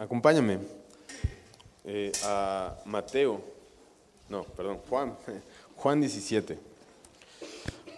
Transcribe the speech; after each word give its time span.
acompáñame 0.00 0.58
eh, 1.84 2.10
a 2.24 2.74
Mateo, 2.86 3.40
no, 4.30 4.44
perdón, 4.44 4.78
Juan, 4.88 5.14
Juan 5.76 6.00
17. 6.00 6.58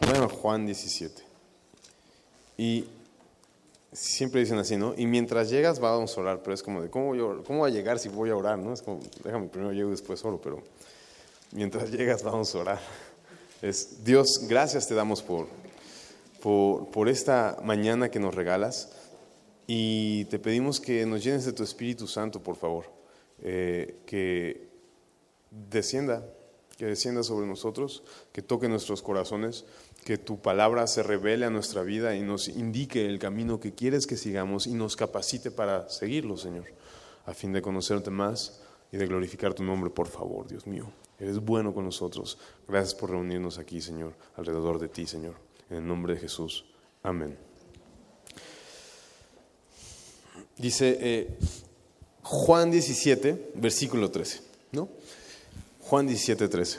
Bueno, 0.01 0.29
Juan 0.29 0.67
17. 0.67 1.23
Y 2.59 2.87
siempre 3.93 4.41
dicen 4.41 4.59
así, 4.59 4.77
¿no? 4.77 4.95
Y 4.97 5.07
mientras 5.07 5.49
llegas 5.49 5.79
vamos 5.79 6.17
a 6.17 6.21
orar, 6.21 6.43
pero 6.43 6.55
es 6.55 6.63
como 6.63 6.83
de, 6.83 6.91
¿cómo 6.91 7.15
voy 7.15 7.71
a, 7.71 7.73
llegar 7.73 8.01
si 8.01 8.09
voy 8.09 8.31
a 8.31 8.37
orar? 8.37 8.59
¿no? 8.59 8.73
Es 8.73 8.83
como, 8.83 9.01
déjame 9.23 9.47
primero 9.47 9.73
llego 9.73 9.89
y 9.89 9.93
después 9.93 10.25
oro, 10.25 10.41
pero 10.43 10.61
mientras 11.53 11.91
llegas 11.93 12.25
vamos 12.25 12.53
a 12.55 12.59
orar. 12.59 12.81
Es, 13.61 14.05
Dios, 14.05 14.47
gracias 14.49 14.89
te 14.89 14.95
damos 14.97 15.23
por, 15.23 15.47
por 16.41 17.09
esta 17.09 17.59
mañana 17.63 18.11
que 18.11 18.19
nos 18.19 18.35
regalas 18.35 19.02
y 19.67 20.25
te 20.27 20.39
pedimos 20.39 20.81
que 20.81 21.07
nos 21.07 21.23
llenes 21.23 21.45
de 21.45 21.53
tu 21.53 21.63
Espíritu 21.63 22.07
Santo, 22.07 22.43
por 22.43 22.57
favor, 22.57 22.87
eh, 23.43 23.97
que 24.07 24.69
descienda, 25.51 26.27
que 26.77 26.87
descienda 26.87 27.23
sobre 27.23 27.47
nosotros, 27.47 28.03
que 28.33 28.43
toque 28.43 28.69
nuestros 28.69 29.03
corazones, 29.03 29.65
que 30.05 30.19
tu 30.19 30.41
palabra 30.41 30.87
se 30.87 31.03
revele 31.03 31.47
a 31.47 31.51
nuestra 31.51 31.83
vida 31.83 32.17
y 32.17 32.23
nos 32.23 32.49
indique 32.49 33.07
el 33.07 33.19
camino 33.19 33.61
que 33.61 33.73
quieres 33.73 34.07
que 34.07 34.17
sigamos 34.17 34.67
y 34.67 34.75
nos 34.75 34.97
capacite 34.97 35.51
para 35.51 35.89
seguirlo, 35.89 36.37
Señor, 36.37 36.65
a 37.25 37.35
fin 37.35 37.53
de 37.53 37.63
conocerte 37.63 38.11
más 38.11 38.61
y 38.91 38.97
de 38.97 39.07
glorificar 39.07 39.55
tu 39.55 39.63
nombre, 39.63 39.91
por 39.91 40.09
favor, 40.09 40.49
Dios 40.49 40.67
mío. 40.67 40.93
Eres 41.19 41.39
bueno 41.39 41.73
con 41.73 41.85
nosotros. 41.85 42.37
Gracias 42.67 42.95
por 42.95 43.11
reunirnos 43.11 43.59
aquí, 43.59 43.81
Señor, 43.81 44.15
alrededor 44.37 44.81
de 44.81 44.89
ti, 44.89 45.07
Señor. 45.07 45.35
En 45.71 45.77
el 45.79 45.87
nombre 45.87 46.15
de 46.15 46.21
Jesús. 46.21 46.65
Amén. 47.03 47.52
Dice 50.63 50.97
eh, 51.01 51.29
Juan 52.23 52.71
17, 52.71 53.51
versículo 53.57 54.13
13, 54.13 54.41
¿no? 54.71 54.89
Juan 55.81 56.07
17, 56.07 56.47
13. 56.47 56.79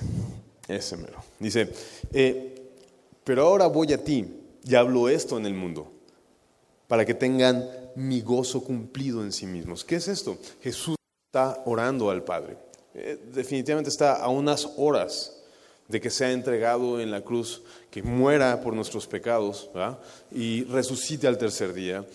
Ese 0.69 0.95
mero. 0.95 1.21
Dice, 1.37 1.67
eh, 2.13 2.61
pero 3.25 3.45
ahora 3.45 3.67
voy 3.67 3.91
a 3.91 4.01
ti 4.01 4.25
y 4.63 4.75
hablo 4.75 5.09
esto 5.09 5.37
en 5.37 5.45
el 5.45 5.53
mundo, 5.53 5.91
para 6.87 7.05
que 7.05 7.13
tengan 7.13 7.69
mi 7.97 8.21
gozo 8.21 8.63
cumplido 8.63 9.21
en 9.21 9.33
sí 9.33 9.45
mismos. 9.45 9.83
¿Qué 9.83 9.97
es 9.97 10.07
esto? 10.07 10.37
Jesús 10.61 10.95
está 11.25 11.61
orando 11.65 12.09
al 12.09 12.23
Padre. 12.23 12.55
Eh, 12.93 13.19
definitivamente 13.33 13.89
está 13.89 14.13
a 14.13 14.29
unas 14.29 14.65
horas 14.77 15.43
de 15.89 15.99
que 15.99 16.09
sea 16.09 16.31
entregado 16.31 17.01
en 17.01 17.11
la 17.11 17.19
cruz, 17.19 17.63
que 17.91 18.01
muera 18.01 18.61
por 18.61 18.73
nuestros 18.75 19.07
pecados 19.07 19.69
y 20.31 20.63
resucite 20.63 21.27
al 21.27 21.37
tercer 21.37 21.73
día. 21.73 22.05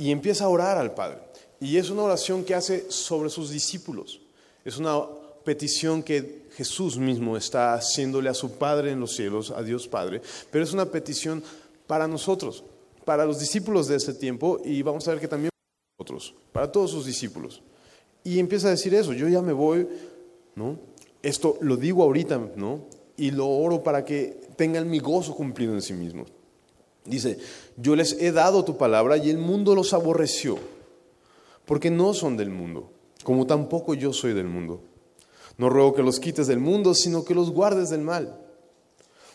Y 0.00 0.10
empieza 0.10 0.46
a 0.46 0.48
orar 0.48 0.78
al 0.78 0.94
Padre. 0.94 1.18
Y 1.60 1.76
es 1.76 1.90
una 1.90 2.02
oración 2.02 2.42
que 2.42 2.54
hace 2.54 2.90
sobre 2.90 3.28
sus 3.28 3.50
discípulos. 3.50 4.22
Es 4.64 4.78
una 4.78 4.98
petición 5.44 6.02
que 6.02 6.46
Jesús 6.56 6.96
mismo 6.96 7.36
está 7.36 7.74
haciéndole 7.74 8.30
a 8.30 8.34
su 8.34 8.52
Padre 8.52 8.92
en 8.92 9.00
los 9.00 9.14
cielos, 9.14 9.50
a 9.50 9.62
Dios 9.62 9.86
Padre, 9.86 10.22
pero 10.50 10.64
es 10.64 10.72
una 10.72 10.86
petición 10.86 11.42
para 11.86 12.08
nosotros, 12.08 12.64
para 13.04 13.26
los 13.26 13.40
discípulos 13.40 13.88
de 13.88 13.96
ese 13.96 14.14
tiempo 14.14 14.60
y 14.64 14.80
vamos 14.80 15.06
a 15.06 15.10
ver 15.10 15.20
que 15.20 15.28
también 15.28 15.50
para 15.50 15.98
nosotros, 15.98 16.34
para 16.50 16.72
todos 16.72 16.92
sus 16.92 17.04
discípulos. 17.04 17.62
Y 18.24 18.38
empieza 18.38 18.68
a 18.68 18.70
decir 18.70 18.94
eso, 18.94 19.12
yo 19.12 19.28
ya 19.28 19.42
me 19.42 19.52
voy, 19.52 19.86
¿no? 20.54 20.78
Esto 21.22 21.58
lo 21.60 21.76
digo 21.76 22.02
ahorita, 22.02 22.40
¿no? 22.56 22.86
Y 23.18 23.32
lo 23.32 23.46
oro 23.46 23.82
para 23.82 24.02
que 24.02 24.40
tengan 24.56 24.88
mi 24.88 24.98
gozo 24.98 25.34
cumplido 25.34 25.74
en 25.74 25.82
sí 25.82 25.92
mismos. 25.92 26.28
Dice, 27.04 27.38
yo 27.76 27.96
les 27.96 28.12
he 28.20 28.32
dado 28.32 28.64
tu 28.64 28.76
palabra 28.76 29.16
y 29.16 29.30
el 29.30 29.38
mundo 29.38 29.74
los 29.74 29.92
aborreció, 29.94 30.58
porque 31.64 31.90
no 31.90 32.14
son 32.14 32.36
del 32.36 32.50
mundo, 32.50 32.92
como 33.24 33.46
tampoco 33.46 33.94
yo 33.94 34.12
soy 34.12 34.34
del 34.34 34.46
mundo. 34.46 34.82
No 35.56 35.68
ruego 35.68 35.94
que 35.94 36.02
los 36.02 36.20
quites 36.20 36.46
del 36.46 36.58
mundo, 36.58 36.94
sino 36.94 37.24
que 37.24 37.34
los 37.34 37.50
guardes 37.50 37.90
del 37.90 38.00
mal. 38.00 38.40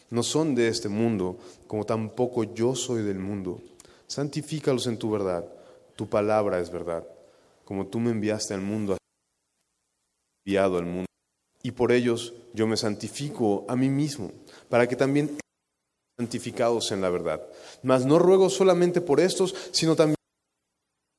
No 0.10 0.24
son 0.24 0.56
de 0.56 0.68
este 0.68 0.90
mundo, 0.90 1.38
como 1.68 1.86
tampoco 1.86 2.44
yo 2.44 2.76
soy 2.76 3.04
del 3.04 3.20
mundo. 3.20 3.62
Santifícalos 4.08 4.88
en 4.88 4.98
tu 4.98 5.12
verdad. 5.12 5.46
Tu 5.96 6.08
palabra 6.08 6.60
es 6.60 6.72
verdad. 6.72 7.06
Como 7.64 7.88
tú 7.88 8.00
me 8.00 8.12
enviaste 8.12 8.54
al 8.54 8.62
mundo, 8.62 8.98
enviado 10.46 10.78
al 10.78 10.86
mundo. 10.86 11.06
Y 11.64 11.72
por 11.72 11.92
ellos 11.92 12.34
yo 12.54 12.68
me 12.68 12.78
santifico 12.78 13.66
a 13.68 13.76
mí 13.76 13.90
mismo, 13.90 14.32
para 14.70 14.88
que 14.88 14.96
también 14.96 15.38
santificados 16.18 16.92
en 16.92 17.02
la 17.02 17.10
verdad. 17.10 17.46
Mas 17.84 18.06
no 18.06 18.20
ruego 18.20 18.50
solamente 18.50 19.02
por 19.02 19.20
estos, 19.20 19.54
sino 19.72 19.96
también 19.96 20.16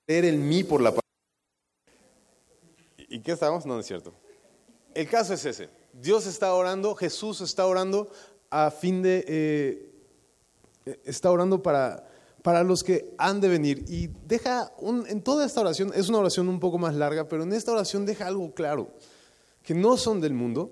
creer 0.06 0.26
en 0.26 0.48
mí 0.48 0.64
por 0.64 0.80
la 0.80 0.90
palabra. 0.90 1.02
¿Y 3.08 3.20
qué 3.20 3.32
estamos? 3.32 3.66
No, 3.66 3.78
es 3.78 3.86
cierto. 3.86 4.12
El 4.94 5.08
caso 5.08 5.34
es 5.34 5.44
ese. 5.44 5.68
Dios 5.92 6.26
está 6.26 6.54
orando, 6.54 6.94
Jesús 6.94 7.40
está 7.40 7.66
orando 7.66 8.10
a 8.50 8.70
fin 8.70 9.02
de... 9.02 9.24
Eh, 9.26 9.92
está 11.04 11.30
orando 11.30 11.62
para, 11.62 12.08
para 12.42 12.62
los 12.62 12.84
que 12.84 13.12
han 13.18 13.40
de 13.40 13.48
venir. 13.48 13.84
Y 13.88 14.08
deja, 14.24 14.72
en 15.08 15.20
toda 15.22 15.44
esta 15.44 15.60
oración, 15.60 15.92
es 15.94 16.08
una 16.08 16.18
oración 16.18 16.48
un 16.48 16.60
poco 16.60 16.78
más 16.78 16.94
larga, 16.94 17.28
pero 17.28 17.42
en 17.42 17.52
esta 17.52 17.72
oración 17.72 18.06
deja 18.06 18.26
algo 18.26 18.54
claro, 18.54 18.88
que 19.62 19.74
no 19.74 19.96
son 19.96 20.20
del 20.20 20.32
mundo, 20.32 20.70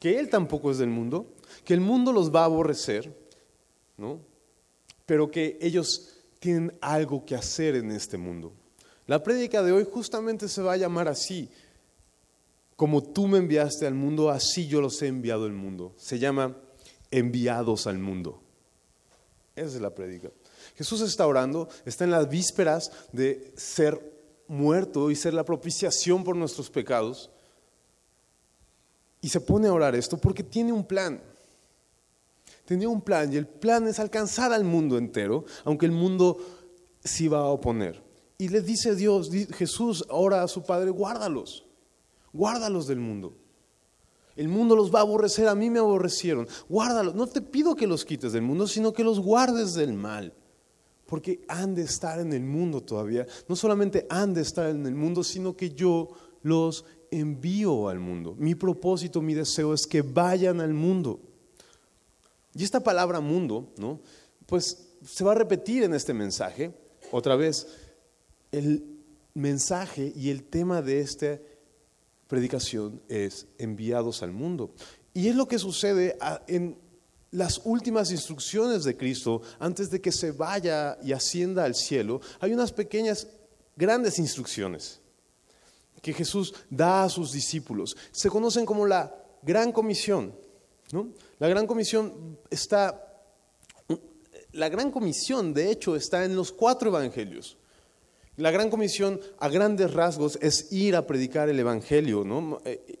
que 0.00 0.18
Él 0.18 0.30
tampoco 0.30 0.70
es 0.70 0.78
del 0.78 0.88
mundo, 0.88 1.26
que 1.64 1.74
el 1.74 1.80
mundo 1.80 2.12
los 2.12 2.34
va 2.34 2.42
a 2.42 2.46
aborrecer, 2.46 3.14
¿no? 3.96 4.20
pero 5.06 5.30
que 5.30 5.58
ellos 5.60 6.08
tienen 6.38 6.72
algo 6.80 7.24
que 7.24 7.34
hacer 7.34 7.76
en 7.76 7.90
este 7.90 8.16
mundo. 8.16 8.52
La 9.06 9.22
prédica 9.22 9.62
de 9.62 9.72
hoy 9.72 9.86
justamente 9.90 10.48
se 10.48 10.62
va 10.62 10.72
a 10.72 10.76
llamar 10.76 11.08
así, 11.08 11.48
como 12.76 13.02
tú 13.02 13.28
me 13.28 13.38
enviaste 13.38 13.86
al 13.86 13.94
mundo, 13.94 14.30
así 14.30 14.66
yo 14.66 14.80
los 14.80 15.00
he 15.02 15.08
enviado 15.08 15.44
al 15.44 15.52
mundo. 15.52 15.92
Se 15.96 16.18
llama 16.18 16.56
enviados 17.10 17.86
al 17.86 17.98
mundo. 17.98 18.40
Esa 19.54 19.76
es 19.76 19.80
la 19.82 19.94
prédica. 19.94 20.30
Jesús 20.76 21.02
está 21.02 21.26
orando, 21.26 21.68
está 21.84 22.04
en 22.04 22.10
las 22.10 22.28
vísperas 22.28 22.90
de 23.12 23.52
ser 23.56 24.00
muerto 24.48 25.10
y 25.10 25.16
ser 25.16 25.34
la 25.34 25.44
propiciación 25.44 26.24
por 26.24 26.36
nuestros 26.36 26.70
pecados. 26.70 27.30
Y 29.20 29.28
se 29.28 29.40
pone 29.40 29.68
a 29.68 29.72
orar 29.72 29.94
esto 29.94 30.16
porque 30.16 30.42
tiene 30.42 30.72
un 30.72 30.84
plan. 30.84 31.22
Tenía 32.72 32.88
un 32.88 33.02
plan 33.02 33.30
y 33.30 33.36
el 33.36 33.46
plan 33.46 33.86
es 33.86 33.98
alcanzar 33.98 34.50
al 34.50 34.64
mundo 34.64 34.96
entero, 34.96 35.44
aunque 35.66 35.84
el 35.84 35.92
mundo 35.92 36.38
sí 37.04 37.28
va 37.28 37.40
a 37.40 37.48
oponer. 37.48 38.02
Y 38.38 38.48
le 38.48 38.62
dice 38.62 38.96
Dios, 38.96 39.30
Jesús 39.54 40.06
ora 40.08 40.42
a 40.42 40.48
su 40.48 40.62
Padre, 40.62 40.88
guárdalos, 40.88 41.66
guárdalos 42.32 42.86
del 42.86 42.98
mundo. 42.98 43.36
El 44.36 44.48
mundo 44.48 44.74
los 44.74 44.90
va 44.90 45.00
a 45.00 45.02
aborrecer, 45.02 45.48
a 45.48 45.54
mí 45.54 45.68
me 45.68 45.80
aborrecieron. 45.80 46.48
Guárdalos, 46.66 47.14
no 47.14 47.26
te 47.26 47.42
pido 47.42 47.76
que 47.76 47.86
los 47.86 48.06
quites 48.06 48.32
del 48.32 48.40
mundo, 48.40 48.66
sino 48.66 48.94
que 48.94 49.04
los 49.04 49.20
guardes 49.20 49.74
del 49.74 49.92
mal. 49.92 50.32
Porque 51.04 51.44
han 51.48 51.74
de 51.74 51.82
estar 51.82 52.20
en 52.20 52.32
el 52.32 52.42
mundo 52.42 52.80
todavía. 52.80 53.26
No 53.50 53.54
solamente 53.54 54.06
han 54.08 54.32
de 54.32 54.40
estar 54.40 54.70
en 54.70 54.86
el 54.86 54.94
mundo, 54.94 55.22
sino 55.22 55.54
que 55.54 55.74
yo 55.74 56.08
los 56.40 56.86
envío 57.10 57.90
al 57.90 58.00
mundo. 58.00 58.34
Mi 58.38 58.54
propósito, 58.54 59.20
mi 59.20 59.34
deseo 59.34 59.74
es 59.74 59.86
que 59.86 60.00
vayan 60.00 60.62
al 60.62 60.72
mundo. 60.72 61.20
Y 62.54 62.64
esta 62.64 62.80
palabra 62.80 63.20
mundo, 63.20 63.72
¿no? 63.78 64.00
Pues 64.46 64.88
se 65.04 65.24
va 65.24 65.32
a 65.32 65.36
repetir 65.36 65.82
en 65.82 65.94
este 65.94 66.12
mensaje. 66.12 66.72
Otra 67.10 67.36
vez, 67.36 67.66
el 68.50 68.84
mensaje 69.34 70.12
y 70.14 70.30
el 70.30 70.44
tema 70.44 70.82
de 70.82 71.00
esta 71.00 71.38
predicación 72.28 73.02
es 73.08 73.46
enviados 73.58 74.22
al 74.22 74.32
mundo. 74.32 74.74
Y 75.14 75.28
es 75.28 75.36
lo 75.36 75.46
que 75.46 75.58
sucede 75.58 76.16
en 76.46 76.78
las 77.30 77.62
últimas 77.64 78.10
instrucciones 78.10 78.84
de 78.84 78.96
Cristo 78.96 79.42
antes 79.58 79.90
de 79.90 80.00
que 80.00 80.12
se 80.12 80.32
vaya 80.32 80.98
y 81.02 81.12
ascienda 81.12 81.64
al 81.64 81.74
cielo. 81.74 82.20
Hay 82.40 82.52
unas 82.52 82.72
pequeñas, 82.72 83.26
grandes 83.76 84.18
instrucciones 84.18 85.00
que 86.02 86.12
Jesús 86.12 86.54
da 86.68 87.04
a 87.04 87.08
sus 87.08 87.32
discípulos. 87.32 87.96
Se 88.10 88.28
conocen 88.28 88.66
como 88.66 88.86
la 88.86 89.14
gran 89.42 89.72
comisión. 89.72 90.34
¿no? 90.92 91.08
La 91.42 91.48
gran 91.48 91.66
comisión 91.66 92.38
está, 92.50 93.18
la 94.52 94.68
gran 94.68 94.92
comisión 94.92 95.52
de 95.52 95.72
hecho 95.72 95.96
está 95.96 96.24
en 96.24 96.36
los 96.36 96.52
cuatro 96.52 96.90
evangelios. 96.90 97.56
La 98.36 98.52
gran 98.52 98.70
comisión 98.70 99.20
a 99.40 99.48
grandes 99.48 99.92
rasgos 99.92 100.38
es 100.40 100.70
ir 100.70 100.94
a 100.94 101.04
predicar 101.04 101.48
el 101.48 101.58
evangelio. 101.58 102.22
¿no? 102.22 102.60
Eh, 102.64 102.96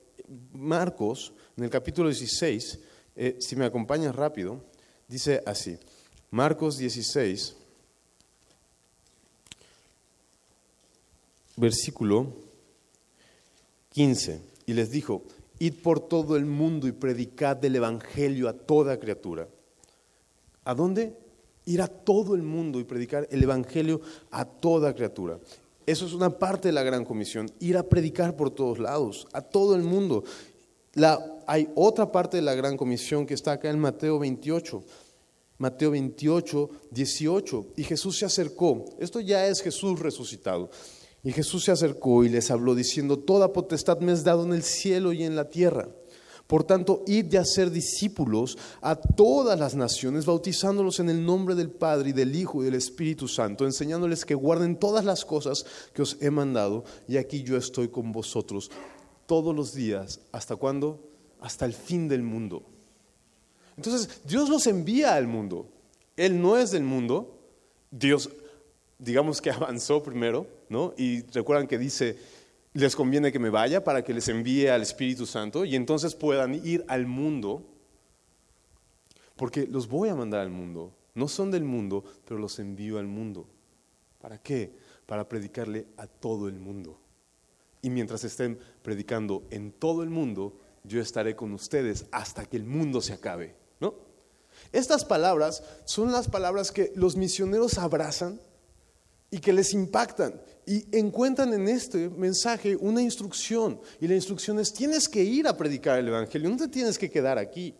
Marcos, 0.54 1.32
en 1.56 1.62
el 1.62 1.70
capítulo 1.70 2.08
16, 2.08 2.80
eh, 3.14 3.36
si 3.38 3.54
me 3.54 3.64
acompañas 3.64 4.16
rápido, 4.16 4.60
dice 5.06 5.40
así, 5.46 5.78
Marcos 6.32 6.78
16, 6.78 7.54
versículo 11.58 12.26
15, 13.90 14.40
y 14.66 14.72
les 14.72 14.90
dijo, 14.90 15.22
Id 15.62 15.74
por 15.74 16.00
todo 16.00 16.34
el 16.34 16.44
mundo 16.44 16.88
y 16.88 16.92
predicad 16.92 17.64
el 17.64 17.76
Evangelio 17.76 18.48
a 18.48 18.52
toda 18.52 18.98
criatura. 18.98 19.46
¿A 20.64 20.74
dónde? 20.74 21.16
Ir 21.66 21.80
a 21.82 21.86
todo 21.86 22.34
el 22.34 22.42
mundo 22.42 22.80
y 22.80 22.84
predicar 22.84 23.28
el 23.30 23.44
Evangelio 23.44 24.00
a 24.32 24.44
toda 24.44 24.92
criatura. 24.92 25.38
Eso 25.86 26.04
es 26.04 26.14
una 26.14 26.36
parte 26.36 26.66
de 26.66 26.72
la 26.72 26.82
gran 26.82 27.04
comisión, 27.04 27.48
ir 27.60 27.76
a 27.76 27.84
predicar 27.84 28.34
por 28.34 28.50
todos 28.50 28.80
lados, 28.80 29.28
a 29.32 29.40
todo 29.40 29.76
el 29.76 29.84
mundo. 29.84 30.24
hay 31.46 31.68
otra 31.76 32.10
parte 32.10 32.38
de 32.38 32.42
la 32.42 32.56
gran 32.56 32.76
comisión 32.76 33.24
que 33.24 33.34
está 33.34 33.52
acá 33.52 33.70
en 33.70 33.78
Mateo 33.78 34.18
28. 34.18 34.82
Mateo 35.58 35.92
28, 35.92 36.70
18. 36.90 37.66
Y 37.76 37.84
Jesús 37.84 38.18
se 38.18 38.24
acercó. 38.24 38.84
Esto 38.98 39.20
ya 39.20 39.46
es 39.46 39.62
Jesús 39.62 40.00
resucitado. 40.00 40.70
Y 41.24 41.32
Jesús 41.32 41.64
se 41.64 41.72
acercó 41.72 42.24
y 42.24 42.28
les 42.28 42.50
habló 42.50 42.74
diciendo, 42.74 43.18
Toda 43.18 43.52
potestad 43.52 44.00
me 44.00 44.12
es 44.12 44.24
dado 44.24 44.44
en 44.44 44.52
el 44.52 44.62
cielo 44.62 45.12
y 45.12 45.22
en 45.22 45.36
la 45.36 45.48
tierra. 45.48 45.88
Por 46.46 46.64
tanto, 46.64 47.02
id 47.06 47.26
de 47.26 47.38
hacer 47.38 47.70
discípulos 47.70 48.58
a 48.80 48.96
todas 48.96 49.58
las 49.58 49.74
naciones, 49.74 50.26
bautizándolos 50.26 51.00
en 51.00 51.08
el 51.08 51.24
nombre 51.24 51.54
del 51.54 51.70
Padre 51.70 52.10
y 52.10 52.12
del 52.12 52.36
Hijo 52.36 52.60
y 52.60 52.66
del 52.66 52.74
Espíritu 52.74 53.28
Santo, 53.28 53.64
enseñándoles 53.64 54.24
que 54.24 54.34
guarden 54.34 54.76
todas 54.76 55.04
las 55.04 55.24
cosas 55.24 55.64
que 55.94 56.02
os 56.02 56.18
he 56.20 56.30
mandado. 56.30 56.84
Y 57.08 57.16
aquí 57.16 57.42
yo 57.42 57.56
estoy 57.56 57.88
con 57.88 58.12
vosotros 58.12 58.70
todos 59.26 59.54
los 59.54 59.72
días. 59.72 60.20
¿Hasta 60.32 60.56
cuándo? 60.56 61.08
Hasta 61.40 61.64
el 61.64 61.72
fin 61.72 62.08
del 62.08 62.22
mundo. 62.22 62.64
Entonces, 63.76 64.20
Dios 64.26 64.50
los 64.50 64.66
envía 64.66 65.14
al 65.14 65.28
mundo. 65.28 65.68
Él 66.16 66.40
no 66.40 66.58
es 66.58 66.70
del 66.70 66.84
mundo. 66.84 67.38
Dios, 67.90 68.28
digamos 68.98 69.40
que 69.40 69.50
avanzó 69.52 70.02
primero, 70.02 70.46
Y 70.96 71.22
recuerdan 71.32 71.66
que 71.66 71.78
dice, 71.78 72.16
les 72.72 72.96
conviene 72.96 73.32
que 73.32 73.38
me 73.38 73.50
vaya 73.50 73.84
para 73.84 74.02
que 74.02 74.14
les 74.14 74.28
envíe 74.28 74.68
al 74.68 74.82
Espíritu 74.82 75.26
Santo 75.26 75.64
y 75.64 75.76
entonces 75.76 76.14
puedan 76.14 76.54
ir 76.66 76.84
al 76.88 77.06
mundo, 77.06 77.66
porque 79.36 79.66
los 79.66 79.88
voy 79.88 80.08
a 80.08 80.14
mandar 80.14 80.40
al 80.40 80.50
mundo. 80.50 80.94
No 81.14 81.28
son 81.28 81.50
del 81.50 81.64
mundo, 81.64 82.04
pero 82.24 82.40
los 82.40 82.58
envío 82.58 82.98
al 82.98 83.06
mundo. 83.06 83.46
¿Para 84.20 84.38
qué? 84.38 84.74
Para 85.06 85.28
predicarle 85.28 85.86
a 85.96 86.06
todo 86.06 86.48
el 86.48 86.58
mundo. 86.58 86.98
Y 87.82 87.90
mientras 87.90 88.24
estén 88.24 88.58
predicando 88.82 89.42
en 89.50 89.72
todo 89.72 90.02
el 90.02 90.10
mundo, 90.10 90.58
yo 90.84 91.00
estaré 91.00 91.36
con 91.36 91.52
ustedes 91.52 92.06
hasta 92.12 92.46
que 92.46 92.56
el 92.56 92.64
mundo 92.64 93.00
se 93.00 93.12
acabe. 93.12 93.56
¿no? 93.80 93.94
Estas 94.70 95.04
palabras 95.04 95.62
son 95.84 96.12
las 96.12 96.28
palabras 96.28 96.72
que 96.72 96.92
los 96.94 97.16
misioneros 97.16 97.78
abrazan 97.78 98.40
y 99.32 99.38
que 99.38 99.52
les 99.52 99.72
impactan 99.72 100.38
y 100.66 100.84
encuentran 100.96 101.52
en 101.54 101.66
este 101.66 102.10
mensaje 102.10 102.76
una 102.76 103.00
instrucción. 103.00 103.80
Y 103.98 104.06
la 104.06 104.14
instrucción 104.14 104.60
es, 104.60 104.72
tienes 104.72 105.08
que 105.08 105.24
ir 105.24 105.48
a 105.48 105.56
predicar 105.56 105.98
el 105.98 106.08
Evangelio, 106.08 106.50
no 106.50 106.58
te 106.58 106.68
tienes 106.68 106.98
que 106.98 107.10
quedar 107.10 107.38
aquí. 107.38 107.74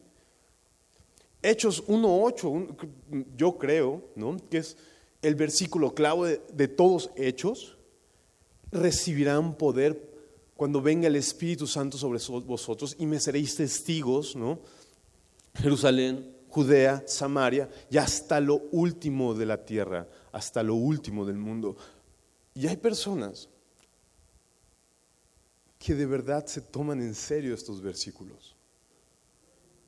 Hechos 1.43 1.87
1.8, 1.87 3.27
yo 3.37 3.59
creo, 3.59 4.03
¿no? 4.17 4.39
que 4.49 4.59
es 4.59 4.79
el 5.21 5.35
versículo 5.35 5.95
clave 5.95 6.41
de, 6.55 6.69
todos 6.69 7.11
Hechos, 7.17 7.77
recibirán 8.71 9.55
poder 9.55 10.11
cuando 10.57 10.81
venga 10.81 11.07
el 11.07 11.17
Espíritu 11.17 11.67
Santo 11.67 11.99
sobre 11.99 12.19
vosotros 12.47 12.97
y 12.99 13.05
me 13.05 13.21
seréis 13.21 13.57
testigos, 13.57 14.35
¿no? 14.35 14.61
Jerusalén, 15.55 16.35
Judea, 16.49 17.03
Samaria 17.07 17.69
y 17.91 17.99
hasta 17.99 18.41
lo 18.41 18.63
último 18.71 19.35
de 19.35 19.47
la 19.47 19.65
tierra, 19.65 20.09
hasta 20.33 20.63
lo 20.63 20.75
último 20.75 21.25
del 21.25 21.37
mundo. 21.37 21.77
Y 22.55 22.67
hay 22.67 22.77
personas 22.77 23.49
que 25.79 25.95
de 25.95 26.07
verdad 26.07 26.47
se 26.47 26.61
toman 26.61 27.01
en 27.01 27.15
serio 27.15 27.55
estos 27.55 27.81
versículos 27.81 28.57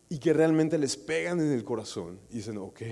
y 0.09 0.19
que 0.19 0.33
realmente 0.33 0.79
les 0.79 0.97
pegan 0.97 1.41
en 1.41 1.53
el 1.53 1.65
corazón 1.65 2.21
y 2.31 2.37
dicen, 2.37 2.59
ok, 2.59 2.83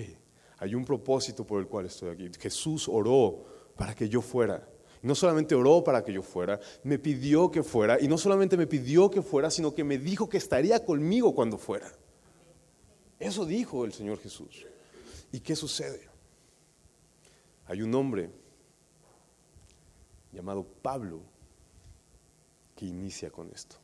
hay 0.58 0.74
un 0.74 0.84
propósito 0.84 1.44
por 1.44 1.60
el 1.60 1.66
cual 1.66 1.86
estoy 1.86 2.10
aquí. 2.10 2.30
Jesús 2.38 2.88
oró 2.88 3.44
para 3.76 3.94
que 3.94 4.08
yo 4.08 4.22
fuera. 4.22 4.68
No 5.02 5.16
solamente 5.16 5.56
oró 5.56 5.82
para 5.82 6.04
que 6.04 6.12
yo 6.12 6.22
fuera, 6.22 6.60
me 6.84 6.96
pidió 6.96 7.50
que 7.50 7.64
fuera, 7.64 8.00
y 8.00 8.06
no 8.06 8.16
solamente 8.16 8.56
me 8.56 8.68
pidió 8.68 9.10
que 9.10 9.20
fuera, 9.20 9.50
sino 9.50 9.74
que 9.74 9.82
me 9.82 9.98
dijo 9.98 10.28
que 10.28 10.36
estaría 10.36 10.84
conmigo 10.84 11.34
cuando 11.34 11.58
fuera. 11.58 11.92
Eso 13.18 13.44
dijo 13.44 13.84
el 13.84 13.92
Señor 13.92 14.20
Jesús. 14.20 14.64
¿Y 15.32 15.40
qué 15.40 15.56
sucede? 15.56 16.11
Hay 17.72 17.80
un 17.80 17.94
hombre 17.94 18.28
llamado 20.30 20.62
Pablo 20.62 21.22
que 22.76 22.84
inicia 22.84 23.30
con 23.30 23.48
esto. 23.48 23.76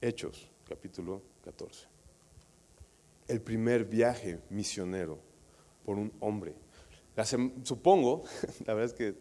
Hechos, 0.00 0.48
capítulo 0.68 1.20
14. 1.42 1.88
El 3.26 3.40
primer 3.40 3.84
viaje 3.84 4.38
misionero 4.50 5.18
por 5.84 5.98
un 5.98 6.12
hombre. 6.20 6.54
supongo, 7.64 8.22
la 8.66 8.74
verdad 8.74 8.84
es 8.84 8.92
que 8.92 9.18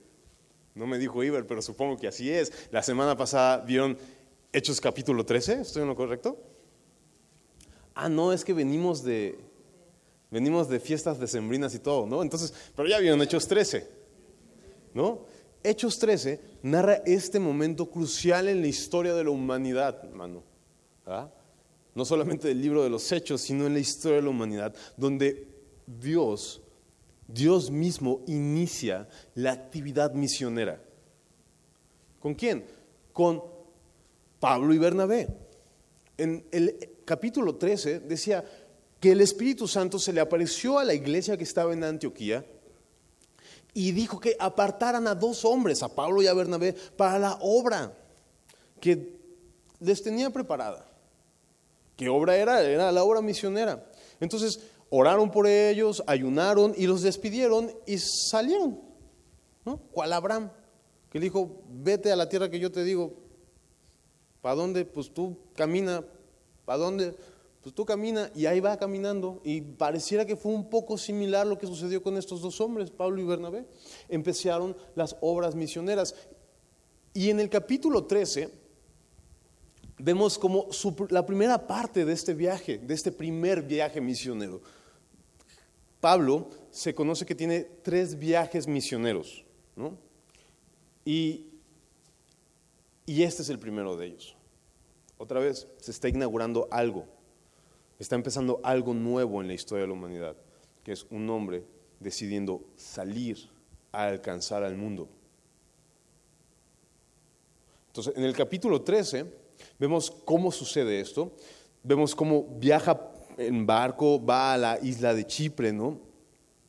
no 0.75 0.85
me 0.85 0.99
dijo 0.99 1.23
Iber, 1.23 1.47
pero 1.47 1.63
supongo 1.63 1.97
que 1.97 2.07
así 2.07 2.29
es. 2.29 2.69
La 2.69 2.83
semana 2.83 3.17
pasada 3.17 3.65
vieron 3.65 3.97
Hechos 4.51 4.79
capítulo 4.79 5.25
13, 5.25 5.61
¿estoy 5.61 5.81
en 5.81 5.87
lo 5.87 5.95
correcto? 5.95 6.37
ah, 7.95 8.09
no, 8.09 8.31
es 8.31 8.45
que 8.45 8.53
venimos 8.53 9.03
de, 9.03 9.39
venimos 10.33 10.67
de 10.67 10.79
fiestas 10.79 11.19
decembrinas 11.19 11.75
y 11.75 11.79
todo, 11.79 12.07
¿no? 12.07 12.23
Entonces, 12.23 12.51
pero 12.75 12.89
ya 12.89 12.97
vieron 12.97 13.21
Hechos 13.21 13.47
13, 13.47 13.87
¿no? 14.95 15.27
Hechos 15.63 15.99
13 15.99 16.39
narra 16.63 17.03
este 17.05 17.39
momento 17.39 17.89
crucial 17.89 18.47
en 18.47 18.61
la 18.61 18.67
historia 18.67 19.13
de 19.13 19.23
la 19.23 19.29
humanidad, 19.29 20.03
hermano. 20.03 20.43
¿ah? 21.05 21.29
No 21.93 22.03
solamente 22.03 22.47
del 22.47 22.61
libro 22.61 22.83
de 22.83 22.89
los 22.89 23.11
Hechos, 23.11 23.41
sino 23.41 23.67
en 23.67 23.73
la 23.73 23.79
historia 23.79 24.17
de 24.17 24.23
la 24.23 24.29
humanidad, 24.29 24.75
donde 24.97 25.47
Dios, 25.85 26.61
Dios 27.27 27.69
mismo 27.69 28.23
inicia 28.25 29.07
la 29.35 29.51
actividad 29.51 30.13
misionera. 30.13 30.81
¿Con 32.19 32.33
quién? 32.33 32.65
Con 33.13 33.43
Pablo 34.39 34.73
y 34.73 34.79
Bernabé. 34.79 35.27
En 36.17 36.43
el 36.51 36.93
capítulo 37.05 37.55
13 37.55 37.99
decía 37.99 38.43
que 39.03 39.11
el 39.11 39.19
Espíritu 39.19 39.67
Santo 39.67 39.99
se 39.99 40.13
le 40.13 40.21
apareció 40.21 40.79
a 40.79 40.85
la 40.85 40.93
iglesia 40.93 41.35
que 41.35 41.43
estaba 41.43 41.73
en 41.73 41.83
Antioquía 41.83 42.45
y 43.73 43.91
dijo 43.91 44.17
que 44.17 44.37
apartaran 44.39 45.07
a 45.07 45.13
dos 45.13 45.43
hombres, 45.43 45.83
a 45.83 45.93
Pablo 45.93 46.21
y 46.21 46.27
a 46.27 46.33
Bernabé, 46.33 46.71
para 46.71 47.19
la 47.19 47.37
obra 47.41 47.97
que 48.79 49.19
les 49.81 50.01
tenía 50.01 50.29
preparada. 50.29 50.89
¿Qué 51.97 52.07
obra 52.07 52.37
era? 52.37 52.61
Era 52.61 52.93
la 52.93 53.03
obra 53.03 53.21
misionera. 53.21 53.85
Entonces 54.21 54.61
oraron 54.89 55.31
por 55.31 55.47
ellos, 55.47 56.01
ayunaron 56.07 56.73
y 56.77 56.87
los 56.87 57.01
despidieron 57.01 57.73
y 57.85 57.97
salieron. 57.97 58.79
¿no? 59.65 59.81
¿Cuál 59.91 60.13
Abraham? 60.13 60.49
Que 61.11 61.19
le 61.19 61.25
dijo, 61.25 61.61
vete 61.67 62.09
a 62.09 62.15
la 62.15 62.29
tierra 62.29 62.49
que 62.49 62.61
yo 62.61 62.71
te 62.71 62.85
digo. 62.85 63.15
¿Para 64.39 64.55
dónde? 64.55 64.85
Pues 64.85 65.13
tú 65.13 65.37
camina 65.57 66.05
¿Para 66.65 66.77
dónde? 66.77 67.15
Pues 67.63 67.73
tú 67.73 67.85
camina 67.85 68.29
y 68.35 68.45
ahí 68.45 68.59
va 68.59 68.75
caminando 68.75 69.41
y 69.45 69.61
pareciera 69.61 70.25
que 70.25 70.35
fue 70.35 70.51
un 70.51 70.69
poco 70.69 70.97
similar 70.97 71.47
lo 71.47 71.57
que 71.57 71.65
sucedió 71.65 72.03
con 72.03 72.17
estos 72.17 72.41
dos 72.41 72.59
hombres, 72.59 72.91
Pablo 72.91 73.21
y 73.21 73.23
Bernabé. 73.23 73.65
Empezaron 74.09 74.75
las 74.95 75.15
obras 75.21 75.55
misioneras. 75.55 76.13
Y 77.13 77.29
en 77.29 77.39
el 77.39 77.49
capítulo 77.49 78.03
13 78.03 78.49
vemos 79.97 80.37
como 80.37 80.67
la 81.09 81.25
primera 81.25 81.65
parte 81.65 82.03
de 82.03 82.11
este 82.11 82.33
viaje, 82.33 82.79
de 82.79 82.93
este 82.93 83.13
primer 83.13 83.61
viaje 83.61 84.01
misionero. 84.01 84.61
Pablo 86.01 86.49
se 86.69 86.93
conoce 86.93 87.25
que 87.25 87.33
tiene 87.33 87.61
tres 87.81 88.19
viajes 88.19 88.67
misioneros, 88.67 89.45
¿no? 89.77 89.97
Y, 91.05 91.45
y 93.05 93.23
este 93.23 93.41
es 93.41 93.47
el 93.47 93.57
primero 93.57 93.95
de 93.95 94.07
ellos. 94.07 94.35
Otra 95.17 95.39
vez, 95.39 95.65
se 95.77 95.91
está 95.91 96.09
inaugurando 96.09 96.67
algo. 96.69 97.12
Está 97.99 98.15
empezando 98.15 98.59
algo 98.63 98.93
nuevo 98.93 99.41
en 99.41 99.47
la 99.47 99.53
historia 99.53 99.83
de 99.83 99.87
la 99.87 99.93
humanidad, 99.93 100.35
que 100.83 100.91
es 100.91 101.05
un 101.09 101.29
hombre 101.29 101.63
decidiendo 101.99 102.63
salir 102.75 103.49
a 103.91 104.05
alcanzar 104.07 104.63
al 104.63 104.75
mundo. 104.75 105.07
Entonces, 107.87 108.13
en 108.17 108.23
el 108.23 108.35
capítulo 108.35 108.81
13 108.81 109.25
vemos 109.77 110.11
cómo 110.11 110.51
sucede 110.51 110.99
esto, 110.99 111.35
vemos 111.83 112.15
cómo 112.15 112.45
viaja 112.57 112.99
en 113.37 113.65
barco, 113.65 114.23
va 114.23 114.53
a 114.53 114.57
la 114.57 114.79
isla 114.81 115.13
de 115.13 115.25
Chipre, 115.25 115.71
¿no? 115.71 115.99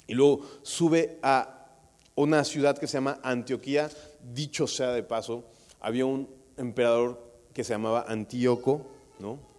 Y 0.07 0.15
luego 0.15 0.43
sube 0.63 1.19
a 1.23 1.67
una 2.15 2.45
ciudad 2.45 2.79
que 2.79 2.87
se 2.87 2.99
llama 2.99 3.21
Antioquía, 3.23 3.91
dicho 4.23 4.67
sea 4.67 4.91
de 4.91 5.03
paso, 5.03 5.45
había 5.81 6.07
un 6.07 6.29
emperador 6.57 7.21
que 7.53 7.65
se 7.65 7.73
llamaba 7.73 8.05
Antíoco, 8.07 8.87
¿no? 9.19 9.54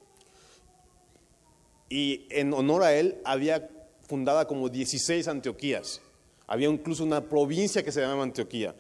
Y 1.96 2.28
en 2.30 2.54
honor 2.54 2.84
a 2.84 2.94
él 2.94 3.22
había 3.24 3.70
fundada 4.02 4.46
como 4.48 4.68
16 4.68 5.30
Antioquías. 5.30 6.02
Había 6.46 6.68
incluso 6.68 7.06
una 7.06 7.22
provincia 7.30 7.86
que 7.86 7.92
se 7.94 8.02
llamaba 8.02 8.24
Antioquía. 8.24 8.76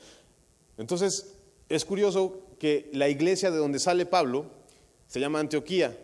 Entonces, 0.77 1.33
es 1.69 1.85
curioso 1.85 2.41
que 2.59 2.89
la 2.91 3.07
iglesia 3.07 3.51
de 3.51 3.57
donde 3.57 3.79
sale 3.79 4.05
Pablo 4.05 4.47
se 5.07 5.21
llama 5.21 5.39
Antioquía, 5.39 5.97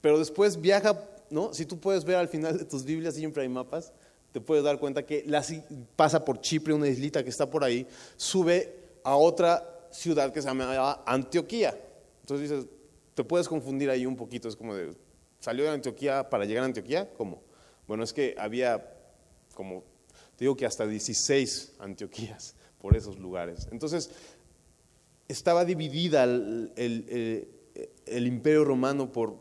pero 0.00 0.20
después 0.20 0.60
viaja, 0.60 1.04
¿no? 1.30 1.52
Si 1.52 1.66
tú 1.66 1.80
puedes 1.80 2.04
ver 2.04 2.14
al 2.14 2.28
final 2.28 2.58
de 2.58 2.64
tus 2.64 2.84
Biblias 2.84 3.16
siempre 3.16 3.42
hay 3.42 3.48
mapas, 3.48 3.92
te 4.30 4.40
puedes 4.40 4.62
dar 4.62 4.78
cuenta 4.78 5.04
que 5.04 5.26
pasa 5.96 6.24
por 6.24 6.40
Chipre, 6.40 6.72
una 6.72 6.86
islita 6.86 7.24
que 7.24 7.30
está 7.30 7.50
por 7.50 7.64
ahí, 7.64 7.88
sube 8.16 8.72
a 9.02 9.16
otra 9.16 9.88
ciudad 9.90 10.32
que 10.32 10.40
se 10.40 10.46
llama 10.46 11.02
Antioquía. 11.06 11.76
Entonces 12.20 12.48
dices, 12.48 12.66
te 13.16 13.24
puedes 13.24 13.48
confundir 13.48 13.90
ahí 13.90 14.06
un 14.06 14.14
poquito, 14.14 14.48
es 14.48 14.54
como 14.54 14.76
de, 14.76 14.94
¿salió 15.40 15.64
de 15.64 15.70
Antioquía 15.70 16.30
para 16.30 16.44
llegar 16.44 16.62
a 16.62 16.66
Antioquía? 16.66 17.12
¿Cómo? 17.14 17.42
Bueno, 17.88 18.04
es 18.04 18.12
que 18.12 18.34
había 18.38 18.96
como, 19.54 19.82
te 20.36 20.44
digo 20.44 20.56
que 20.56 20.66
hasta 20.66 20.86
16 20.86 21.74
Antioquías 21.80 22.54
por 22.78 22.96
esos 22.96 23.18
lugares. 23.18 23.68
Entonces, 23.72 24.10
estaba 25.28 25.64
dividida 25.64 26.24
el, 26.24 26.72
el 28.06 28.26
imperio 28.26 28.64
romano 28.64 29.10
por 29.10 29.36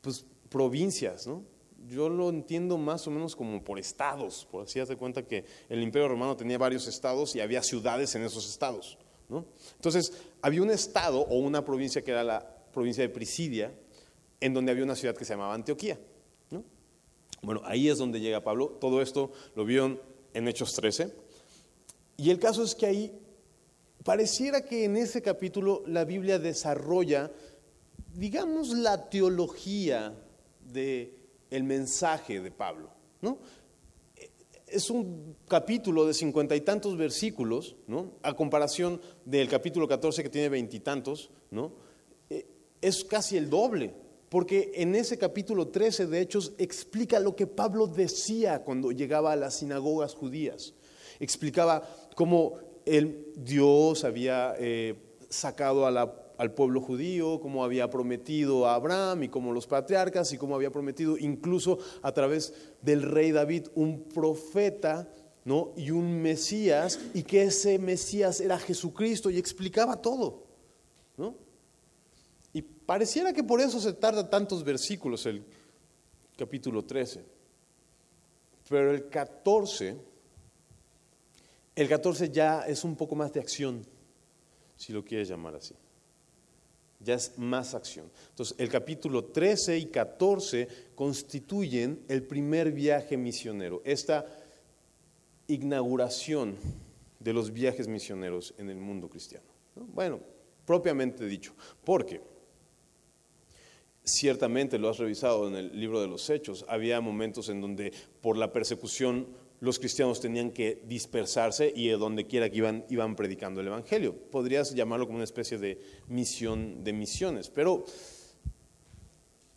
pues, 0.00 0.24
provincias, 0.48 1.26
¿no? 1.26 1.44
yo 1.88 2.08
lo 2.08 2.28
entiendo 2.28 2.78
más 2.78 3.06
o 3.06 3.10
menos 3.10 3.34
como 3.34 3.62
por 3.62 3.78
estados, 3.78 4.46
por 4.50 4.64
así 4.64 4.80
hace 4.80 4.96
cuenta 4.96 5.26
que 5.26 5.44
el 5.68 5.82
Imperio 5.82 6.08
Romano 6.08 6.36
tenía 6.36 6.58
varios 6.58 6.86
estados 6.86 7.34
y 7.34 7.40
había 7.40 7.62
ciudades 7.62 8.14
en 8.14 8.22
esos 8.22 8.48
estados. 8.48 8.98
¿no? 9.28 9.46
Entonces, 9.76 10.12
había 10.42 10.62
un 10.62 10.70
estado 10.70 11.20
o 11.20 11.38
una 11.38 11.64
provincia 11.64 12.02
que 12.02 12.10
era 12.10 12.24
la 12.24 12.56
provincia 12.72 13.02
de 13.02 13.08
Prisidia, 13.08 13.72
en 14.40 14.54
donde 14.54 14.72
había 14.72 14.84
una 14.84 14.96
ciudad 14.96 15.16
que 15.16 15.24
se 15.24 15.34
llamaba 15.34 15.54
Antioquía. 15.54 15.98
¿no? 16.50 16.64
Bueno, 17.42 17.62
ahí 17.64 17.88
es 17.88 17.98
donde 17.98 18.20
llega 18.20 18.42
Pablo. 18.42 18.76
Todo 18.80 19.02
esto 19.02 19.32
lo 19.54 19.64
vieron 19.64 20.00
en 20.34 20.48
Hechos 20.48 20.72
13. 20.74 21.12
Y 22.16 22.30
el 22.30 22.38
caso 22.38 22.62
es 22.62 22.74
que 22.74 22.86
ahí 22.86 23.18
pareciera 24.04 24.64
que 24.64 24.84
en 24.84 24.96
ese 24.96 25.22
capítulo 25.22 25.82
la 25.86 26.04
Biblia 26.04 26.38
desarrolla, 26.38 27.30
digamos, 28.14 28.70
la 28.70 29.08
teología 29.08 30.14
de 30.60 31.20
el 31.50 31.64
mensaje 31.64 32.40
de 32.40 32.50
Pablo. 32.50 32.90
¿no? 33.20 33.38
Es 34.66 34.88
un 34.90 35.36
capítulo 35.48 36.06
de 36.06 36.14
cincuenta 36.14 36.54
y 36.54 36.60
tantos 36.60 36.96
versículos, 36.96 37.76
¿no? 37.86 38.12
a 38.22 38.34
comparación 38.34 39.00
del 39.24 39.48
capítulo 39.48 39.88
14 39.88 40.22
que 40.22 40.30
tiene 40.30 40.48
veintitantos, 40.48 41.30
¿no? 41.50 41.72
Eh, 42.28 42.46
es 42.80 43.04
casi 43.04 43.36
el 43.36 43.50
doble, 43.50 43.92
porque 44.30 44.70
en 44.76 44.94
ese 44.94 45.18
capítulo 45.18 45.68
13 45.68 46.06
de 46.06 46.20
Hechos 46.20 46.52
explica 46.56 47.18
lo 47.18 47.34
que 47.34 47.48
Pablo 47.48 47.88
decía 47.88 48.62
cuando 48.62 48.92
llegaba 48.92 49.32
a 49.32 49.36
las 49.36 49.54
sinagogas 49.54 50.14
judías. 50.14 50.72
Explicaba 51.18 51.82
cómo 52.14 52.54
el 52.86 53.26
Dios 53.36 54.04
había 54.04 54.54
eh, 54.56 54.94
sacado 55.28 55.84
al 55.84 56.54
pueblo 56.54 56.80
judío, 56.80 57.40
como 57.40 57.64
había 57.64 57.90
prometido 57.90 58.68
a 58.68 58.76
Abraham 58.76 59.24
y 59.24 59.28
como 59.28 59.52
los 59.52 59.66
patriarcas 59.66 60.32
y 60.32 60.38
como 60.38 60.54
había 60.54 60.70
prometido 60.70 61.18
incluso 61.18 61.78
a 62.00 62.12
través 62.12 62.54
del 62.82 63.02
rey 63.02 63.32
David 63.32 63.66
un 63.74 64.04
profeta 64.04 65.08
¿no? 65.44 65.72
y 65.76 65.90
un 65.90 66.22
Mesías 66.22 67.00
y 67.14 67.24
que 67.24 67.42
ese 67.42 67.80
Mesías 67.80 68.40
era 68.40 68.60
Jesucristo 68.60 69.28
y 69.28 69.38
explicaba 69.38 70.00
todo. 70.00 70.44
¿no? 71.16 71.49
Pareciera 72.90 73.32
que 73.32 73.44
por 73.44 73.60
eso 73.60 73.78
se 73.78 73.92
tarda 73.92 74.28
tantos 74.28 74.64
versículos 74.64 75.24
el 75.24 75.44
capítulo 76.36 76.84
13. 76.84 77.22
Pero 78.68 78.90
el 78.90 79.08
14, 79.08 79.96
el 81.76 81.88
14 81.88 82.30
ya 82.30 82.62
es 82.66 82.82
un 82.82 82.96
poco 82.96 83.14
más 83.14 83.32
de 83.32 83.38
acción, 83.38 83.86
si 84.76 84.92
lo 84.92 85.04
quieres 85.04 85.28
llamar 85.28 85.54
así 85.54 85.76
ya 86.98 87.14
es 87.14 87.38
más 87.38 87.74
acción. 87.74 88.10
Entonces, 88.30 88.56
el 88.58 88.68
capítulo 88.68 89.26
13 89.26 89.78
y 89.78 89.86
14 89.86 90.66
constituyen 90.96 92.04
el 92.08 92.24
primer 92.24 92.72
viaje 92.72 93.16
misionero, 93.16 93.82
esta 93.84 94.26
inauguración 95.46 96.56
de 97.20 97.32
los 97.32 97.52
viajes 97.52 97.86
misioneros 97.86 98.52
en 98.58 98.68
el 98.68 98.78
mundo 98.78 99.08
cristiano. 99.08 99.46
Bueno, 99.76 100.18
propiamente 100.66 101.24
dicho, 101.24 101.54
porque 101.84 102.20
ciertamente 104.04 104.78
lo 104.78 104.88
has 104.88 104.98
revisado 104.98 105.48
en 105.48 105.54
el 105.54 105.78
libro 105.78 106.00
de 106.00 106.08
los 106.08 106.28
Hechos, 106.30 106.64
había 106.68 107.00
momentos 107.00 107.48
en 107.48 107.60
donde 107.60 107.92
por 108.20 108.36
la 108.36 108.52
persecución 108.52 109.28
los 109.60 109.78
cristianos 109.78 110.20
tenían 110.20 110.50
que 110.50 110.82
dispersarse 110.86 111.72
y 111.74 111.88
de 111.88 111.96
donde 111.96 112.26
quiera 112.26 112.48
que 112.48 112.56
iban, 112.56 112.84
iban 112.88 113.14
predicando 113.14 113.60
el 113.60 113.66
Evangelio. 113.66 114.14
Podrías 114.30 114.74
llamarlo 114.74 115.06
como 115.06 115.16
una 115.16 115.24
especie 115.24 115.58
de 115.58 115.78
misión 116.08 116.82
de 116.82 116.92
misiones, 116.94 117.50
pero 117.50 117.84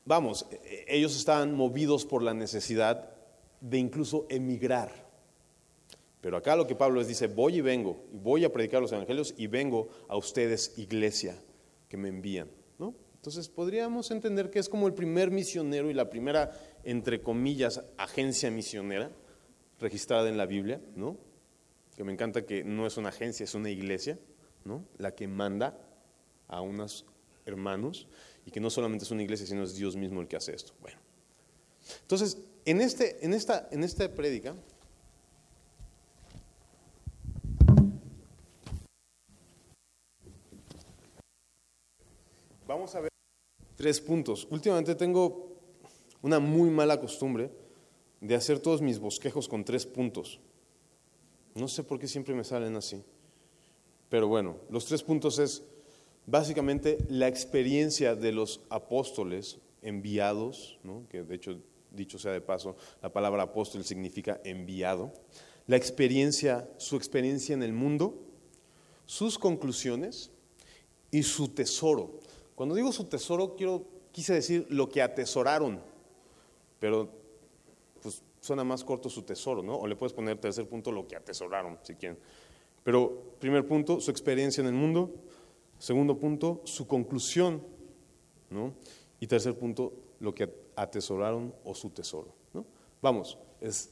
vamos, 0.03 0.45
e, 0.51 0.85
ellos 0.89 1.15
estaban 1.15 1.55
movidos 1.55 2.05
por 2.05 2.21
la 2.21 2.33
necesidad 2.33 3.11
de 3.61 3.77
incluso 3.77 4.27
emigrar. 4.29 4.91
Pero 6.19 6.37
acá 6.37 6.55
lo 6.55 6.67
que 6.67 6.75
Pablo 6.75 6.99
les 6.99 7.07
dice, 7.07 7.27
voy 7.27 7.57
y 7.57 7.61
vengo, 7.61 8.03
voy 8.11 8.43
a 8.43 8.51
predicar 8.51 8.81
los 8.81 8.91
evangelios 8.91 9.33
y 9.37 9.47
vengo 9.47 9.87
a 10.09 10.17
ustedes, 10.17 10.73
iglesia, 10.77 11.37
que 11.87 11.97
me 11.97 12.09
envían. 12.09 12.49
Entonces 13.23 13.47
podríamos 13.47 14.11
entender 14.11 14.49
que 14.49 14.59
es 14.59 14.67
como 14.67 14.85
el 14.85 14.93
primer 14.93 15.31
misionero 15.31 15.89
y 15.89 15.93
la 15.93 16.09
primera, 16.09 16.51
entre 16.83 17.21
comillas, 17.21 17.81
agencia 17.97 18.51
misionera 18.51 19.11
registrada 19.79 20.27
en 20.27 20.35
la 20.35 20.45
Biblia, 20.45 20.81
¿no? 20.97 21.15
Que 21.95 22.03
me 22.03 22.11
encanta 22.11 22.45
que 22.45 22.65
no 22.65 22.85
es 22.85 22.97
una 22.97 23.07
agencia, 23.07 23.45
es 23.45 23.55
una 23.55 23.69
iglesia, 23.69 24.19
¿no? 24.65 24.83
La 24.97 25.15
que 25.15 25.29
manda 25.29 25.79
a 26.49 26.59
unos 26.59 27.05
hermanos 27.45 28.09
y 28.45 28.51
que 28.51 28.59
no 28.59 28.69
solamente 28.69 29.05
es 29.05 29.11
una 29.11 29.23
iglesia, 29.23 29.47
sino 29.47 29.63
es 29.63 29.73
Dios 29.77 29.95
mismo 29.95 30.19
el 30.19 30.27
que 30.27 30.35
hace 30.35 30.53
esto. 30.53 30.73
Bueno, 30.81 30.97
entonces, 32.01 32.39
en, 32.65 32.81
este, 32.81 33.25
en, 33.25 33.33
esta, 33.33 33.69
en 33.71 33.85
esta 33.85 34.03
vamos 42.67 42.95
a 42.95 43.01
ver 43.01 43.11
tres 43.75 43.99
puntos. 43.99 44.47
Últimamente 44.49 44.95
tengo 44.95 45.57
una 46.21 46.39
muy 46.39 46.69
mala 46.69 46.99
costumbre 46.99 47.51
de 48.21 48.35
hacer 48.35 48.59
todos 48.59 48.81
mis 48.81 48.99
bosquejos 48.99 49.47
con 49.47 49.65
tres 49.65 49.85
puntos. 49.85 50.39
No 51.55 51.67
sé 51.67 51.83
por 51.83 51.99
qué 51.99 52.07
siempre 52.07 52.33
me 52.33 52.43
salen 52.43 52.75
así. 52.75 53.03
Pero 54.09 54.27
bueno, 54.27 54.57
los 54.69 54.85
tres 54.85 55.03
puntos 55.03 55.39
es 55.39 55.63
básicamente 56.25 56.97
la 57.09 57.27
experiencia 57.27 58.15
de 58.15 58.31
los 58.31 58.61
apóstoles 58.69 59.59
enviados, 59.81 60.79
que 61.09 61.23
de 61.23 61.35
hecho, 61.35 61.59
dicho 61.91 62.17
sea 62.17 62.31
de 62.31 62.41
paso, 62.41 62.75
la 63.01 63.11
palabra 63.11 63.43
apóstol 63.43 63.83
significa 63.83 64.39
enviado, 64.43 65.11
la 65.67 65.75
experiencia, 65.75 66.69
su 66.77 66.95
experiencia 66.95 67.53
en 67.53 67.63
el 67.63 67.73
mundo, 67.73 68.23
sus 69.05 69.37
conclusiones 69.37 70.31
y 71.11 71.23
su 71.23 71.49
tesoro. 71.49 72.19
Cuando 72.55 72.75
digo 72.75 72.91
su 72.91 73.05
tesoro, 73.05 73.55
quiero, 73.55 73.85
quise 74.11 74.33
decir 74.33 74.67
lo 74.69 74.89
que 74.89 75.01
atesoraron, 75.01 75.81
pero 76.79 77.09
suena 78.39 78.63
más 78.63 78.83
corto 78.83 79.09
su 79.09 79.23
tesoro, 79.23 79.63
¿no? 79.63 79.77
O 79.77 79.87
le 79.87 79.95
puedes 79.95 80.13
poner 80.13 80.37
tercer 80.37 80.67
punto 80.67 80.91
lo 80.91 81.07
que 81.07 81.15
atesoraron, 81.15 81.79
si 81.81 81.95
quieren. 81.95 82.19
Pero 82.83 83.35
primer 83.39 83.65
punto, 83.65 84.01
su 84.01 84.11
experiencia 84.11 84.61
en 84.61 84.67
el 84.67 84.73
mundo. 84.73 85.11
Segundo 85.79 86.17
punto, 86.17 86.61
su 86.65 86.87
conclusión, 86.87 87.63
¿no? 88.49 88.73
Y 89.19 89.27
tercer 89.27 89.57
punto, 89.57 89.93
lo 90.19 90.35
que 90.35 90.53
atesoraron 90.75 91.53
o 91.63 91.73
su 91.73 91.89
tesoro, 91.89 92.33
¿no? 92.53 92.65
Vamos, 93.01 93.37
es 93.61 93.91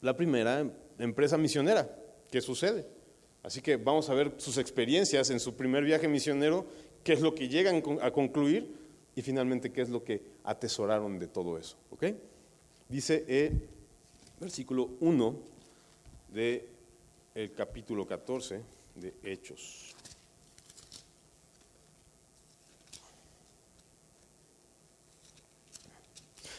la 0.00 0.16
primera 0.16 0.68
empresa 0.98 1.38
misionera. 1.38 1.88
¿Qué 2.30 2.40
sucede? 2.40 2.86
Así 3.42 3.60
que 3.60 3.76
vamos 3.76 4.10
a 4.10 4.14
ver 4.14 4.34
sus 4.38 4.58
experiencias 4.58 5.30
en 5.30 5.38
su 5.38 5.54
primer 5.54 5.84
viaje 5.84 6.08
misionero, 6.08 6.66
qué 7.06 7.12
es 7.12 7.20
lo 7.20 7.36
que 7.36 7.48
llegan 7.48 7.84
a 8.02 8.10
concluir 8.10 8.68
y 9.14 9.22
finalmente 9.22 9.70
qué 9.70 9.80
es 9.80 9.88
lo 9.88 10.02
que 10.02 10.20
atesoraron 10.42 11.20
de 11.20 11.28
todo 11.28 11.56
eso. 11.56 11.76
Dice 12.88 13.24
eh, 13.28 13.52
versículo 14.40 14.90
1 14.98 15.36
del 16.34 16.64
el 17.36 17.52
capítulo 17.52 18.08
14 18.08 18.60
de 18.96 19.14
Hechos. 19.22 19.94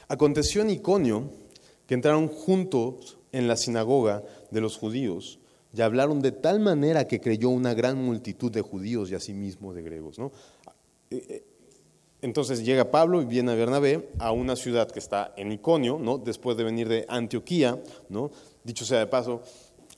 Aconteció 0.08 0.62
en 0.62 0.70
Iconio 0.70 1.30
que 1.88 1.94
entraron 1.94 2.30
juntos 2.30 3.18
en 3.34 3.50
la 3.50 3.58
sinagoga 3.58 4.24
de 4.50 4.62
los 4.62 4.78
judíos 4.78 5.40
y 5.78 5.82
hablaron 5.82 6.22
de 6.22 6.32
tal 6.32 6.60
manera 6.60 7.08
que 7.08 7.22
creyó 7.22 7.50
una 7.50 7.76
gran 7.76 8.04
multitud 8.04 8.52
de 8.52 8.62
judíos 8.62 9.12
y 9.12 9.16
asimismo 9.16 9.74
de 9.74 9.84
griegos. 9.84 10.18
¿no? 10.18 10.32
Eh, 11.12 11.24
eh, 11.30 11.44
entonces 12.22 12.66
llega 12.66 12.90
Pablo 12.90 13.22
y 13.22 13.26
viene 13.26 13.52
a 13.52 13.56
Bernabé 13.56 14.10
a 14.18 14.32
una 14.32 14.56
ciudad 14.56 14.90
que 14.90 14.98
está 14.98 15.34
en 15.38 15.52
Iconio, 15.52 16.00
¿no? 16.00 16.18
después 16.18 16.58
de 16.58 16.64
venir 16.64 16.90
de 16.90 17.06
Antioquía, 17.08 17.80
¿no? 18.10 18.32
dicho 18.64 18.86
sea 18.86 19.00
de 19.00 19.08
paso, 19.08 19.44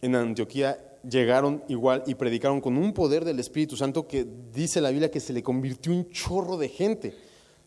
en 0.01 0.15
Antioquía 0.15 0.77
llegaron 1.09 1.63
igual 1.69 2.03
y 2.05 2.15
predicaron 2.15 2.59
con 2.59 2.75
un 2.75 2.91
poder 2.91 3.23
del 3.23 3.39
Espíritu 3.39 3.77
Santo 3.77 4.05
que 4.05 4.27
dice 4.53 4.81
la 4.81 4.89
Biblia 4.89 5.09
que 5.09 5.21
se 5.21 5.31
le 5.31 5.41
convirtió 5.41 5.93
un 5.93 6.09
chorro 6.09 6.57
de 6.57 6.67
gente. 6.67 7.15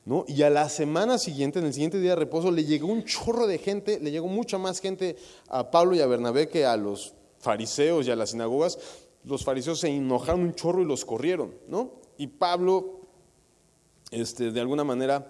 ¿no? 0.04 0.26
Y 0.28 0.42
a 0.42 0.50
la 0.50 0.68
semana 0.68 1.16
siguiente, 1.16 1.60
en 1.60 1.64
el 1.64 1.72
siguiente 1.72 1.98
día 1.98 2.10
de 2.10 2.16
reposo, 2.16 2.50
le 2.50 2.64
llegó 2.64 2.88
un 2.88 3.04
chorro 3.04 3.46
de 3.46 3.56
gente, 3.56 4.00
le 4.00 4.10
llegó 4.10 4.26
mucha 4.26 4.58
más 4.58 4.80
gente 4.80 5.16
a 5.48 5.70
Pablo 5.70 5.94
y 5.94 6.00
a 6.00 6.06
Bernabé 6.06 6.48
que 6.48 6.66
a 6.66 6.76
los 6.76 7.14
fariseos 7.42 8.06
y 8.06 8.10
a 8.10 8.16
las 8.16 8.30
sinagogas. 8.30 8.78
Los 9.24 9.44
fariseos 9.44 9.80
se 9.80 9.88
enojaron 9.88 10.40
un 10.40 10.54
chorro 10.54 10.80
y 10.80 10.86
los 10.86 11.04
corrieron, 11.04 11.54
¿no? 11.68 11.92
Y 12.16 12.28
Pablo, 12.28 13.00
este, 14.10 14.50
de 14.50 14.60
alguna 14.60 14.84
manera, 14.84 15.28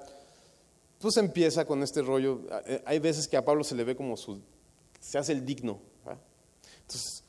pues 0.99 1.17
empieza 1.17 1.65
con 1.65 1.83
este 1.83 2.03
rollo. 2.03 2.43
Eh, 2.67 2.83
hay 2.87 2.99
veces 3.01 3.27
que 3.27 3.37
a 3.37 3.45
Pablo 3.45 3.65
se 3.65 3.75
le 3.75 3.83
ve 3.83 3.97
como 3.97 4.17
su, 4.17 4.41
se 5.01 5.19
hace 5.19 5.33
el 5.33 5.45
digno. 5.45 5.81
Entonces 6.83 7.25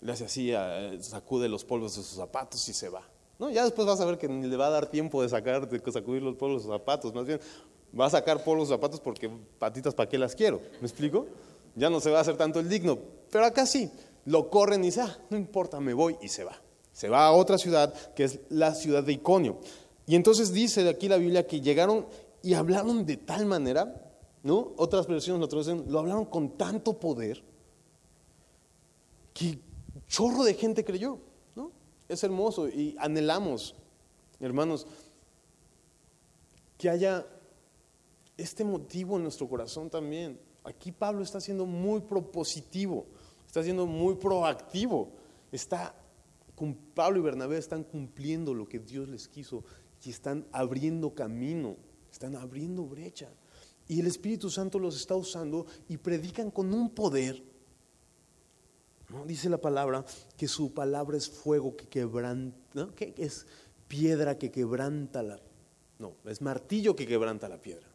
le 0.00 0.12
hace 0.12 0.24
así, 0.26 0.52
sacude 1.00 1.48
los 1.48 1.64
polvos 1.64 1.96
de 1.96 2.02
sus 2.02 2.16
zapatos 2.16 2.68
y 2.68 2.72
se 2.72 2.88
va. 2.88 3.02
¿no? 3.38 3.50
Ya 3.50 3.64
después 3.64 3.86
vas 3.86 4.00
a 4.00 4.04
ver 4.04 4.18
que 4.18 4.28
ni 4.28 4.46
le 4.46 4.56
va 4.56 4.66
a 4.66 4.70
dar 4.70 4.86
tiempo 4.86 5.22
de 5.22 5.28
sacar, 5.28 5.68
de 5.68 5.92
sacudir 5.92 6.22
los 6.22 6.36
polvos 6.36 6.62
de 6.62 6.68
sus 6.68 6.72
zapatos. 6.72 7.14
Más 7.14 7.26
bien, 7.26 7.40
va 7.98 8.06
a 8.06 8.10
sacar 8.10 8.44
polvos 8.44 8.68
de 8.68 8.74
zapatos 8.74 9.00
porque 9.00 9.30
patitas, 9.58 9.94
¿para 9.94 10.08
qué 10.08 10.18
las 10.18 10.34
quiero? 10.34 10.60
¿Me 10.80 10.86
explico? 10.86 11.26
Ya 11.74 11.88
no 11.90 12.00
se 12.00 12.10
va 12.10 12.18
a 12.18 12.20
hacer 12.20 12.36
tanto 12.36 12.60
el 12.60 12.68
digno. 12.68 12.98
Pero 13.30 13.44
acá 13.44 13.66
sí, 13.66 13.90
lo 14.28 14.50
corren 14.50 14.82
y 14.84 14.88
dice, 14.88 15.00
ah, 15.00 15.18
no 15.30 15.38
importa, 15.38 15.80
me 15.80 15.94
voy 15.94 16.18
y 16.20 16.28
se 16.28 16.44
va. 16.44 16.60
Se 16.92 17.08
va 17.08 17.26
a 17.26 17.32
otra 17.32 17.56
ciudad 17.56 17.94
que 18.12 18.24
es 18.24 18.40
la 18.50 18.74
ciudad 18.74 19.02
de 19.02 19.14
Iconio. 19.14 19.58
Y 20.06 20.16
entonces 20.16 20.52
dice 20.52 20.84
de 20.84 20.90
aquí 20.90 21.08
la 21.08 21.16
Biblia 21.16 21.46
que 21.46 21.62
llegaron 21.62 22.06
y 22.42 22.52
hablaron 22.52 23.06
de 23.06 23.16
tal 23.16 23.46
manera, 23.46 24.12
¿no? 24.42 24.74
Otras 24.76 25.06
versiones 25.06 25.40
lo 25.40 25.48
traducen, 25.48 25.84
lo 25.88 25.98
hablaron 25.98 26.26
con 26.26 26.58
tanto 26.58 27.00
poder 27.00 27.42
que 29.32 29.58
chorro 30.06 30.44
de 30.44 30.52
gente 30.52 30.84
creyó, 30.84 31.18
¿no? 31.56 31.72
Es 32.06 32.22
hermoso 32.22 32.68
y 32.68 32.96
anhelamos, 32.98 33.76
hermanos, 34.40 34.86
que 36.76 36.90
haya 36.90 37.24
este 38.36 38.62
motivo 38.62 39.16
en 39.16 39.22
nuestro 39.22 39.48
corazón 39.48 39.88
también. 39.88 40.38
Aquí 40.64 40.92
Pablo 40.92 41.22
está 41.22 41.40
siendo 41.40 41.64
muy 41.64 42.00
propositivo, 42.00 43.06
está 43.48 43.62
siendo 43.62 43.86
muy 43.86 44.16
proactivo, 44.16 45.10
está 45.50 45.94
Pablo 46.94 47.18
y 47.18 47.22
Bernabé 47.22 47.56
están 47.56 47.82
cumpliendo 47.82 48.52
lo 48.52 48.68
que 48.68 48.78
Dios 48.78 49.08
les 49.08 49.26
quiso 49.26 49.64
y 50.04 50.10
están 50.10 50.46
abriendo 50.52 51.14
camino, 51.14 51.76
están 52.12 52.36
abriendo 52.36 52.84
brecha. 52.84 53.28
Y 53.86 54.00
el 54.00 54.06
Espíritu 54.06 54.50
Santo 54.50 54.78
los 54.78 54.96
está 54.96 55.14
usando 55.14 55.66
y 55.88 55.96
predican 55.96 56.50
con 56.50 56.74
un 56.74 56.90
poder. 56.90 57.42
¿no? 59.08 59.24
Dice 59.24 59.48
la 59.48 59.58
palabra 59.58 60.04
que 60.36 60.46
su 60.46 60.74
palabra 60.74 61.16
es 61.16 61.28
fuego 61.28 61.74
que 61.74 61.86
quebranta, 61.86 62.90
que 62.94 63.14
es 63.16 63.46
piedra 63.86 64.36
que 64.36 64.50
quebranta 64.50 65.22
la... 65.22 65.40
No, 65.98 66.16
es 66.26 66.42
martillo 66.42 66.94
que 66.94 67.06
quebranta 67.06 67.48
la 67.48 67.62
piedra. 67.62 67.88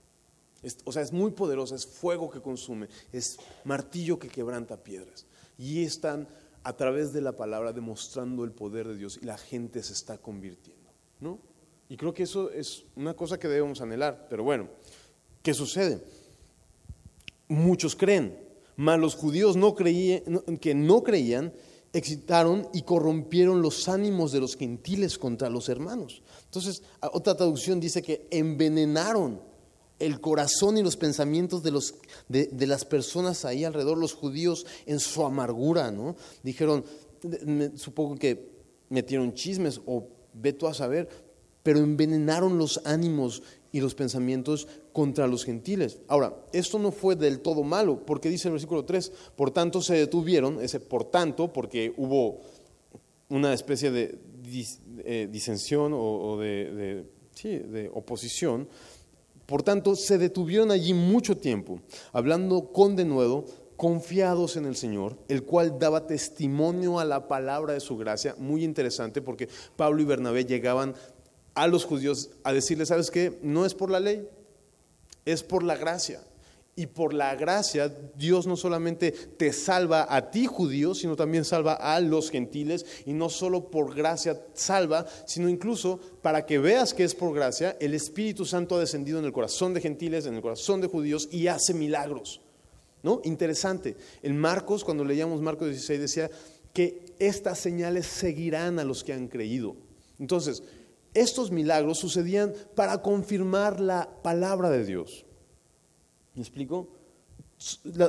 o 0.84 0.92
sea, 0.92 1.04
es 1.04 1.14
muy 1.14 1.32
poderosa, 1.32 1.76
es 1.76 1.86
fuego 1.86 2.30
que 2.30 2.42
consume, 2.42 2.90
es 3.12 3.38
martillo 3.64 4.18
que 4.18 4.30
quebranta 4.30 4.82
piedras. 4.82 5.28
Y 5.64 5.84
están 5.84 6.28
a 6.64 6.76
través 6.76 7.14
de 7.14 7.22
la 7.22 7.38
palabra 7.38 7.72
demostrando 7.72 8.44
el 8.44 8.52
poder 8.52 8.86
de 8.90 8.98
Dios 8.98 9.18
y 9.22 9.26
la 9.26 9.38
gente 9.38 9.82
se 9.82 9.94
está 9.94 10.18
convirtiendo, 10.18 10.90
¿no? 11.22 11.40
Y 11.88 11.96
creo 11.96 12.14
que 12.14 12.24
eso 12.24 12.52
es 12.52 12.84
una 12.98 13.14
cosa 13.14 13.40
que 13.40 13.48
debemos 13.48 13.80
anhelar. 13.80 14.28
Pero 14.30 14.44
bueno, 14.44 14.68
¿qué 15.42 15.54
sucede? 15.54 16.04
Muchos 17.48 17.96
creen, 17.96 18.38
mas 18.76 19.00
los 19.00 19.16
judíos 19.16 19.56
no 19.56 19.74
creían, 19.74 20.24
que 20.60 20.76
no 20.76 21.02
creían 21.02 21.54
excitaron 21.94 22.68
y 22.74 22.82
corrompieron 22.82 23.62
los 23.62 23.88
ánimos 23.88 24.32
de 24.32 24.40
los 24.42 24.58
gentiles 24.58 25.18
contra 25.18 25.50
los 25.50 25.70
hermanos. 25.70 26.24
Entonces, 26.46 26.84
otra 27.14 27.38
traducción 27.38 27.80
dice 27.80 28.02
que 28.02 28.28
envenenaron 28.32 29.40
el 30.00 30.20
corazón 30.20 30.78
y 30.78 30.84
los 30.84 30.98
pensamientos 30.98 31.64
de, 31.64 31.72
los, 31.72 31.96
de, 32.28 32.48
de 32.48 32.68
las 32.68 32.86
personas 32.86 33.46
ahí 33.46 33.64
alrededor, 33.64 33.98
los 33.98 34.14
judíos 34.14 34.66
en 34.86 35.00
su 35.00 35.24
amargura, 35.24 35.92
¿no? 35.92 36.16
Dijeron, 36.42 36.84
supongo 37.76 38.16
que 38.16 38.52
metieron 38.90 39.34
chismes 39.34 39.82
o 39.86 40.08
ve 40.34 40.54
tú 40.54 40.68
a 40.68 40.74
saber, 40.74 41.08
pero 41.64 41.80
envenenaron 41.80 42.58
los 42.58 42.82
ánimos 42.86 43.44
y 43.72 43.80
los 43.80 43.96
pensamientos 43.96 44.68
contra 44.92 45.28
los 45.28 45.46
gentiles. 45.46 46.00
Ahora, 46.08 46.36
esto 46.52 46.78
no 46.78 46.92
fue 46.92 47.16
del 47.16 47.40
todo 47.40 47.64
malo, 47.64 48.06
porque 48.06 48.30
dice 48.30 48.50
el 48.50 48.54
versículo 48.54 48.86
3, 48.86 49.12
por 49.36 49.52
tanto 49.52 49.82
se 49.82 49.96
detuvieron, 49.96 50.62
ese 50.62 50.80
por 50.80 51.06
tanto, 51.06 51.52
porque 51.52 51.94
hubo 51.98 52.42
una 53.30 53.54
especie 53.54 53.90
de 53.90 54.20
eh, 55.06 55.28
disensión 55.32 55.94
o, 55.96 56.38
de, 56.38 57.06
de 57.44 57.90
oposición, 57.94 58.68
por 59.46 59.64
tanto 59.64 59.96
se 59.96 60.18
detuvieron 60.18 60.72
allí 60.72 60.94
mucho 60.94 61.38
tiempo, 61.38 61.80
hablando 62.12 62.72
con 62.72 62.96
denuedo, 62.96 63.46
confiados 63.78 64.56
en 64.56 64.66
el 64.66 64.76
Señor, 64.76 65.18
el 65.28 65.44
cual 65.44 65.78
daba 65.80 66.08
testimonio 66.08 67.00
a 67.00 67.06
la 67.06 67.28
palabra 67.28 67.74
de 67.74 67.80
su 67.80 67.98
gracia, 67.98 68.36
muy 68.38 68.64
interesante 68.64 69.22
porque 69.22 69.50
Pablo 69.76 70.02
y 70.02 70.06
Bernabé 70.06 70.46
llegaban 70.46 70.96
a 71.56 71.68
los 71.68 71.86
judíos 71.86 72.32
a 72.44 72.54
decirles, 72.54 72.88
¿sabes 72.88 73.12
qué? 73.12 73.40
No 73.42 73.66
es 73.66 73.74
por 73.74 73.92
la 73.92 74.00
ley, 74.00 74.28
es 75.26 75.44
por 75.44 75.64
la 75.64 75.76
gracia. 75.76 76.22
Y 76.76 76.88
por 76.88 77.14
la 77.14 77.36
gracia, 77.36 77.88
Dios 78.16 78.48
no 78.48 78.58
solamente 78.58 79.12
te 79.12 79.54
salva 79.54 80.08
a 80.10 80.32
ti 80.32 80.48
judío, 80.48 80.96
sino 80.96 81.16
también 81.16 81.46
salva 81.46 81.74
a 81.74 82.00
los 82.00 82.32
gentiles. 82.32 82.84
Y 83.06 83.14
no 83.14 83.30
solo 83.30 83.70
por 83.70 83.94
gracia 83.94 84.42
salva, 84.54 85.06
sino 85.28 85.50
incluso 85.50 86.00
para 86.24 86.48
que 86.48 86.58
veas 86.58 86.96
que 86.96 87.04
es 87.04 87.14
por 87.14 87.36
gracia, 87.36 87.78
el 87.80 87.94
Espíritu 87.94 88.44
Santo 88.44 88.76
ha 88.76 88.80
descendido 88.80 89.20
en 89.20 89.26
el 89.26 89.34
corazón 89.34 89.76
de 89.76 89.82
gentiles, 89.82 90.26
en 90.26 90.34
el 90.34 90.42
corazón 90.42 90.82
de 90.82 90.88
judíos 90.88 91.30
y 91.32 91.46
hace 91.48 91.76
milagros. 91.76 92.42
¿No? 93.04 93.22
Interesante. 93.24 93.96
En 94.24 94.40
Marcos, 94.40 94.84
cuando 94.84 95.04
leíamos 95.04 95.42
Marcos 95.42 95.68
16, 95.68 96.00
decía 96.00 96.32
que 96.74 97.14
estas 97.20 97.60
señales 97.60 98.08
seguirán 98.08 98.80
a 98.80 98.84
los 98.84 99.04
que 99.04 99.14
han 99.14 99.28
creído. 99.28 99.76
Entonces, 100.18 100.64
estos 101.14 101.52
milagros 101.52 102.00
sucedían 102.00 102.54
para 102.74 103.04
confirmar 103.04 103.80
la 103.80 104.10
palabra 104.24 104.72
de 104.72 104.86
Dios. 104.86 105.26
¿Me 106.36 106.42
explico? 106.42 106.90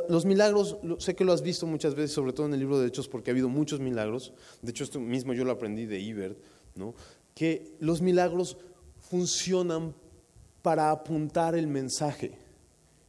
Los 0.09 0.25
milagros, 0.25 0.79
sé 0.99 1.15
que 1.15 1.25
lo 1.25 1.33
has 1.33 1.43
visto 1.43 1.67
muchas 1.67 1.95
veces, 1.95 2.13
sobre 2.13 2.33
todo 2.33 2.47
en 2.47 2.55
el 2.55 2.61
libro 2.61 2.79
de 2.79 2.89
Hechos, 2.89 3.09
porque 3.09 3.31
ha 3.31 3.33
habido 3.33 3.49
muchos 3.49 3.79
milagros. 3.79 4.33
De 4.63 4.71
hecho, 4.71 4.83
esto 4.83 4.99
mismo 4.99 5.33
yo 5.33 5.45
lo 5.45 5.53
aprendí 5.53 5.87
de 5.87 6.01
Ibert, 6.01 6.37
¿no? 6.75 6.95
que 7.35 7.77
los 7.81 8.01
milagros 8.01 8.57
funcionan 8.99 9.95
para 10.63 10.91
apuntar 10.91 11.55
el 11.55 11.67
mensaje. 11.67 12.39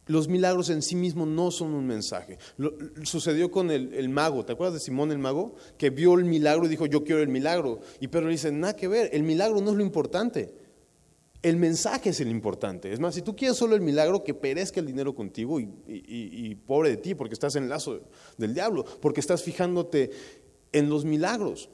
Los 0.06 0.28
milagros 0.28 0.70
en 0.70 0.82
sí 0.82 0.94
mismos 0.94 1.26
no 1.26 1.50
son 1.50 1.74
un 1.74 1.86
mensaje. 1.86 2.38
sucedió 3.02 3.50
con 3.50 3.70
el, 3.70 4.08
mago, 4.08 4.44
¿te 4.44 4.52
acuerdas 4.52 4.74
de 4.74 4.80
Simón 4.80 5.10
el 5.10 5.18
mago? 5.18 5.56
Que 5.78 5.90
vio 5.90 6.14
el 6.14 6.24
milagro 6.24 6.66
y 6.66 6.68
dijo, 6.68 6.86
yo 6.86 7.02
quiero 7.02 7.22
el 7.22 7.28
milagro. 7.28 7.80
Y 7.98 8.08
Pedro 8.08 8.26
le 8.26 8.32
dice, 8.32 8.52
nada 8.52 8.76
que 8.76 8.86
ver, 8.86 9.10
el 9.12 9.24
milagro 9.24 9.60
no 9.60 9.70
es 9.70 9.76
lo 9.76 9.82
importante. 9.82 10.54
El 11.46 11.58
mensaje 11.58 12.10
es 12.10 12.18
el 12.18 12.28
importante. 12.28 12.92
Es 12.92 12.98
más, 12.98 13.14
si 13.14 13.22
tú 13.22 13.36
quieres 13.36 13.56
solo 13.56 13.76
el 13.76 13.80
milagro, 13.80 14.24
que 14.24 14.34
perezca 14.34 14.80
el 14.80 14.86
dinero 14.86 15.14
contigo 15.14 15.60
y, 15.60 16.56
pobre 16.66 16.90
de 16.90 16.96
ti, 16.96 17.14
porque 17.14 17.34
estás 17.34 17.54
en 17.54 17.62
el 17.62 17.68
lazo 17.68 18.00
del 18.36 18.52
diablo, 18.52 18.84
porque 19.00 19.20
estás 19.20 19.44
fijándote 19.44 20.10
en 20.72 20.88
los 20.88 21.04
milagros. 21.04 21.70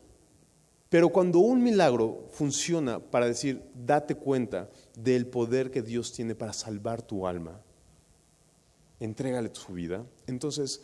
Pero 0.91 1.09
cuando 1.09 1.39
un 1.39 1.63
milagro 1.63 2.27
funciona 2.33 3.01
para 3.01 3.25
decir, 3.25 3.63
date 3.75 4.15
cuenta 4.15 4.69
del 4.95 5.27
poder 5.27 5.71
que 5.71 5.81
Dios 5.81 6.13
tiene 6.13 6.35
para 6.35 6.53
salvar 6.53 7.01
tu 7.01 7.27
alma, 7.27 7.59
entrégale 9.01 9.49
tu 9.49 9.73
vida. 9.73 10.05
Entonces 10.27 10.83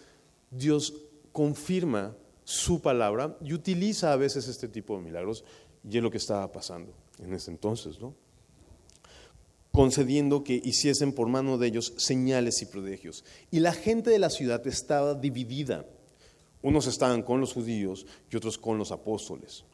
Dios 0.50 0.94
confirma 1.32 2.16
su 2.42 2.80
palabra 2.80 3.36
y 3.42 3.52
utiliza 3.52 4.14
a 4.14 4.16
veces 4.16 4.48
este 4.48 4.66
tipo 4.66 4.96
de 4.96 5.02
milagros 5.02 5.44
y 5.86 5.98
es 5.98 6.02
lo 6.02 6.10
que 6.10 6.16
estaba 6.16 6.50
pasando 6.50 6.94
en 7.18 7.34
ese 7.34 7.50
entonces, 7.50 8.00
¿no? 8.00 8.14
Concediendo 9.72 10.44
que 10.44 10.60
hiciesen 10.64 11.12
por 11.12 11.28
mano 11.28 11.58
de 11.58 11.68
ellos 11.68 11.94
señales 11.96 12.62
y 12.62 12.66
prodigios. 12.66 13.24
Y 13.50 13.60
la 13.60 13.72
gente 13.72 14.10
de 14.10 14.18
la 14.18 14.30
ciudad 14.30 14.66
estaba 14.66 15.14
dividida. 15.14 15.86
Unos 16.62 16.86
estaban 16.86 17.22
con 17.22 17.40
los 17.40 17.52
judíos 17.52 18.06
y 18.30 18.36
otros 18.36 18.58
con 18.58 18.78
los 18.78 18.90
apóstoles. 18.90 19.64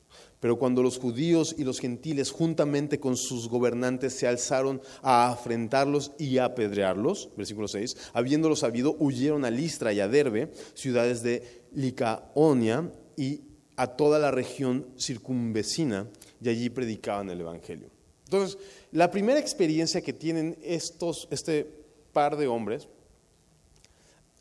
Pero 0.40 0.58
cuando 0.58 0.82
los 0.82 0.98
judíos 0.98 1.54
y 1.56 1.64
los 1.64 1.80
gentiles 1.80 2.30
juntamente 2.30 3.00
con 3.00 3.16
sus 3.16 3.48
gobernantes 3.48 4.12
se 4.12 4.26
alzaron 4.26 4.82
a 5.02 5.30
afrentarlos 5.30 6.12
y 6.18 6.38
a 6.38 6.44
apedrearlos, 6.46 7.30
versículo 7.36 7.66
6, 7.66 7.96
habiéndolo 8.12 8.54
sabido, 8.54 8.94
huyeron 8.98 9.44
a 9.44 9.50
Listra 9.50 9.92
y 9.92 10.00
a 10.00 10.08
Derbe, 10.08 10.52
ciudades 10.74 11.22
de 11.22 11.64
Licaonia 11.72 12.92
y 13.16 13.40
a 13.76 13.86
toda 13.86 14.18
la 14.18 14.30
región 14.30 14.86
circunvecina, 14.98 16.08
y 16.40 16.48
allí 16.50 16.68
predicaban 16.68 17.30
el 17.30 17.40
Evangelio. 17.40 17.93
Entonces, 18.24 18.58
la 18.92 19.10
primera 19.10 19.38
experiencia 19.38 20.00
que 20.00 20.12
tienen 20.12 20.58
estos, 20.62 21.28
este 21.30 21.66
par 22.12 22.36
de 22.36 22.46
hombres 22.46 22.88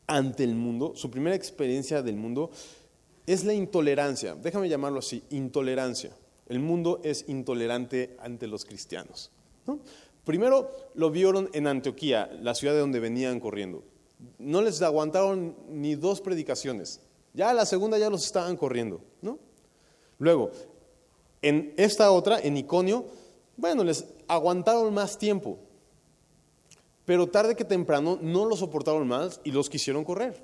ante 0.06 0.44
el 0.44 0.54
mundo, 0.54 0.92
su 0.96 1.10
primera 1.10 1.36
experiencia 1.36 2.02
del 2.02 2.16
mundo, 2.16 2.50
es 3.26 3.44
la 3.44 3.54
intolerancia. 3.54 4.34
Déjame 4.34 4.68
llamarlo 4.68 4.98
así, 4.98 5.22
intolerancia. 5.30 6.10
El 6.46 6.60
mundo 6.60 7.00
es 7.04 7.24
intolerante 7.28 8.16
ante 8.20 8.46
los 8.46 8.64
cristianos. 8.64 9.30
Primero 10.24 10.70
lo 10.94 11.10
vieron 11.10 11.48
en 11.52 11.66
Antioquía, 11.66 12.30
la 12.40 12.54
ciudad 12.54 12.74
de 12.74 12.80
donde 12.80 13.00
venían 13.00 13.40
corriendo. 13.40 13.82
No 14.38 14.62
les 14.62 14.80
aguantaron 14.82 15.56
ni 15.68 15.94
dos 15.94 16.20
predicaciones. 16.20 17.00
Ya 17.32 17.52
la 17.52 17.66
segunda 17.66 17.98
ya 17.98 18.10
los 18.10 18.24
estaban 18.24 18.56
corriendo. 18.56 19.00
Luego, 20.18 20.50
en 21.42 21.74
esta 21.76 22.10
otra, 22.10 22.38
en 22.40 22.56
Iconio, 22.56 23.06
bueno, 23.56 23.84
les 23.84 24.04
aguantaron 24.28 24.92
más 24.92 25.18
tiempo. 25.18 25.58
Pero 27.04 27.28
tarde 27.28 27.54
que 27.54 27.64
temprano 27.64 28.18
no 28.20 28.46
lo 28.46 28.56
soportaron 28.56 29.06
más 29.06 29.40
y 29.44 29.52
los 29.52 29.68
quisieron 29.68 30.04
correr. 30.04 30.42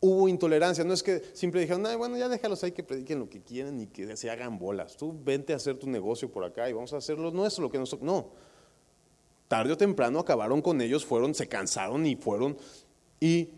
Hubo 0.00 0.28
intolerancia, 0.28 0.84
no 0.84 0.92
es 0.92 1.02
que 1.02 1.22
siempre 1.32 1.60
dijeron, 1.60 1.84
bueno, 1.98 2.16
ya 2.16 2.28
déjalos 2.28 2.62
ahí 2.64 2.72
que 2.72 2.82
prediquen 2.82 3.18
lo 3.18 3.30
que 3.30 3.40
quieren 3.40 3.80
y 3.80 3.86
que 3.86 4.16
se 4.16 4.30
hagan 4.30 4.58
bolas. 4.58 4.96
Tú 4.96 5.16
vente 5.24 5.52
a 5.52 5.56
hacer 5.56 5.78
tu 5.78 5.88
negocio 5.88 6.30
por 6.30 6.44
acá 6.44 6.68
y 6.68 6.72
vamos 6.72 6.92
a 6.92 6.98
hacer 6.98 7.18
lo 7.18 7.30
nuestro, 7.30 7.64
lo 7.64 7.70
que 7.70 7.78
nosotros. 7.78 8.06
No. 8.06 8.28
Tarde 9.48 9.72
o 9.72 9.76
temprano 9.76 10.18
acabaron 10.18 10.60
con 10.60 10.80
ellos, 10.80 11.04
fueron, 11.04 11.34
se 11.34 11.48
cansaron 11.48 12.04
y 12.04 12.16
fueron 12.16 12.56
y 13.20 13.48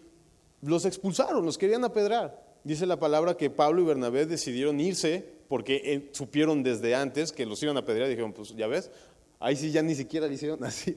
los 0.62 0.85
expulsaron, 0.85 1.44
los 1.44 1.59
querían 1.59 1.85
apedrar. 1.85 2.46
Dice 2.64 2.87
la 2.87 2.98
palabra 2.98 3.37
que 3.37 3.51
Pablo 3.51 3.81
y 3.81 3.85
Bernabé 3.85 4.27
decidieron 4.27 4.79
irse 4.81 5.38
porque 5.48 5.80
eh, 5.84 6.11
supieron 6.12 6.62
desde 6.62 6.94
antes 6.94 7.32
que 7.32 7.46
los 7.46 7.62
iban 7.62 7.76
a 7.76 7.80
apedrear 7.80 8.08
y 8.08 8.11
dijeron, 8.11 8.32
pues 8.32 8.54
ya 8.54 8.66
ves, 8.66 8.90
Ahí 9.40 9.54
sí 9.54 9.70
ya 9.70 9.82
ni 9.82 9.94
siquiera 9.94 10.26
le 10.26 10.34
hicieron 10.34 10.62
así 10.64 10.94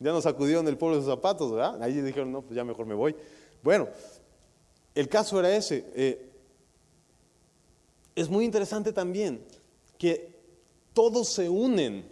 ya 0.00 0.12
nos 0.12 0.24
sacudieron 0.24 0.66
el 0.66 0.76
polvo 0.76 0.96
de 0.96 1.02
sus 1.02 1.10
zapatos, 1.10 1.52
¿verdad? 1.52 1.80
Ahí 1.82 2.00
dijeron, 2.00 2.32
no, 2.32 2.42
pues 2.42 2.56
ya 2.56 2.64
mejor 2.64 2.86
me 2.86 2.94
voy. 2.94 3.14
Bueno, 3.62 3.88
el 4.94 5.08
caso 5.08 5.38
era 5.38 5.54
ese. 5.54 5.84
Eh, 5.94 6.30
es 8.14 8.28
muy 8.28 8.44
interesante 8.44 8.92
también 8.92 9.44
que 9.96 10.36
todos 10.92 11.28
se 11.28 11.48
unen 11.48 12.10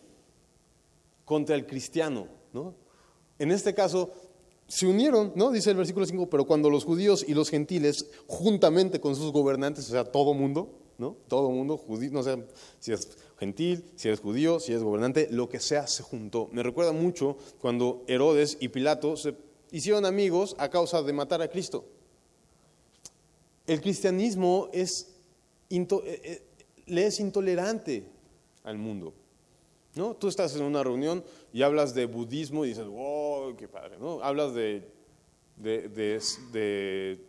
contra 1.25 1.57
el 1.57 1.67
cristiano, 1.67 2.29
¿no? 2.53 2.75
En 3.39 3.51
este 3.51 3.75
caso, 3.75 4.13
se 4.69 4.87
unieron, 4.87 5.33
¿no? 5.35 5.51
Dice 5.51 5.71
el 5.71 5.77
versículo 5.77 6.07
5, 6.07 6.31
pero 6.31 6.47
cuando 6.47 6.71
los 6.71 6.85
judíos 6.85 7.25
y 7.27 7.35
los 7.35 7.51
gentiles, 7.51 8.09
juntamente 8.29 9.01
con 9.01 9.17
sus 9.17 9.33
gobernantes, 9.33 9.89
o 9.89 9.93
sea, 9.93 10.05
todo 10.05 10.33
mundo, 10.33 10.71
¿no? 10.99 11.17
Todo 11.29 11.51
mundo, 11.51 11.77
judío, 11.77 12.11
no 12.13 12.23
sé 12.23 12.45
si 12.81 12.93
es 12.93 13.17
gentil, 13.39 13.85
si 13.97 14.09
eres 14.09 14.21
judío, 14.21 14.61
si 14.61 14.73
eres 14.73 14.83
gobernante, 14.83 15.29
lo 15.31 15.49
que 15.49 15.61
sea 15.61 15.87
se 15.87 16.03
juntó. 16.03 16.49
Me 16.53 16.63
recuerda 16.63 16.93
mucho 16.93 17.37
cuando 17.61 18.05
Herodes 18.07 18.57
y 18.61 18.69
Pilato 18.69 19.17
se 19.17 19.35
hicieron 19.71 20.07
amigos 20.07 20.57
a 20.59 20.71
causa 20.71 21.03
de 21.03 21.13
matar 21.13 21.43
a 21.43 21.49
Cristo. 21.49 21.85
El 23.67 23.81
cristianismo 23.81 24.69
es, 24.73 25.17
eh, 25.71 25.87
eh, 26.01 26.43
le 26.87 27.07
es 27.07 27.21
intolerante 27.21 28.05
al 28.63 28.79
mundo. 28.79 29.13
¿no? 29.97 30.15
Tú 30.15 30.29
estás 30.29 30.55
en 30.57 30.63
una 30.63 30.85
reunión 30.85 31.25
y 31.53 31.63
hablas 31.63 31.95
de 31.95 32.07
budismo 32.07 32.65
y 32.65 32.69
dices, 32.69 32.87
wow, 32.87 33.57
qué 33.57 33.67
padre. 33.67 33.97
¿no? 33.99 34.23
Hablas 34.23 34.55
de, 34.55 34.87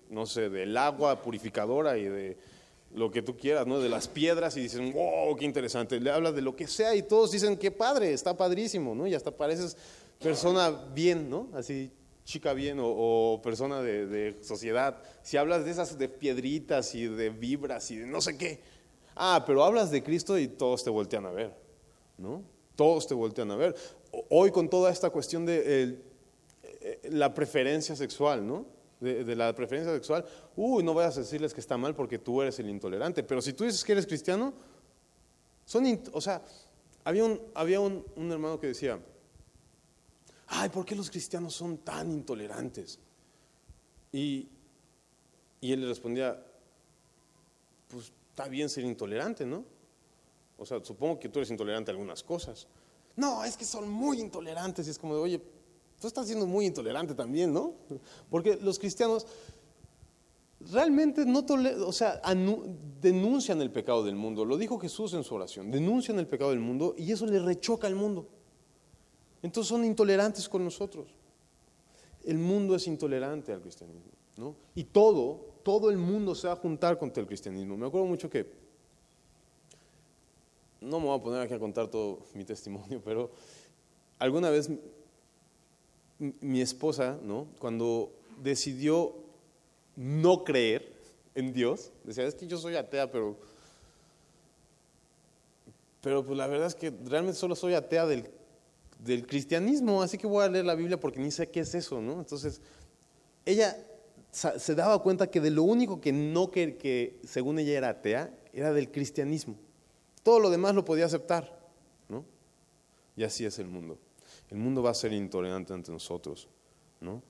no 0.10 0.26
sé, 0.26 0.50
del 0.50 0.78
agua 0.78 1.22
purificadora 1.22 1.98
y 1.98 2.06
de 2.06 2.38
lo 2.94 3.12
que 3.12 3.22
tú 3.22 3.38
quieras, 3.38 3.68
¿no? 3.68 3.80
De 3.80 3.90
las 3.90 4.08
piedras 4.08 4.56
y 4.58 4.62
dicen, 4.62 4.94
wow, 4.94 5.36
qué 5.36 5.46
interesante. 5.46 6.00
Le 6.00 6.12
hablas 6.12 6.36
de 6.36 6.42
lo 6.42 6.56
que 6.56 6.68
sea 6.68 6.96
y 6.96 7.04
todos 7.04 7.32
dicen, 7.32 7.58
qué 7.58 7.72
padre, 7.72 8.14
está 8.14 8.36
padrísimo, 8.36 8.96
¿no? 8.96 9.08
Y 9.08 9.14
hasta 9.14 9.32
pareces 9.32 9.78
persona 10.20 10.70
bien, 10.94 11.30
¿no? 11.30 11.50
Así, 11.54 11.92
chica 12.24 12.54
bien 12.54 12.78
o, 12.82 13.40
persona 13.44 13.82
de, 13.82 14.38
sociedad. 14.42 15.02
Si 15.22 15.38
hablas 15.38 15.66
de 15.66 15.72
esas 15.72 15.98
de 15.98 16.10
piedritas 16.10 16.96
y 16.96 17.08
de 17.08 17.30
vibras 17.30 17.92
y 17.92 17.98
de 17.98 18.08
no 18.08 18.22
sé 18.22 18.38
qué. 18.38 18.62
Ah, 19.16 19.44
pero 19.46 19.64
hablas 19.64 19.92
de 19.92 20.04
Cristo 20.04 20.38
y 20.38 20.48
todos 20.48 20.84
te 20.84 20.90
voltean 20.90 21.26
a 21.26 21.32
ver, 21.32 21.54
¿no? 22.18 22.44
Todos 22.76 23.08
te 23.08 23.14
voltean 23.14 23.50
a 23.52 23.56
ver. 23.56 23.76
Hoy 24.30 24.52
con 24.52 24.70
toda 24.70 24.92
esta 24.92 25.10
cuestión 25.10 25.46
de 25.46 26.00
eh, 26.82 27.00
la 27.12 27.34
preferencia 27.34 27.96
sexual, 27.96 28.46
¿no? 28.46 28.77
De, 29.00 29.36
la 29.36 29.54
preferencia 29.54 29.94
sexual, 29.94 30.26
uy, 30.56 30.84
no 30.84 30.94
vayas 30.94 31.18
a 31.18 31.22
decirles 31.22 31.54
que 31.54 31.60
está 31.60 31.78
mal 31.78 31.96
porque 31.96 32.20
tú 32.20 32.42
eres 32.42 32.58
el 32.60 32.70
intolerante. 32.70 33.24
Pero 33.24 33.42
si 33.42 33.54
tú 33.54 33.64
dices 33.64 33.84
que 33.84 33.92
eres 33.92 34.06
cristiano, 34.06 34.54
son, 35.66 36.02
o 36.14 36.22
sea, 36.22 36.42
había, 37.04 37.24
un, 37.24 37.42
había 37.54 37.80
un, 37.80 38.04
hermano 38.32 38.60
que 38.60 38.68
decía, 38.68 39.00
ay, 40.48 40.70
¿por 40.70 40.86
qué 40.86 40.96
los 40.96 41.10
cristianos 41.10 41.54
son 41.54 41.80
tan 41.80 42.12
intolerantes? 42.12 43.00
Y, 44.12 44.48
y 45.62 45.72
él 45.72 45.82
le 45.82 45.88
respondía, 45.88 46.44
pues 47.88 48.12
está 48.30 48.48
bien 48.48 48.70
ser 48.70 48.84
intolerante, 48.84 49.46
¿no? 49.46 49.64
O 50.58 50.66
sea, 50.66 50.84
supongo 50.84 51.20
que 51.20 51.30
tú 51.30 51.40
eres 51.40 51.52
intolerante 51.52 51.92
a 51.92 51.94
algunas 51.94 52.24
cosas. 52.24 52.68
No, 53.16 53.44
es 53.44 53.58
que 53.58 53.66
son 53.66 53.90
muy 53.90 54.20
intolerantes. 54.20 54.88
Y 54.88 54.92
es 54.92 55.00
como, 55.00 55.16
de, 55.16 55.22
oye, 55.22 55.42
Tú 56.00 56.08
estás 56.08 56.28
siendo 56.28 56.46
muy 56.46 56.66
intolerante 56.66 57.16
también, 57.16 57.52
¿no? 57.52 57.74
Porque 58.30 58.58
los 58.62 58.78
cristianos 58.78 59.26
realmente 60.72 61.26
no 61.26 61.46
o 61.86 61.92
sea, 61.92 62.22
denuncian 63.02 63.62
el 63.62 63.72
pecado 63.72 64.04
del 64.04 64.16
mundo. 64.16 64.46
Lo 64.46 64.58
dijo 64.58 64.80
Jesús 64.80 65.14
en 65.14 65.24
su 65.24 65.36
oración. 65.36 65.72
Denuncian 65.72 66.20
el 66.20 66.28
pecado 66.28 66.52
del 66.52 66.60
mundo 66.60 66.94
y 66.98 67.12
eso 67.12 67.26
le 67.26 67.40
rechoca 67.40 67.88
al 67.88 67.96
mundo. 67.96 68.28
Entonces 69.42 69.70
son 69.70 69.86
intolerantes 69.86 70.48
con 70.50 70.64
nosotros. 70.64 71.08
El 72.24 72.38
mundo 72.38 72.76
es 72.76 72.88
intolerante 72.88 73.54
al 73.54 73.62
cristianismo, 73.62 74.12
¿no? 74.36 74.56
Y 74.76 74.84
todo, 74.84 75.40
todo 75.64 75.90
el 75.90 75.98
mundo 75.98 76.36
se 76.36 76.48
va 76.48 76.54
a 76.54 76.58
juntar 76.58 76.98
contra 77.00 77.22
el 77.22 77.28
cristianismo. 77.28 77.78
Me 77.78 77.88
acuerdo 77.88 78.06
mucho 78.06 78.30
que, 78.30 78.52
no 80.82 81.00
me 81.00 81.06
voy 81.06 81.18
a 81.18 81.22
poner 81.22 81.42
aquí 81.42 81.54
a 81.54 81.60
contar 81.60 81.88
todo 81.88 82.20
mi 82.34 82.44
testimonio, 82.44 83.02
pero 83.04 83.32
alguna 84.20 84.50
vez 84.50 84.70
mi 86.20 86.62
esposa, 86.62 87.20
¿no? 87.24 87.48
Cuando 87.60 88.12
decidió 88.42 89.16
no 89.96 90.44
creer 90.44 90.94
en 91.36 91.54
Dios, 91.54 91.92
decía, 92.04 92.26
es 92.26 92.36
que 92.36 92.48
yo 92.48 92.58
soy 92.58 92.76
atea, 92.76 93.12
pero, 93.12 93.38
pero 96.02 96.26
pues 96.26 96.38
la 96.38 96.48
verdad 96.48 96.68
es 96.68 96.76
que 96.76 96.92
realmente 97.06 97.40
solo 97.40 97.56
soy 97.56 97.74
atea 97.74 98.06
del, 98.06 98.30
del 99.00 99.28
cristianismo, 99.28 100.02
así 100.02 100.18
que 100.18 100.28
voy 100.28 100.44
a 100.44 100.50
leer 100.50 100.66
la 100.66 100.76
Biblia 100.76 101.00
porque 101.00 101.20
ni 101.20 101.32
sé 101.32 101.50
qué 101.50 101.62
es 101.62 101.76
eso, 101.76 102.02
¿no? 102.02 102.14
Entonces, 102.20 102.62
ella 103.46 103.78
se 104.32 104.76
daba 104.76 105.02
cuenta 105.02 105.28
que 105.28 105.42
de 105.42 105.52
lo 105.52 105.64
único 105.64 106.02
que 106.02 106.12
no 106.12 106.52
que, 106.52 106.78
que 106.78 107.20
según 107.26 107.60
ella 107.60 107.78
era 107.78 107.90
atea, 107.90 108.32
era 108.54 108.74
del 108.74 108.92
cristianismo. 108.92 109.56
Todo 110.22 110.40
lo 110.40 110.50
demás 110.50 110.76
lo 110.76 110.84
podía 110.84 111.06
aceptar, 111.06 111.58
¿no? 112.10 112.26
Y 113.16 113.24
así 113.24 113.46
es 113.46 113.58
el 113.60 113.68
mundo 113.68 113.98
el 114.50 114.58
mundo 114.58 114.82
va 114.82 114.92
a 114.92 114.94
ser 114.94 115.14
intolerante 115.14 115.74
ante 115.74 115.92
nosotros, 115.92 116.48
¿no? 117.02 117.22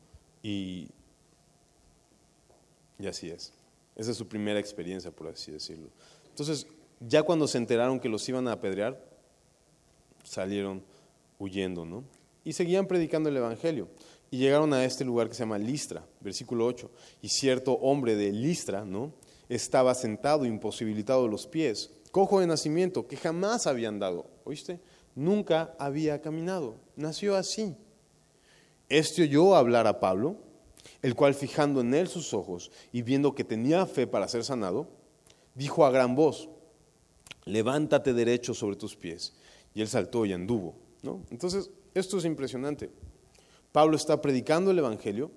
Y, 0.44 0.88
y 3.00 3.08
así 3.08 3.30
es. 3.30 3.54
Esa 3.96 4.12
es 4.12 4.18
su 4.18 4.28
primera 4.28 4.60
experiencia, 4.60 5.12
por 5.12 5.28
así 5.28 5.52
decirlo. 5.52 5.90
Entonces, 6.30 6.68
ya 7.00 7.24
cuando 7.24 7.48
se 7.48 7.58
enteraron 7.58 8.00
que 8.00 8.10
los 8.10 8.28
iban 8.30 8.48
a 8.48 8.54
apedrear, 8.54 9.04
salieron 10.24 10.84
huyendo, 11.40 11.86
¿no? 11.86 12.04
Y 12.44 12.54
seguían 12.54 12.88
predicando 12.88 13.30
el 13.30 13.38
Evangelio. 13.38 13.90
Y 14.30 14.38
llegaron 14.38 14.74
a 14.74 14.84
este 14.84 15.06
lugar 15.06 15.30
que 15.30 15.34
se 15.34 15.40
llama 15.40 15.58
Listra, 15.58 16.06
versículo 16.20 16.66
8. 16.66 16.90
Y 17.22 17.30
cierto 17.30 17.74
hombre 17.74 18.16
de 18.16 18.32
Listra, 18.32 18.86
¿no? 18.86 19.14
Estaba 19.50 19.96
sentado, 19.96 20.46
imposibilitado 20.46 21.28
los 21.28 21.48
pies, 21.48 21.92
cojo 22.12 22.40
de 22.40 22.48
nacimiento, 22.48 23.08
que 23.08 23.18
jamás 23.18 23.68
había 23.68 23.88
andado. 23.88 24.30
¿Oíste? 24.44 24.80
Nunca 25.18 25.76
había 25.80 26.22
caminado. 26.22 26.76
Nació 26.96 27.36
así. 27.36 27.76
Este 28.88 29.24
oyó 29.24 29.56
hablar 29.56 29.88
a 29.88 30.00
Pablo, 30.00 30.38
el 31.02 31.16
cual 31.16 31.34
fijando 31.34 31.82
en 31.82 31.94
él 31.94 32.08
sus 32.08 32.34
ojos 32.34 32.72
y 32.94 33.02
viendo 33.02 33.34
que 33.34 33.44
tenía 33.44 33.86
fe 33.88 34.06
para 34.06 34.28
ser 34.28 34.46
sanado, 34.46 34.88
dijo 35.56 35.86
a 35.86 35.92
gran 35.92 36.16
voz, 36.16 36.50
levántate 37.46 38.14
derecho 38.14 38.54
sobre 38.54 38.76
tus 38.76 38.96
pies. 38.96 39.34
Y 39.74 39.82
él 39.82 39.88
saltó 39.88 40.26
y 40.26 40.34
anduvo. 40.34 40.76
¿no? 41.02 41.24
Entonces, 41.32 41.72
esto 41.96 42.20
es 42.20 42.26
impresionante. 42.26 42.92
Pablo 43.72 43.98
está 43.98 44.22
predicando 44.22 44.70
el 44.70 44.80
Evangelio 44.80 45.32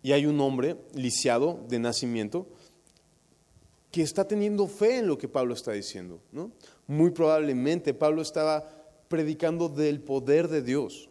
y 0.00 0.12
hay 0.12 0.26
un 0.26 0.40
hombre 0.40 0.76
lisiado 0.94 1.64
de 1.68 1.80
nacimiento 1.80 2.46
que 3.98 4.04
está 4.04 4.28
teniendo 4.28 4.68
fe 4.68 4.98
en 4.98 5.08
lo 5.08 5.18
que 5.18 5.26
Pablo 5.26 5.54
está 5.54 5.72
diciendo. 5.72 6.20
¿no? 6.30 6.52
Muy 6.86 7.10
probablemente 7.10 7.94
Pablo 7.94 8.22
estaba 8.22 8.64
predicando 9.08 9.68
del 9.68 10.00
poder 10.00 10.46
de 10.46 10.62
Dios, 10.62 11.08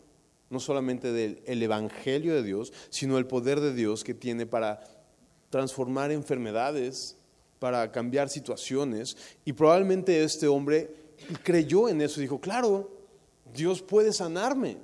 no 0.49 0.61
solamente 0.61 1.11
del 1.11 1.63
Evangelio 1.63 2.33
de 2.33 2.43
Dios, 2.43 2.71
sino 2.89 3.17
el 3.17 3.27
poder 3.27 3.59
de 3.59 3.73
Dios 3.73 4.05
que 4.05 4.13
tiene 4.13 4.45
para 4.45 4.79
transformar 5.49 6.13
enfermedades, 6.13 7.17
para 7.59 7.91
cambiar 7.91 8.29
situaciones. 8.29 9.17
Y 9.43 9.51
probablemente 9.51 10.23
este 10.23 10.47
hombre 10.47 10.89
creyó 11.43 11.89
en 11.89 11.99
eso 11.99 12.21
y 12.21 12.23
dijo, 12.23 12.39
claro, 12.39 12.89
Dios 13.53 13.81
puede 13.81 14.13
sanarme. 14.13 14.77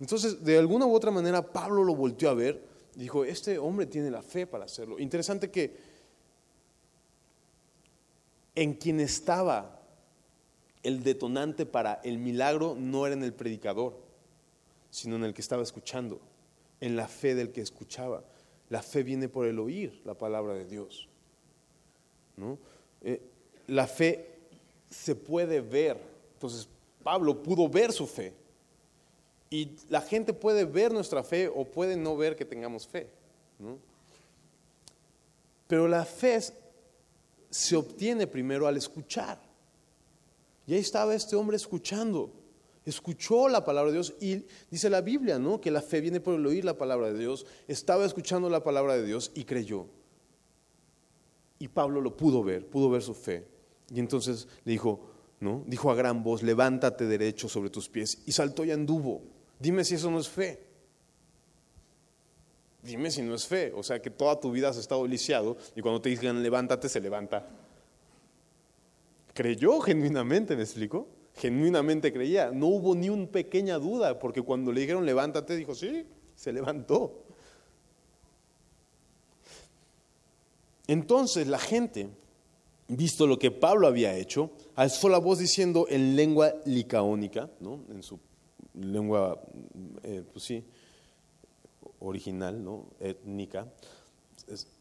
Entonces, 0.00 0.42
de 0.42 0.58
alguna 0.58 0.86
u 0.86 0.92
otra 0.92 1.12
manera, 1.12 1.52
Pablo 1.52 1.84
lo 1.84 1.94
volteó 1.94 2.28
a 2.28 2.34
ver 2.34 2.60
y 2.96 3.02
dijo, 3.02 3.24
este 3.24 3.56
hombre 3.56 3.86
tiene 3.86 4.10
la 4.10 4.22
fe 4.22 4.48
para 4.48 4.64
hacerlo. 4.64 4.98
Interesante 4.98 5.48
que 5.48 5.85
en 8.56 8.74
quien 8.74 9.00
estaba 9.00 9.80
el 10.82 11.02
detonante 11.02 11.66
para 11.66 12.00
el 12.04 12.18
milagro 12.18 12.74
no 12.78 13.06
era 13.06 13.14
en 13.14 13.22
el 13.22 13.34
predicador, 13.34 13.96
sino 14.90 15.16
en 15.16 15.24
el 15.24 15.34
que 15.34 15.42
estaba 15.42 15.62
escuchando, 15.62 16.20
en 16.80 16.96
la 16.96 17.06
fe 17.06 17.34
del 17.34 17.52
que 17.52 17.60
escuchaba. 17.60 18.24
La 18.70 18.82
fe 18.82 19.02
viene 19.02 19.28
por 19.28 19.46
el 19.46 19.58
oír 19.58 20.00
la 20.04 20.14
palabra 20.14 20.54
de 20.54 20.64
Dios. 20.64 21.08
¿no? 22.36 22.58
Eh, 23.02 23.20
la 23.66 23.86
fe 23.86 24.30
se 24.90 25.14
puede 25.14 25.60
ver. 25.60 26.00
Entonces, 26.34 26.68
Pablo 27.02 27.42
pudo 27.42 27.68
ver 27.68 27.92
su 27.92 28.06
fe. 28.06 28.32
Y 29.50 29.72
la 29.88 30.00
gente 30.00 30.32
puede 30.32 30.64
ver 30.64 30.92
nuestra 30.92 31.22
fe 31.22 31.48
o 31.48 31.64
puede 31.64 31.96
no 31.96 32.16
ver 32.16 32.36
que 32.36 32.44
tengamos 32.44 32.86
fe. 32.86 33.08
¿no? 33.58 33.78
Pero 35.66 35.88
la 35.88 36.04
fe 36.04 36.38
se 37.56 37.74
obtiene 37.74 38.26
primero 38.26 38.66
al 38.66 38.76
escuchar. 38.76 39.40
Y 40.66 40.74
ahí 40.74 40.80
estaba 40.80 41.14
este 41.14 41.36
hombre 41.36 41.56
escuchando. 41.56 42.30
Escuchó 42.84 43.48
la 43.48 43.64
palabra 43.64 43.90
de 43.90 43.96
Dios 43.96 44.14
y 44.20 44.44
dice 44.70 44.90
la 44.90 45.00
Biblia, 45.00 45.38
¿no? 45.38 45.60
Que 45.60 45.70
la 45.70 45.80
fe 45.80 46.02
viene 46.02 46.20
por 46.20 46.34
el 46.34 46.46
oír 46.46 46.64
la 46.66 46.76
palabra 46.76 47.10
de 47.10 47.18
Dios. 47.18 47.46
Estaba 47.66 48.04
escuchando 48.04 48.50
la 48.50 48.62
palabra 48.62 48.94
de 48.94 49.04
Dios 49.06 49.32
y 49.34 49.44
creyó. 49.44 49.86
Y 51.58 51.68
Pablo 51.68 52.02
lo 52.02 52.14
pudo 52.14 52.44
ver, 52.44 52.66
pudo 52.66 52.90
ver 52.90 53.02
su 53.02 53.14
fe. 53.14 53.46
Y 53.90 54.00
entonces 54.00 54.46
le 54.64 54.72
dijo, 54.72 55.00
¿no? 55.40 55.64
Dijo 55.66 55.90
a 55.90 55.94
gran 55.94 56.22
voz, 56.22 56.42
levántate 56.42 57.06
derecho 57.06 57.48
sobre 57.48 57.70
tus 57.70 57.88
pies. 57.88 58.18
Y 58.26 58.32
saltó 58.32 58.66
y 58.66 58.70
anduvo. 58.70 59.22
Dime 59.58 59.82
si 59.82 59.94
eso 59.94 60.10
no 60.10 60.20
es 60.20 60.28
fe. 60.28 60.65
Dime 62.86 63.10
si 63.10 63.22
no 63.22 63.34
es 63.34 63.46
fe. 63.46 63.72
O 63.74 63.82
sea, 63.82 64.00
que 64.00 64.10
toda 64.10 64.38
tu 64.38 64.52
vida 64.52 64.68
has 64.68 64.76
estado 64.76 65.06
lisiado 65.06 65.56
y 65.74 65.80
cuando 65.80 66.00
te 66.00 66.08
digan 66.08 66.42
levántate, 66.42 66.88
se 66.88 67.00
levanta 67.00 67.46
creyó 69.36 69.80
genuinamente, 69.80 70.56
¿me 70.56 70.62
explico? 70.62 71.06
Genuinamente 71.36 72.12
creía. 72.12 72.50
No 72.50 72.66
hubo 72.66 72.96
ni 72.96 73.10
una 73.10 73.26
pequeña 73.26 73.78
duda, 73.78 74.18
porque 74.18 74.42
cuando 74.42 74.72
le 74.72 74.80
dijeron 74.80 75.04
levántate, 75.04 75.54
dijo, 75.54 75.74
sí, 75.74 76.06
se 76.34 76.52
levantó. 76.52 77.22
Entonces 80.88 81.46
la 81.46 81.58
gente, 81.58 82.08
visto 82.88 83.26
lo 83.26 83.38
que 83.38 83.50
Pablo 83.50 83.86
había 83.86 84.16
hecho, 84.16 84.50
alzó 84.74 85.08
la 85.08 85.18
voz 85.18 85.38
diciendo 85.38 85.86
en 85.88 86.16
lengua 86.16 86.54
licaónica, 86.64 87.50
¿no? 87.60 87.80
en 87.90 88.02
su 88.02 88.18
lengua, 88.74 89.40
eh, 90.02 90.22
pues 90.32 90.44
sí, 90.44 90.64
original, 92.00 92.62
¿no? 92.62 92.86
étnica. 93.00 93.66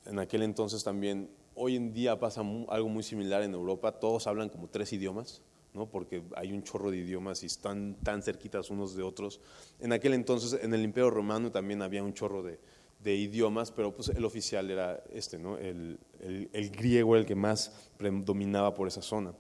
En 0.06 0.19
aquel 0.19 0.43
entonces 0.43 0.84
también 0.84 1.30
Hoy 1.58 1.78
en 1.78 1.93
día 1.93 2.19
pasa 2.19 2.41
algo 2.67 2.89
muy 2.89 3.01
similar 3.01 3.41
en 3.41 3.54
Europa, 3.54 3.93
todos 3.93 4.28
hablan 4.28 4.49
como 4.49 4.67
tres 4.67 4.91
idiomas, 4.91 5.41
¿no? 5.73 5.86
porque 5.86 6.21
hay 6.36 6.51
un 6.51 6.63
chorro 6.63 6.91
de 6.91 6.97
idiomas 6.97 7.43
y 7.43 7.45
están 7.45 7.95
tan 8.04 8.21
cerquitas 8.21 8.69
unos 8.69 8.93
de 8.93 9.04
otros. 9.04 9.39
En 9.80 9.93
aquel 9.93 10.13
entonces, 10.13 10.60
en 10.62 10.73
el 10.73 10.84
Imperio 10.84 11.10
Romano 11.10 11.51
también 11.51 11.82
había 11.82 12.04
un 12.04 12.13
chorro 12.13 12.43
de, 12.43 12.60
idiomas, 13.06 13.71
pero 13.71 13.95
pues 13.95 14.10
el 14.10 14.25
oficial 14.25 14.69
era 14.71 15.01
este, 15.13 15.38
¿no? 15.38 15.60
el, 15.60 15.99
el 16.19 16.69
griego 16.71 17.13
era 17.13 17.21
el 17.21 17.28
que 17.28 17.36
más 17.36 17.71
predominaba 17.97 18.73
por 18.73 18.88
esa 18.88 19.04
zona. 19.04 19.32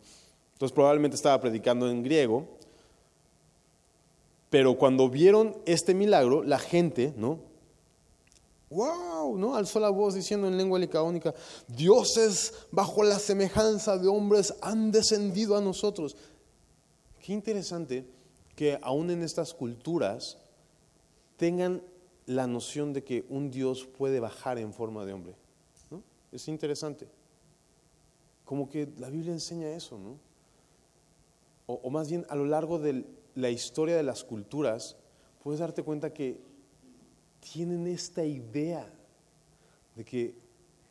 Entonces 0.53 0.73
probablemente 0.73 1.15
estaba 1.15 1.41
predicando 1.41 1.89
en 1.89 2.03
griego, 2.03 2.47
pero 4.51 4.77
cuando 4.77 5.09
vieron 5.09 5.57
este 5.65 5.95
milagro, 5.95 6.43
la 6.43 6.59
gente, 6.59 7.13
¿no? 7.17 7.39
Wow, 8.75 9.37
¿no? 9.37 9.55
Alzó 9.55 9.79
la 9.79 9.89
voz 9.89 10.13
diciendo 10.13 10.47
en 10.47 10.57
lengua 10.57 10.77
licaónica, 10.77 11.33
dioses 11.67 12.53
bajo 12.71 13.03
la 13.03 13.17
semejanza 13.17 13.97
de 13.97 14.07
hombres 14.07 14.53
han 14.61 14.91
descendido 14.91 15.55
a 15.55 15.61
nosotros. 15.61 16.15
Qué 17.19 17.33
interesante 17.33 18.05
que 18.55 18.77
aún 18.81 19.09
en 19.09 19.23
estas 19.23 19.53
culturas 19.53 20.37
tengan 21.37 21.81
la 22.25 22.47
noción 22.47 22.93
de 22.93 23.03
que 23.03 23.25
un 23.29 23.49
Dios 23.49 23.85
puede 23.85 24.19
bajar 24.19 24.57
en 24.57 24.73
forma 24.73 25.05
de 25.05 25.13
hombre. 25.13 25.35
¿no? 25.89 26.03
Es 26.31 26.47
interesante. 26.47 27.07
Como 28.43 28.69
que 28.69 28.89
la 28.97 29.09
Biblia 29.09 29.31
enseña 29.31 29.69
eso, 29.69 29.97
¿no? 29.97 30.19
O, 31.67 31.79
o 31.83 31.89
más 31.89 32.09
bien 32.09 32.25
a 32.29 32.35
lo 32.35 32.45
largo 32.45 32.77
de 32.77 33.05
la 33.33 33.49
historia 33.49 33.97
de 33.97 34.03
las 34.03 34.23
culturas, 34.23 34.97
puedes 35.43 35.59
darte 35.59 35.83
cuenta 35.83 36.13
que 36.13 36.39
tienen 37.53 37.87
esta 37.87 38.25
idea 38.25 38.91
de 39.95 40.03
que 40.03 40.35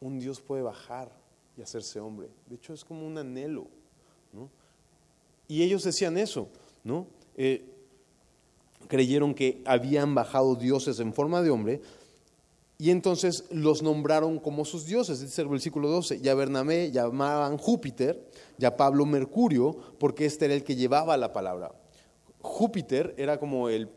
un 0.00 0.18
Dios 0.18 0.40
puede 0.40 0.62
bajar 0.62 1.10
y 1.56 1.62
hacerse 1.62 2.00
hombre. 2.00 2.28
De 2.46 2.56
hecho, 2.56 2.72
es 2.72 2.84
como 2.84 3.06
un 3.06 3.18
anhelo. 3.18 3.66
Y 5.46 5.62
ellos 5.62 5.84
decían 5.84 6.16
eso, 6.16 6.48
¿no? 6.84 7.06
Eh, 7.36 7.64
creyeron 8.88 9.34
que 9.34 9.62
habían 9.64 10.14
bajado 10.14 10.54
dioses 10.54 11.00
en 11.00 11.12
forma 11.12 11.42
de 11.42 11.50
hombre 11.50 11.80
y 12.78 12.90
entonces 12.90 13.44
los 13.50 13.82
nombraron 13.82 14.38
como 14.38 14.64
sus 14.64 14.86
dioses. 14.86 15.20
Dice 15.20 15.42
el 15.42 15.48
versículo 15.48 15.88
12, 15.88 16.20
ya 16.20 16.34
Bernamé 16.34 16.90
llamaban 16.90 17.58
Júpiter, 17.58 18.30
ya 18.58 18.76
Pablo 18.76 19.06
Mercurio, 19.06 19.76
porque 19.98 20.26
este 20.26 20.46
era 20.46 20.54
el 20.54 20.64
que 20.64 20.76
llevaba 20.76 21.16
la 21.16 21.32
palabra. 21.32 21.72
Júpiter 22.40 23.14
era 23.16 23.38
como 23.38 23.68
el 23.68 23.88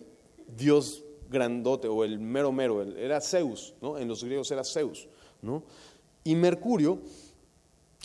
dios 0.55 1.03
grandote 1.29 1.87
o 1.87 2.03
el 2.03 2.19
mero 2.19 2.51
mero, 2.51 2.81
era 2.81 3.21
Zeus, 3.21 3.73
¿no? 3.81 3.97
En 3.97 4.07
los 4.07 4.23
griegos 4.23 4.51
era 4.51 4.63
Zeus, 4.63 5.07
¿no? 5.41 5.63
Y 6.23 6.35
Mercurio 6.35 6.99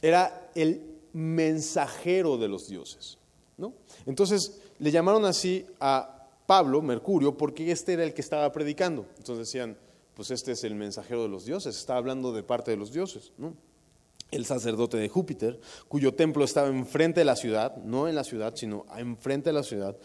era 0.00 0.50
el 0.54 0.82
mensajero 1.12 2.38
de 2.38 2.48
los 2.48 2.68
dioses, 2.68 3.18
¿no? 3.56 3.74
Entonces 4.06 4.61
le 4.78 4.90
llamaron 4.90 5.24
así 5.24 5.66
a 5.80 6.28
Pablo, 6.46 6.82
Mercurio, 6.82 7.37
porque 7.37 7.70
este 7.70 7.94
era 7.94 8.04
el 8.04 8.14
que 8.14 8.20
estaba 8.20 8.50
predicando. 8.52 9.06
Entonces 9.16 9.46
decían, 9.46 9.76
pues 10.14 10.30
este 10.30 10.52
es 10.52 10.64
el 10.64 10.74
mensajero 10.74 11.22
de 11.22 11.28
los 11.28 11.44
dioses, 11.44 11.76
está 11.76 11.96
hablando 11.96 12.32
de 12.32 12.42
parte 12.42 12.70
de 12.70 12.76
los 12.76 12.92
dioses, 12.92 13.32
¿no? 13.38 13.54
El 14.30 14.46
sacerdote 14.46 14.96
de 14.96 15.08
Júpiter, 15.08 15.61
cuyo 15.88 16.14
templo 16.14 16.44
estaba 16.44 16.68
enfrente 16.68 17.20
de 17.20 17.24
la 17.24 17.37
ciudad, 17.37 17.76
no 17.76 18.08
en 18.08 18.14
la 18.14 18.24
ciudad, 18.24 18.54
sino 18.56 18.87
enfrente 18.96 19.50
de 19.50 19.54
la 19.54 19.62
ciudad, 19.62 19.96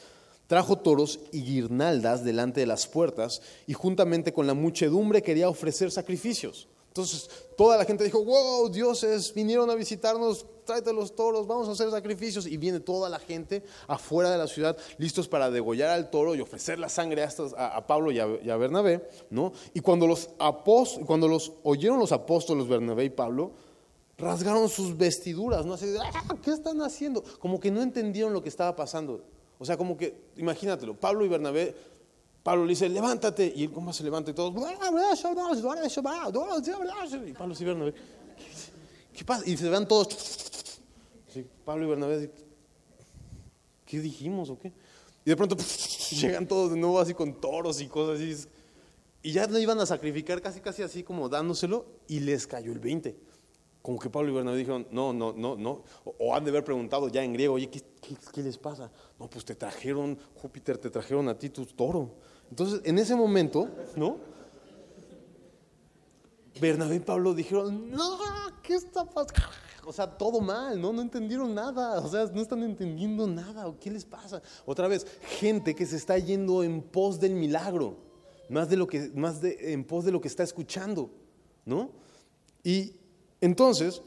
trajo 0.47 0.77
toros 0.77 1.19
y 1.31 1.43
guirnaldas 1.43 2.23
delante 2.23 2.61
de 2.61 2.65
las 2.65 2.87
puertas 2.87 3.41
y 3.67 3.73
juntamente 3.73 4.33
con 4.33 4.47
la 4.47 4.53
muchedumbre 4.53 5.21
quería 5.21 5.49
ofrecer 5.49 5.91
sacrificios. 5.91 6.67
Entonces 6.87 7.29
toda 7.55 7.77
la 7.77 7.85
gente 7.85 8.03
dijo, 8.03 8.23
wow, 8.23 8.69
dioses 8.69 9.31
vinieron 9.33 9.69
a 9.69 9.75
visitarnos, 9.75 10.47
tráete 10.65 10.91
los 10.93 11.15
toros, 11.15 11.45
vamos 11.45 11.67
a 11.69 11.73
hacer 11.73 11.91
sacrificios. 11.91 12.47
Y 12.47 12.57
viene 12.57 12.79
toda 12.79 13.07
la 13.07 13.19
gente 13.19 13.63
afuera 13.87 14.31
de 14.31 14.37
la 14.39 14.47
ciudad 14.47 14.75
listos 14.97 15.27
para 15.27 15.51
degollar 15.51 15.89
al 15.89 16.09
toro 16.09 16.33
y 16.33 16.41
ofrecer 16.41 16.79
la 16.79 16.89
sangre 16.89 17.23
a, 17.23 17.67
a, 17.67 17.85
Pablo 17.85 18.11
y 18.11 18.19
a, 18.19 18.57
Bernabé. 18.57 19.07
¿no? 19.29 19.53
Y 19.75 19.81
cuando 19.81 20.07
los, 20.07 20.29
cuando 21.05 21.27
los 21.27 21.51
oyeron 21.61 21.99
los 21.99 22.11
apóstoles 22.11 22.67
Bernabé 22.67 23.05
y 23.05 23.09
Pablo, 23.11 23.51
rasgaron 24.17 24.67
sus 24.67 24.97
vestiduras, 24.97 25.67
¿no? 25.67 25.75
Así, 25.75 25.93
ah, 26.01 26.35
¿qué 26.41 26.49
están 26.49 26.81
haciendo? 26.81 27.23
Como 27.37 27.59
que 27.59 27.69
no 27.69 27.83
entendieron 27.83 28.33
lo 28.33 28.41
que 28.41 28.49
estaba 28.49 28.75
pasando. 28.75 29.21
O 29.59 29.65
sea, 29.65 29.77
como 29.77 29.97
que, 29.97 30.29
imagínatelo, 30.37 30.95
Pablo 30.95 31.25
y 31.25 31.27
Bernabé, 31.27 31.75
Pablo 32.43 32.65
le 32.65 32.69
dice, 32.69 32.87
levántate, 32.87 33.51
y 33.55 33.63
él 33.63 33.71
cómo 33.71 33.91
se 33.91 34.03
levanta 34.03 34.31
y 34.31 34.33
todos, 34.33 34.53
y 34.53 34.55
Pablo 37.33 37.55
y 37.59 37.63
Bernabé, 37.63 37.93
¿qué 39.13 39.25
pasa? 39.25 39.49
Y 39.49 39.57
se 39.57 39.69
van 39.69 39.87
todos, 39.87 40.79
Pablo 41.65 41.85
y 41.85 41.89
Bernabé, 41.89 42.31
¿qué 43.85 43.99
dijimos 43.99 44.49
o 44.49 44.59
qué? 44.59 44.71
Y 45.25 45.29
de 45.29 45.35
pronto 45.35 45.57
llegan 46.11 46.47
todos 46.47 46.71
de 46.71 46.77
nuevo 46.77 46.99
así 46.99 47.13
con 47.13 47.41
toros 47.41 47.81
y 47.81 47.87
cosas 47.87 48.21
así, 48.21 48.47
y 49.23 49.33
ya 49.33 49.47
le 49.47 49.59
iban 49.59 49.79
a 49.79 49.85
sacrificar 49.85 50.41
casi, 50.41 50.61
casi 50.61 50.83
así 50.83 51.03
como 51.03 51.27
dándoselo, 51.27 51.85
y 52.07 52.21
les 52.21 52.47
cayó 52.47 52.71
el 52.71 52.79
20 52.79 53.26
como 53.87 53.99
que 53.99 54.09
Pablo 54.09 54.31
y 54.31 54.33
Bernabé 54.33 54.57
dijeron, 54.57 54.85
no, 54.91 55.13
no, 55.13 55.31
no, 55.31 55.55
no, 55.55 55.81
o, 56.03 56.35
han 56.35 56.43
de 56.43 56.49
haber 56.49 56.65
preguntado 56.65 57.07
ya 57.07 57.23
en 57.23 57.31
griego, 57.31 57.53
oye, 57.53 57.69
¿qué, 57.69 57.81
¿qué, 58.33 58.43
les 58.43 58.57
pasa? 58.57 58.91
No, 59.17 59.29
pues 59.29 59.45
te 59.45 59.55
trajeron, 59.55 60.19
Júpiter, 60.35 60.77
te 60.77 60.89
trajeron 60.89 61.29
a 61.29 61.39
ti 61.39 61.47
tu 61.47 61.65
toro. 61.65 62.09
Entonces, 62.49 62.81
en 62.83 62.99
ese 62.99 63.15
momento, 63.15 63.69
¿no? 63.95 64.17
Bernabé 66.59 66.97
y 66.97 66.99
Pablo 66.99 67.33
dijeron, 67.33 67.89
no, 67.89 68.17
¿qué 68.61 68.73
está 68.75 69.05
pasando? 69.05 69.55
O 69.85 69.93
sea, 69.93 70.17
todo 70.17 70.41
mal, 70.41 70.81
¿no? 70.81 70.91
No 70.91 71.01
entendieron 71.01 71.55
nada, 71.55 72.01
o 72.01 72.09
sea, 72.09 72.25
no 72.25 72.41
están 72.41 72.63
entendiendo 72.63 73.25
nada, 73.25 73.73
¿qué 73.79 73.89
les 73.89 74.03
pasa? 74.03 74.41
Otra 74.65 74.89
vez, 74.89 75.07
gente 75.39 75.73
que 75.73 75.85
se 75.85 75.95
está 75.95 76.17
yendo 76.17 76.61
en 76.61 76.81
pos 76.81 77.21
del 77.21 77.35
milagro, 77.35 77.95
más, 78.49 78.67
de 78.67 78.75
lo 78.75 78.85
que, 78.85 79.11
más 79.15 79.39
de, 79.39 79.71
en 79.71 79.85
pos 79.85 80.03
de 80.03 80.11
lo 80.11 80.19
que 80.19 80.27
está 80.27 80.43
escuchando, 80.43 81.09
¿no? 81.63 81.91
Y 82.65 82.96
entonces, 83.41 84.01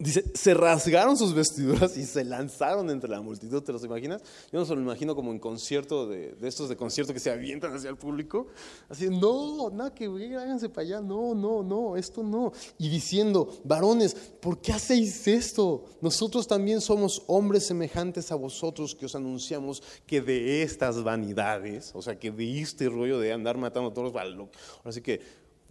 Dice, 0.00 0.24
se 0.32 0.54
rasgaron 0.54 1.14
sus 1.18 1.34
vestiduras 1.34 1.94
y 1.98 2.06
se 2.06 2.24
lanzaron 2.24 2.88
entre 2.88 3.10
la 3.10 3.20
multitud, 3.20 3.62
¿te 3.62 3.70
los 3.70 3.84
imaginas? 3.84 4.22
Yo 4.50 4.58
no 4.58 4.64
se 4.64 4.74
lo 4.74 4.80
imagino 4.80 5.14
como 5.14 5.30
en 5.30 5.38
concierto 5.38 6.08
de, 6.08 6.34
estos 6.40 6.70
de 6.70 6.76
concierto 6.76 7.12
que 7.12 7.20
se 7.20 7.30
avientan 7.30 7.74
hacia 7.74 7.90
el 7.90 7.98
público, 7.98 8.46
así, 8.88 9.10
no, 9.10 9.68
nada 9.68 9.94
que 9.94 10.06
háganse 10.06 10.70
para 10.70 10.86
allá, 10.86 11.00
no, 11.02 11.34
no, 11.34 11.62
no, 11.62 11.98
esto 11.98 12.22
no. 12.22 12.50
Y 12.78 12.88
diciendo, 12.88 13.60
varones, 13.62 14.14
¿por 14.14 14.62
qué 14.62 14.72
hacéis 14.72 15.28
esto? 15.28 15.84
Nosotros 16.00 16.48
también 16.48 16.80
somos 16.80 17.22
hombres 17.26 17.66
semejantes 17.66 18.32
a 18.32 18.36
vosotros 18.36 18.94
que 18.94 19.04
os 19.04 19.14
anunciamos 19.14 19.82
que 20.06 20.22
de 20.22 20.62
estas 20.62 21.04
vanidades, 21.04 21.90
o 21.94 22.00
sea, 22.00 22.18
que 22.18 22.30
de 22.30 22.62
este 22.62 22.88
rollo 22.88 23.18
de 23.18 23.34
andar 23.34 23.58
matando 23.58 23.90
a 23.90 23.92
todos 23.92 24.14
los 24.14 24.48
así 24.82 25.02
que 25.02 25.20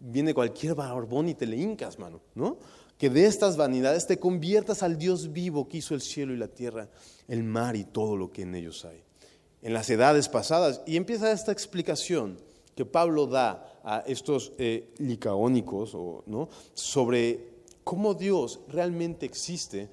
viene 0.01 0.33
cualquier 0.33 0.75
barbón 0.75 1.29
y 1.29 1.35
te 1.35 1.45
le 1.45 1.57
hincas, 1.57 1.99
mano, 1.99 2.21
¿no? 2.35 2.57
que 2.99 3.09
de 3.09 3.25
estas 3.25 3.55
vanidades 3.55 4.05
te 4.07 4.19
conviertas 4.19 4.83
al 4.83 4.97
Dios 4.97 5.31
vivo 5.31 5.69
que 5.69 5.77
hizo 5.77 5.95
el 5.95 6.01
cielo 6.01 6.33
y 6.33 6.37
la 6.37 6.49
tierra, 6.49 6.89
el 7.29 7.43
mar 7.43 7.77
y 7.77 7.85
todo 7.85 8.17
lo 8.17 8.29
que 8.31 8.41
en 8.41 8.53
ellos 8.55 8.83
hay. 8.83 9.01
En 9.61 9.73
las 9.73 9.89
edades 9.89 10.27
pasadas, 10.27 10.81
y 10.85 10.97
empieza 10.97 11.31
esta 11.31 11.53
explicación 11.53 12.37
que 12.75 12.85
Pablo 12.85 13.25
da 13.25 13.79
a 13.83 13.99
estos 13.99 14.51
eh, 14.57 14.93
licaónicos 14.97 15.93
¿no? 16.25 16.49
sobre 16.73 17.47
cómo 17.85 18.13
Dios 18.13 18.59
realmente 18.67 19.25
existe, 19.25 19.89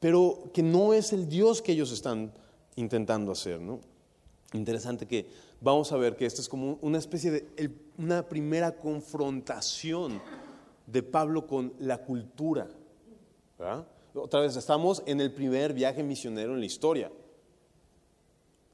pero 0.00 0.50
que 0.52 0.64
no 0.64 0.92
es 0.92 1.12
el 1.12 1.28
Dios 1.28 1.62
que 1.62 1.72
ellos 1.72 1.92
están 1.92 2.32
intentando 2.74 3.30
hacer. 3.30 3.60
¿no? 3.60 3.80
Interesante 4.52 5.06
que 5.06 5.26
vamos 5.60 5.92
a 5.92 5.96
ver 5.96 6.16
que 6.16 6.26
esto 6.26 6.40
es 6.40 6.48
como 6.48 6.78
una 6.82 6.98
especie 6.98 7.30
de 7.30 7.70
una 7.96 8.28
primera 8.28 8.76
confrontación 8.76 10.20
de 10.86 11.02
Pablo 11.02 11.46
con 11.46 11.74
la 11.78 11.98
cultura. 11.98 12.68
Otra 14.14 14.40
vez, 14.40 14.56
estamos 14.56 15.02
en 15.06 15.20
el 15.20 15.32
primer 15.32 15.72
viaje 15.72 16.02
misionero 16.02 16.54
en 16.54 16.60
la 16.60 16.66
historia. 16.66 17.10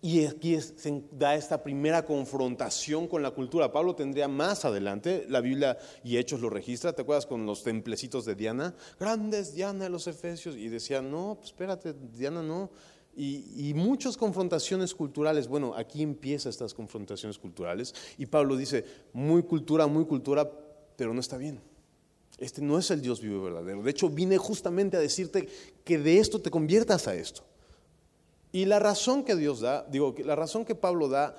Y 0.05 0.27
aquí 0.27 0.61
se 0.61 1.03
da 1.12 1.35
esta 1.35 1.62
primera 1.62 2.05
confrontación 2.05 3.09
con 3.09 3.23
la 3.23 3.31
cultura. 3.31 3.73
Pablo 3.73 3.94
tendría 3.94 4.29
más 4.29 4.66
adelante, 4.66 5.25
la 5.31 5.40
Biblia 5.40 5.79
y 6.03 6.18
Hechos 6.18 6.42
lo 6.42 6.51
registra, 6.51 6.92
¿te 6.92 7.01
acuerdas 7.01 7.25
con 7.25 7.47
los 7.47 7.62
templecitos 7.62 8.27
de 8.27 8.35
Diana? 8.35 8.75
Grandes 9.01 9.55
Diana 9.55 9.88
los 9.88 10.07
Efesios. 10.07 10.57
Y 10.57 10.68
decían, 10.68 11.11
no, 11.11 11.37
pues 11.37 11.53
espérate, 11.53 11.94
Diana 11.94 12.42
no. 12.42 12.68
Y, 13.16 13.68
y 13.68 13.74
muchas 13.74 14.16
confrontaciones 14.16 14.94
culturales. 14.94 15.48
Bueno, 15.48 15.74
aquí 15.77 16.03
empiezan 16.03 16.50
estas 16.50 16.74
confrontaciones 16.74 17.38
culturales. 17.38 17.94
Y 18.18 18.27
Pablo 18.27 18.57
dice, 18.57 18.85
muy 19.12 19.42
cultura, 19.42 19.87
muy 19.87 20.05
cultura, 20.05 20.50
pero 20.96 21.14
no 21.14 21.20
está 21.20 21.37
bien. 21.37 21.61
Este 22.38 22.61
no 22.61 22.79
es 22.79 22.90
el 22.90 23.00
Dios 23.00 23.20
vivo 23.20 23.42
verdadero. 23.42 23.83
De 23.83 23.90
hecho, 23.90 24.09
vine 24.09 24.38
justamente 24.38 24.96
a 24.96 25.00
decirte 25.00 25.48
que 25.85 25.98
de 25.98 26.18
esto 26.18 26.40
te 26.40 26.50
conviertas 26.50 27.07
a 27.07 27.14
esto. 27.14 27.44
Y 28.53 28.64
la 28.64 28.79
razón 28.79 29.24
que 29.24 29.37
Dios 29.37 29.61
da, 29.61 29.85
digo, 29.88 30.14
la 30.24 30.37
razón 30.37 30.64
que 30.64 30.74
Pablo 30.74 31.09
da 31.09 31.37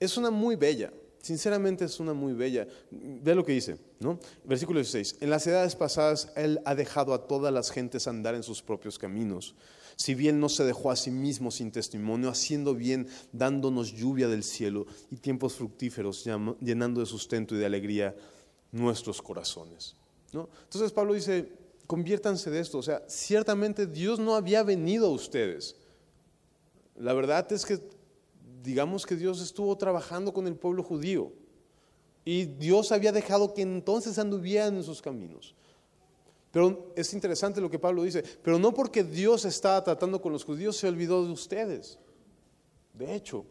es 0.00 0.16
una 0.16 0.30
muy 0.30 0.56
bella. 0.56 0.92
Sinceramente 1.20 1.84
es 1.84 2.00
una 2.00 2.12
muy 2.12 2.32
bella. 2.32 2.68
Ve 2.90 3.34
lo 3.34 3.44
que 3.44 3.52
dice, 3.52 3.78
¿no? 4.00 4.18
Versículo 4.44 4.78
16. 4.78 5.18
En 5.20 5.30
las 5.30 5.46
edades 5.46 5.74
pasadas 5.74 6.32
Él 6.36 6.60
ha 6.64 6.74
dejado 6.74 7.14
a 7.14 7.26
todas 7.26 7.52
las 7.52 7.70
gentes 7.70 8.06
andar 8.06 8.34
en 8.34 8.42
sus 8.42 8.62
propios 8.62 8.98
caminos. 8.98 9.54
Si 9.96 10.14
bien 10.14 10.40
no 10.40 10.48
se 10.48 10.64
dejó 10.64 10.90
a 10.90 10.96
sí 10.96 11.10
mismo 11.10 11.50
sin 11.50 11.70
testimonio, 11.70 12.28
haciendo 12.28 12.74
bien, 12.74 13.06
dándonos 13.32 13.92
lluvia 13.92 14.28
del 14.28 14.42
cielo 14.42 14.86
y 15.10 15.16
tiempos 15.16 15.54
fructíferos, 15.54 16.24
llenando 16.60 17.00
de 17.00 17.06
sustento 17.06 17.54
y 17.54 17.58
de 17.58 17.66
alegría 17.66 18.14
nuestros 18.72 19.22
corazones. 19.22 19.96
Entonces 20.32 20.92
Pablo 20.92 21.14
dice, 21.14 21.52
conviértanse 21.86 22.50
de 22.50 22.60
esto. 22.60 22.78
O 22.78 22.82
sea, 22.82 23.02
ciertamente 23.08 23.86
Dios 23.86 24.18
no 24.18 24.34
había 24.34 24.62
venido 24.62 25.06
a 25.06 25.10
ustedes. 25.10 25.76
La 26.96 27.12
verdad 27.12 27.50
es 27.52 27.64
que, 27.64 27.80
digamos 28.62 29.06
que 29.06 29.16
Dios 29.16 29.40
estuvo 29.40 29.76
trabajando 29.76 30.32
con 30.32 30.46
el 30.46 30.56
pueblo 30.56 30.82
judío. 30.82 31.32
Y 32.24 32.46
Dios 32.46 32.90
había 32.90 33.12
dejado 33.12 33.52
que 33.52 33.62
entonces 33.62 34.18
anduvieran 34.18 34.76
en 34.76 34.82
sus 34.82 35.02
caminos. 35.02 35.54
Pero 36.54 36.92
es 36.94 37.12
interesante 37.12 37.60
lo 37.60 37.68
que 37.68 37.80
Pablo 37.80 38.04
dice, 38.04 38.22
pero 38.40 38.60
no 38.60 38.72
porque 38.72 39.02
Dios 39.02 39.44
estaba 39.44 39.82
tratando 39.82 40.22
con 40.22 40.32
los 40.32 40.44
judíos 40.44 40.76
se 40.76 40.86
olvidó 40.86 41.26
de 41.26 41.32
ustedes. 41.32 41.98
De 42.92 43.12
hecho, 43.12 43.44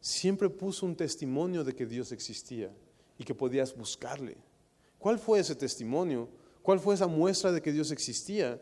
siempre 0.00 0.50
puso 0.50 0.86
un 0.86 0.96
testimonio 0.96 1.62
de 1.62 1.72
que 1.72 1.86
Dios 1.86 2.10
existía 2.10 2.74
y 3.16 3.22
que 3.22 3.32
podías 3.32 3.76
buscarle. 3.76 4.36
¿Cuál 4.98 5.20
fue 5.20 5.38
ese 5.38 5.54
testimonio? 5.54 6.28
¿Cuál 6.62 6.80
fue 6.80 6.96
esa 6.96 7.06
muestra 7.06 7.52
de 7.52 7.62
que 7.62 7.70
Dios 7.70 7.92
existía? 7.92 8.60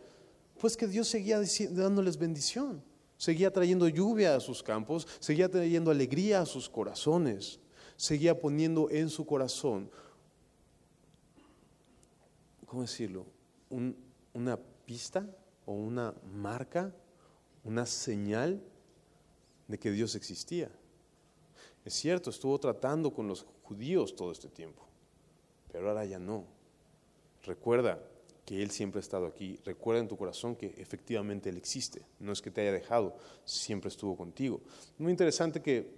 Pues 0.61 0.76
que 0.76 0.87
Dios 0.87 1.08
seguía 1.08 1.40
dándoles 1.70 2.18
bendición, 2.18 2.82
seguía 3.16 3.50
trayendo 3.50 3.88
lluvia 3.88 4.37
a 4.37 4.40
sus 4.40 4.62
campos, 4.62 5.08
seguía 5.20 5.50
trayendo 5.50 5.90
alegría 5.90 6.42
a 6.42 6.46
sus 6.46 6.68
corazones, 6.68 7.61
seguía 7.96 8.38
poniendo 8.38 8.90
en 8.90 9.08
su 9.08 9.24
corazón, 9.24 9.90
¿cómo 12.66 12.82
decirlo? 12.82 13.38
Una 13.70 14.59
pista 14.87 15.26
o 15.66 15.72
una 15.72 16.14
marca, 16.33 16.94
una 17.64 17.87
señal 17.87 18.62
de 19.66 19.78
que 19.78 19.90
Dios 19.90 20.14
existía. 20.14 20.70
Es 21.85 21.94
cierto, 21.94 22.31
estuvo 22.31 22.59
tratando 22.59 23.12
con 23.12 23.28
los 23.28 23.46
judíos 23.62 24.14
todo 24.14 24.33
este 24.33 24.48
tiempo 24.48 24.88
pero 25.70 25.88
ahora 25.88 26.04
ya 26.04 26.18
no. 26.18 26.44
Recuerda 27.44 28.02
que 28.44 28.62
Él 28.62 28.70
siempre 28.70 28.98
ha 28.98 29.02
estado 29.02 29.26
aquí. 29.26 29.59
Recuerda 29.64 30.00
en 30.00 30.09
tu 30.09 30.16
corazón 30.16 30.57
que 30.57 30.74
efectivamente 30.78 31.50
Él 31.50 31.57
existe. 31.57 32.04
No 32.18 32.33
es 32.33 32.42
que 32.42 32.50
te 32.50 32.62
haya 32.62 32.72
dejado, 32.72 33.16
siempre 33.44 33.88
estuvo 33.88 34.16
contigo. 34.16 34.61
Muy 34.98 35.12
interesante 35.12 35.62
que 35.62 35.88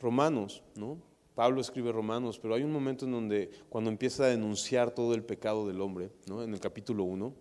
Romanos, 0.00 0.62
¿no? 0.76 0.98
Pablo 1.36 1.60
escribe 1.60 1.92
Romanos, 1.92 2.40
pero 2.40 2.54
hay 2.54 2.64
un 2.64 2.72
momento 2.72 3.04
en 3.04 3.12
donde 3.12 3.50
cuando 3.68 3.90
empieza 3.90 4.24
a 4.24 4.28
denunciar 4.28 4.90
todo 4.90 5.14
el 5.14 5.22
pecado 5.22 5.68
del 5.68 5.80
hombre, 5.80 6.10
¿no? 6.26 6.42
en 6.42 6.52
el 6.52 6.58
capítulo 6.58 7.04
1, 7.04 7.32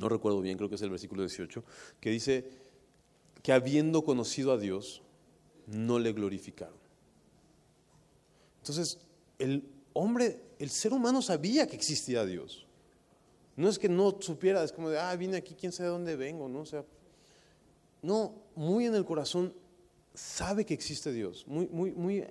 no 0.00 0.08
recuerdo 0.08 0.40
bien, 0.40 0.56
creo 0.56 0.68
que 0.68 0.74
es 0.74 0.82
el 0.82 0.90
versículo 0.90 1.22
18, 1.22 1.62
que 2.00 2.10
dice 2.10 2.50
que 3.42 3.52
habiendo 3.52 4.02
conocido 4.02 4.50
a 4.50 4.58
Dios, 4.58 5.02
no 5.66 6.00
le 6.00 6.12
glorificaron. 6.12 6.80
Entonces, 8.62 8.98
el 9.38 9.68
hombre 9.92 10.40
el 10.62 10.70
ser 10.70 10.92
humano 10.92 11.20
sabía 11.22 11.66
que 11.66 11.74
existía 11.74 12.24
Dios. 12.24 12.66
No 13.56 13.68
es 13.68 13.80
que 13.80 13.88
no 13.88 14.16
supiera, 14.20 14.62
es 14.62 14.70
como 14.70 14.90
de, 14.90 14.98
ah, 14.98 15.14
vine 15.16 15.36
aquí, 15.36 15.54
quién 15.54 15.72
sabe 15.72 15.88
de 15.88 15.92
dónde 15.92 16.14
vengo, 16.14 16.48
¿no? 16.48 16.60
O 16.60 16.66
sea, 16.66 16.84
no, 18.00 18.32
muy 18.54 18.86
en 18.86 18.94
el 18.94 19.04
corazón 19.04 19.52
sabe 20.14 20.64
que 20.64 20.72
existe 20.72 21.12
Dios, 21.12 21.44
muy, 21.48 21.66
muy, 21.66 21.90
muy, 21.90 22.24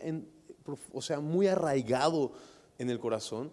o 0.94 1.02
sea, 1.02 1.20
muy 1.20 1.48
arraigado 1.48 2.32
en 2.78 2.90
el 2.90 3.00
corazón, 3.00 3.52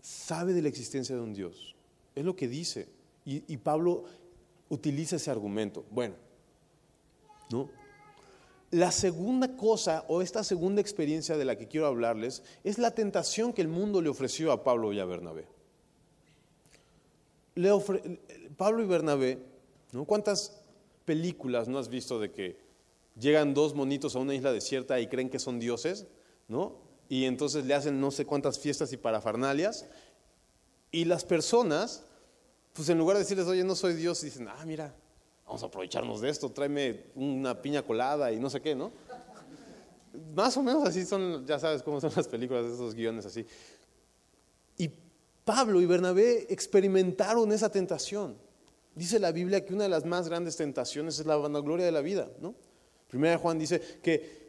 sabe 0.00 0.52
de 0.52 0.62
la 0.62 0.68
existencia 0.68 1.14
de 1.14 1.22
un 1.22 1.34
Dios. 1.34 1.74
Es 2.14 2.24
lo 2.24 2.36
que 2.36 2.48
dice. 2.48 2.88
Y, 3.24 3.56
Pablo 3.56 4.04
utiliza 4.68 5.16
ese 5.16 5.30
argumento. 5.30 5.84
Bueno, 5.90 6.14
¿no? 7.50 7.70
La 8.70 8.90
segunda 8.90 9.56
cosa 9.56 10.04
o 10.08 10.20
esta 10.20 10.44
segunda 10.44 10.82
experiencia 10.82 11.36
de 11.38 11.44
la 11.44 11.56
que 11.56 11.68
quiero 11.68 11.86
hablarles 11.86 12.42
es 12.64 12.76
la 12.78 12.90
tentación 12.90 13.52
que 13.52 13.62
el 13.62 13.68
mundo 13.68 14.02
le 14.02 14.10
ofreció 14.10 14.52
a 14.52 14.62
Pablo 14.62 14.92
y 14.92 15.00
a 15.00 15.04
Bernabé. 15.06 15.46
Pablo 18.56 18.82
y 18.82 18.86
Bernabé, 18.86 19.38
¿no? 19.92 20.04
¿cuántas 20.04 20.60
películas 21.04 21.68
no 21.68 21.78
has 21.78 21.88
visto 21.88 22.18
de 22.18 22.30
que 22.32 22.58
llegan 23.18 23.54
dos 23.54 23.74
monitos 23.74 24.16
a 24.16 24.18
una 24.18 24.34
isla 24.34 24.52
desierta 24.52 25.00
y 25.00 25.06
creen 25.06 25.30
que 25.30 25.38
son 25.38 25.60
dioses? 25.60 26.06
¿No? 26.54 26.76
Y 27.08 27.24
entonces 27.24 27.64
le 27.64 27.74
hacen 27.74 28.00
no 28.00 28.12
sé 28.12 28.24
cuántas 28.24 28.60
fiestas 28.60 28.92
y 28.92 28.96
parafarnalias. 28.96 29.86
Y 30.92 31.04
las 31.04 31.24
personas, 31.24 32.04
pues 32.72 32.88
en 32.88 32.96
lugar 32.96 33.16
de 33.16 33.24
decirles, 33.24 33.46
oye, 33.48 33.64
no 33.64 33.74
soy 33.74 33.94
Dios, 33.94 34.20
dicen, 34.22 34.46
ah, 34.48 34.64
mira, 34.64 34.94
vamos 35.44 35.64
a 35.64 35.66
aprovecharnos 35.66 36.20
de 36.20 36.30
esto, 36.30 36.50
tráeme 36.50 37.06
una 37.16 37.60
piña 37.60 37.82
colada 37.82 38.30
y 38.30 38.38
no 38.38 38.48
sé 38.48 38.60
qué, 38.60 38.76
¿no? 38.76 38.92
Más 40.36 40.56
o 40.56 40.62
menos 40.62 40.86
así 40.86 41.04
son, 41.04 41.44
ya 41.44 41.58
sabes 41.58 41.82
cómo 41.82 42.00
son 42.00 42.12
las 42.14 42.28
películas 42.28 42.66
esos 42.66 42.94
guiones 42.94 43.26
así. 43.26 43.44
Y 44.78 44.88
Pablo 45.44 45.80
y 45.80 45.86
Bernabé 45.86 46.46
experimentaron 46.48 47.50
esa 47.50 47.68
tentación. 47.68 48.36
Dice 48.94 49.18
la 49.18 49.32
Biblia 49.32 49.64
que 49.64 49.74
una 49.74 49.82
de 49.82 49.90
las 49.90 50.04
más 50.04 50.28
grandes 50.28 50.56
tentaciones 50.56 51.18
es 51.18 51.26
la 51.26 51.36
vanagloria 51.36 51.84
de 51.84 51.92
la 51.92 52.00
vida, 52.00 52.30
¿no? 52.40 52.54
Primera 53.08 53.38
Juan 53.38 53.58
dice 53.58 53.80
que 54.00 54.43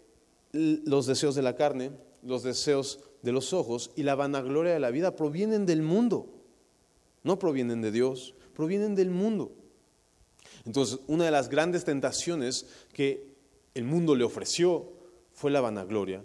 los 0.56 1.06
deseos 1.06 1.36
de 1.36 1.42
la 1.42 1.56
carne, 1.56 1.92
los 2.24 2.44
deseos 2.44 3.00
de 3.22 3.32
los 3.32 3.54
ojos 3.54 3.92
y 3.96 4.04
la 4.04 4.16
vanagloria 4.16 4.74
de 4.74 4.80
la 4.80 4.92
vida 4.92 5.16
provienen 5.16 5.66
del 5.66 5.82
mundo, 5.82 6.28
no 7.24 7.38
provienen 7.38 7.82
de 7.82 7.92
Dios, 7.92 8.34
provienen 8.56 8.96
del 8.96 9.10
mundo. 9.10 9.52
Entonces, 10.66 11.00
una 11.08 11.26
de 11.26 11.32
las 11.32 11.50
grandes 11.50 11.84
tentaciones 11.84 12.66
que 12.94 13.36
el 13.74 13.84
mundo 13.84 14.16
le 14.16 14.24
ofreció 14.24 14.92
fue 15.34 15.52
la 15.52 15.62
vanagloria 15.62 16.24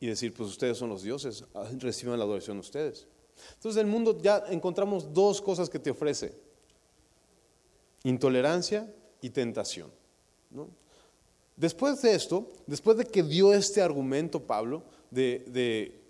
y 0.00 0.06
decir, 0.06 0.32
pues 0.32 0.48
ustedes 0.48 0.78
son 0.78 0.88
los 0.88 1.02
dioses, 1.02 1.44
ah, 1.54 1.68
reciban 1.78 2.18
la 2.18 2.24
adoración 2.24 2.58
ustedes. 2.58 3.06
Entonces 3.54 3.80
el 3.80 3.86
mundo 3.86 4.18
ya 4.20 4.44
encontramos 4.48 5.12
dos 5.12 5.40
cosas 5.42 5.68
que 5.68 5.78
te 5.78 5.90
ofrece. 5.90 6.34
Intolerancia 8.04 8.92
y 9.20 9.30
tentación. 9.30 9.90
Después 11.56 12.02
de 12.02 12.14
esto, 12.14 12.48
después 12.66 12.98
de 12.98 13.06
que 13.06 13.22
dio 13.22 13.54
este 13.54 13.80
argumento 13.80 14.46
Pablo 14.46 14.84
de, 15.10 16.02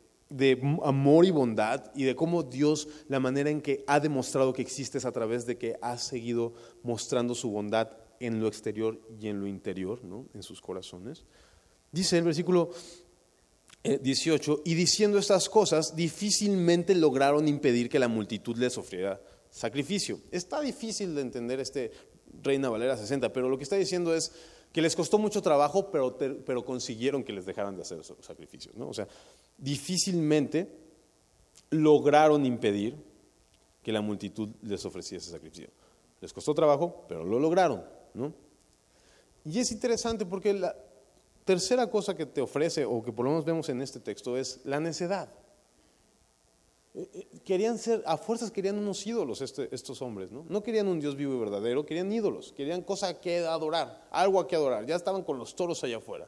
amor 0.83 1.25
y 1.25 1.31
bondad 1.31 1.93
y 1.95 2.03
de 2.03 2.17
cómo 2.17 2.43
Dios, 2.43 2.89
la 3.09 3.21
manera 3.21 3.51
en 3.51 3.63
que 3.63 3.85
ha 3.87 4.01
demostrado 4.01 4.53
que 4.53 4.63
existes 4.63 5.05
a 5.05 5.13
través 5.13 5.47
de 5.47 5.57
que 5.57 5.77
ha 5.81 5.99
seguido 5.99 6.55
mostrando 6.83 7.35
su 7.35 7.51
bondad 7.51 7.91
en 8.19 8.41
lo 8.41 8.49
exterior 8.49 9.01
y 9.21 9.29
en 9.29 9.41
lo 9.41 9.47
interior, 9.47 10.01
en 10.35 10.43
sus 10.43 10.61
corazones. 10.61 11.25
Dice 11.93 12.19
el 12.19 12.25
versículo 12.25 12.71
18, 13.85 14.53
eh, 14.53 14.63
y 14.65 14.75
diciendo 14.75 15.17
estas 15.17 15.49
cosas, 15.49 15.95
difícilmente 15.95 16.93
lograron 16.97 17.47
impedir 17.47 17.89
que 17.89 18.01
la 18.01 18.09
multitud 18.09 18.57
les 18.57 18.77
ofreciera 18.77 19.21
sacrificio. 19.49 20.19
Está 20.33 20.61
difícil 20.61 21.15
de 21.15 21.21
entender 21.21 21.61
este 21.61 21.93
Reina 22.43 22.69
Valera 22.69 22.97
60, 22.97 23.33
pero 23.33 23.49
lo 23.49 23.57
que 23.57 23.65
está 23.65 23.77
diciendo 23.77 24.15
es 24.15 24.33
que 24.77 24.83
les 24.83 24.95
costó 24.95 25.17
mucho 25.17 25.41
trabajo, 25.41 25.91
pero, 25.91 26.19
pero 26.19 26.63
consiguieron 26.63 27.25
que 27.25 27.33
les 27.33 27.47
dejaran 27.47 27.75
de 27.77 27.81
hacer 27.81 27.99
sacrificios. 28.21 28.77
¿no? 28.77 28.91
O 28.91 28.93
sea, 28.93 29.09
difícilmente 29.57 30.71
lograron 31.71 32.45
impedir 32.45 32.95
que 33.83 33.91
la 33.91 34.03
multitud 34.03 34.51
les 34.61 34.85
ofreciese 34.85 35.31
sacrificio. 35.31 35.71
Les 36.21 36.31
costó 36.31 36.53
trabajo, 36.53 37.07
pero 37.09 37.25
lo 37.25 37.39
lograron. 37.39 37.87
¿no? 38.13 38.35
Y 39.47 39.61
es 39.61 39.73
interesante 39.73 40.27
porque 40.27 40.53
la 40.53 40.77
tercera 41.47 41.89
cosa 41.89 42.15
que 42.15 42.27
te 42.27 42.43
ofrece, 42.43 42.85
o 42.85 43.03
que 43.03 43.13
por 43.13 43.25
lo 43.25 43.31
menos 43.31 43.47
vemos 43.47 43.71
en 43.71 43.81
este 43.81 43.99
texto, 43.99 44.37
es 44.37 44.61
la 44.65 44.79
necedad. 44.79 45.33
Eh, 46.97 47.11
eh, 47.13 47.41
querían 47.45 47.77
ser, 47.77 48.03
a 48.07 48.17
fuerzas 48.17 48.51
querían 48.51 48.79
unos 48.79 49.07
ídolos 49.07 49.43
este, 49.43 49.69
estos 49.71 50.01
hombres, 50.01 50.33
¿no? 50.33 50.47
No 50.49 50.63
querían 50.63 50.89
un 50.89 50.99
Dios 50.99 51.15
vivo 51.15 51.35
y 51.35 51.39
verdadero, 51.39 51.85
querían 51.85 52.11
ídolos, 52.11 52.55
querían 52.57 52.81
cosa 52.81 53.21
que 53.21 53.41
adorar, 53.41 54.09
algo 54.11 54.41
a 54.41 54.49
que 54.49 54.57
adorar. 54.57 54.87
Ya 54.87 54.97
estaban 54.97 55.23
con 55.23 55.37
los 55.37 55.55
toros 55.55 55.85
allá 55.85 55.99
afuera. 55.99 56.27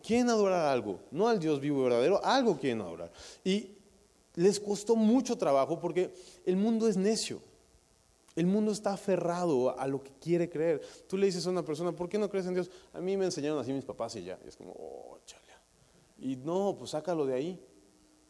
Quieren 0.00 0.30
adorar 0.30 0.66
algo, 0.66 1.00
no 1.10 1.26
al 1.26 1.40
Dios 1.40 1.58
vivo 1.58 1.80
y 1.80 1.82
verdadero, 1.82 2.24
algo 2.24 2.56
quieren 2.58 2.80
adorar. 2.80 3.10
Y 3.42 3.72
les 4.36 4.60
costó 4.60 4.94
mucho 4.94 5.36
trabajo 5.36 5.80
porque 5.80 6.14
el 6.46 6.56
mundo 6.56 6.86
es 6.86 6.96
necio. 6.96 7.40
El 8.36 8.46
mundo 8.46 8.70
está 8.70 8.92
aferrado 8.92 9.76
a 9.76 9.88
lo 9.88 10.00
que 10.00 10.12
quiere 10.20 10.48
creer. 10.48 10.80
Tú 11.08 11.16
le 11.16 11.26
dices 11.26 11.44
a 11.48 11.50
una 11.50 11.64
persona, 11.64 11.90
¿por 11.90 12.08
qué 12.08 12.18
no 12.18 12.30
crees 12.30 12.46
en 12.46 12.54
Dios? 12.54 12.70
A 12.92 13.00
mí 13.00 13.16
me 13.16 13.24
enseñaron 13.24 13.58
así 13.58 13.72
mis 13.72 13.84
papás 13.84 14.14
y 14.14 14.22
ya. 14.22 14.38
Y 14.44 14.48
es 14.48 14.56
como, 14.56 14.70
oh, 14.70 15.18
chale. 15.26 15.42
Y 16.20 16.36
no, 16.36 16.76
pues 16.78 16.92
sácalo 16.92 17.26
de 17.26 17.34
ahí 17.34 17.60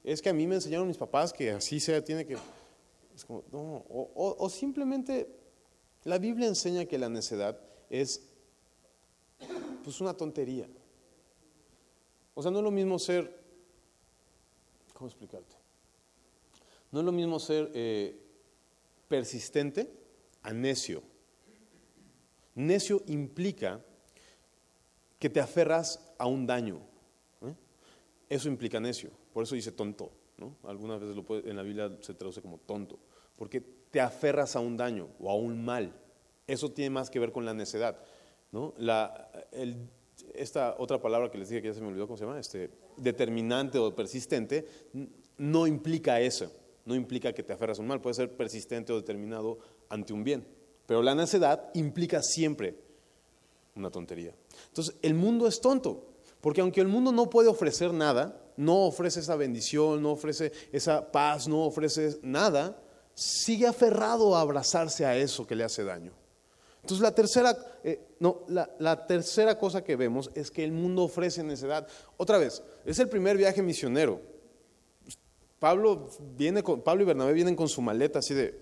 es 0.04 0.20
que 0.20 0.28
a 0.28 0.32
mí 0.32 0.46
me 0.46 0.56
enseñaron 0.56 0.88
mis 0.88 0.96
papás 0.96 1.32
que 1.32 1.50
así 1.50 1.78
sea, 1.80 2.04
tiene 2.04 2.26
que... 2.26 2.36
Es 3.14 3.24
como, 3.24 3.44
no, 3.52 3.84
o, 3.88 4.48
simplemente 4.48 5.28
la 6.04 6.18
Biblia 6.18 6.48
enseña 6.48 6.86
que 6.86 6.98
la 6.98 7.08
necedad 7.08 7.60
es 7.90 8.22
pues 9.84 10.00
una 10.00 10.14
tontería. 10.14 10.66
O 12.34 12.42
sea, 12.42 12.50
no 12.50 12.58
es 12.58 12.64
lo 12.64 12.70
mismo 12.70 12.98
ser, 12.98 13.38
¿cómo 14.94 15.08
explicarte? 15.08 15.54
No 16.90 17.00
es 17.00 17.04
lo 17.04 17.12
mismo 17.12 17.38
ser 17.38 17.70
eh, 17.74 18.18
persistente 19.08 19.92
a 20.42 20.52
necio. 20.52 21.02
Necio 22.54 23.02
implica 23.06 23.80
que 25.18 25.30
te 25.30 25.40
aferras 25.40 26.00
a 26.18 26.26
un 26.26 26.46
daño. 26.46 26.80
¿eh? 27.42 27.54
Eso 28.28 28.48
implica 28.48 28.80
necio. 28.80 29.10
Por 29.32 29.44
eso 29.44 29.54
dice 29.54 29.72
tonto. 29.72 30.12
¿no? 30.38 30.56
Algunas 30.64 31.00
veces 31.00 31.16
lo 31.16 31.24
puede, 31.24 31.48
en 31.48 31.56
la 31.56 31.62
Biblia 31.62 31.90
se 32.00 32.14
traduce 32.14 32.42
como 32.42 32.58
tonto. 32.58 32.98
Porque 33.36 33.60
te 33.60 34.00
aferras 34.00 34.56
a 34.56 34.60
un 34.60 34.76
daño 34.76 35.08
o 35.20 35.30
a 35.30 35.34
un 35.34 35.64
mal. 35.64 35.92
Eso 36.46 36.70
tiene 36.70 36.90
más 36.90 37.10
que 37.10 37.18
ver 37.18 37.32
con 37.32 37.44
la 37.44 37.54
necedad. 37.54 37.98
¿no? 38.50 38.74
Esta 40.34 40.76
otra 40.78 41.00
palabra 41.00 41.30
que 41.30 41.38
les 41.38 41.48
dije 41.48 41.62
que 41.62 41.68
ya 41.68 41.74
se 41.74 41.80
me 41.80 41.88
olvidó, 41.88 42.06
¿cómo 42.06 42.16
se 42.16 42.24
llama? 42.24 42.38
Este, 42.38 42.70
determinante 42.96 43.78
o 43.78 43.94
persistente, 43.94 44.66
no 45.38 45.66
implica 45.66 46.20
eso. 46.20 46.52
No 46.84 46.94
implica 46.94 47.32
que 47.32 47.42
te 47.42 47.52
aferras 47.52 47.78
a 47.78 47.82
un 47.82 47.88
mal. 47.88 48.00
Puede 48.00 48.14
ser 48.14 48.36
persistente 48.36 48.92
o 48.92 48.96
determinado 48.96 49.58
ante 49.88 50.12
un 50.12 50.24
bien. 50.24 50.46
Pero 50.86 51.02
la 51.02 51.14
necedad 51.14 51.70
implica 51.74 52.22
siempre 52.22 52.76
una 53.76 53.90
tontería. 53.90 54.34
Entonces, 54.68 54.96
el 55.02 55.14
mundo 55.14 55.46
es 55.46 55.60
tonto. 55.60 56.08
Porque 56.40 56.60
aunque 56.60 56.80
el 56.80 56.88
mundo 56.88 57.12
no 57.12 57.30
puede 57.30 57.48
ofrecer 57.48 57.94
nada, 57.94 58.41
no 58.56 58.86
ofrece 58.86 59.20
esa 59.20 59.36
bendición, 59.36 60.02
no 60.02 60.12
ofrece 60.12 60.52
esa 60.72 61.10
paz, 61.10 61.48
no 61.48 61.64
ofrece 61.64 62.18
nada, 62.22 62.76
sigue 63.14 63.66
aferrado 63.66 64.36
a 64.36 64.40
abrazarse 64.40 65.04
a 65.04 65.16
eso 65.16 65.46
que 65.46 65.54
le 65.54 65.64
hace 65.64 65.84
daño. 65.84 66.12
Entonces 66.82 67.02
la 67.02 67.14
tercera, 67.14 67.56
eh, 67.84 68.00
no, 68.18 68.44
la, 68.48 69.06
tercera 69.06 69.56
cosa 69.56 69.84
que 69.84 69.94
vemos 69.94 70.30
es 70.34 70.50
que 70.50 70.64
el 70.64 70.72
mundo 70.72 71.04
ofrece 71.04 71.44
necedad. 71.44 71.86
Otra 72.16 72.38
vez, 72.38 72.62
es 72.84 72.98
el 72.98 73.08
primer 73.08 73.36
viaje 73.36 73.62
misionero. 73.62 74.20
Pablo, 75.60 76.10
viene 76.36 76.62
Pablo 76.62 77.02
y 77.02 77.06
Bernabé 77.06 77.32
vienen 77.34 77.54
con 77.54 77.68
su 77.68 77.80
maleta 77.82 78.18
así 78.18 78.34
de, 78.34 78.58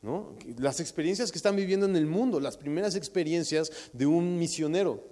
¿no? 0.00 0.36
Las 0.58 0.78
experiencias 0.78 1.32
que 1.32 1.38
están 1.38 1.56
viviendo 1.56 1.86
en 1.86 1.96
el 1.96 2.06
mundo, 2.06 2.38
las 2.38 2.56
primeras 2.56 2.94
experiencias 2.94 3.72
de 3.92 4.06
un 4.06 4.38
misionero 4.38 5.02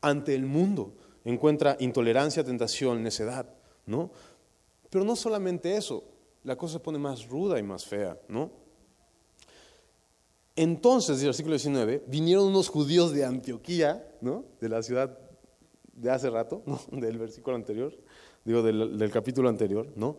ante 0.00 0.34
el 0.34 0.46
mundo. 0.46 0.94
Encuentra 1.26 1.76
intolerancia, 1.80 2.42
tentación, 2.44 3.02
necedad. 3.02 3.46
¿No? 3.86 4.10
Pero 4.88 5.04
no 5.04 5.16
solamente 5.16 5.76
eso, 5.76 6.04
la 6.44 6.56
cosa 6.56 6.74
se 6.74 6.80
pone 6.80 6.98
más 6.98 7.26
ruda 7.28 7.58
y 7.58 7.62
más 7.62 7.84
fea, 7.84 8.18
¿no? 8.28 8.50
Entonces, 10.56 11.20
el 11.20 11.26
versículo 11.26 11.54
19, 11.54 12.04
vinieron 12.06 12.44
unos 12.44 12.68
judíos 12.68 13.12
de 13.12 13.24
Antioquía, 13.24 14.06
¿no? 14.20 14.44
De 14.60 14.68
la 14.68 14.82
ciudad 14.82 15.18
de 15.94 16.10
hace 16.10 16.28
rato. 16.30 16.62
Del 16.92 17.18
versículo 17.18 17.56
anterior, 17.56 17.96
digo, 18.44 18.62
del, 18.62 19.10
capítulo 19.10 19.48
anterior, 19.48 19.88
¿no? 19.96 20.16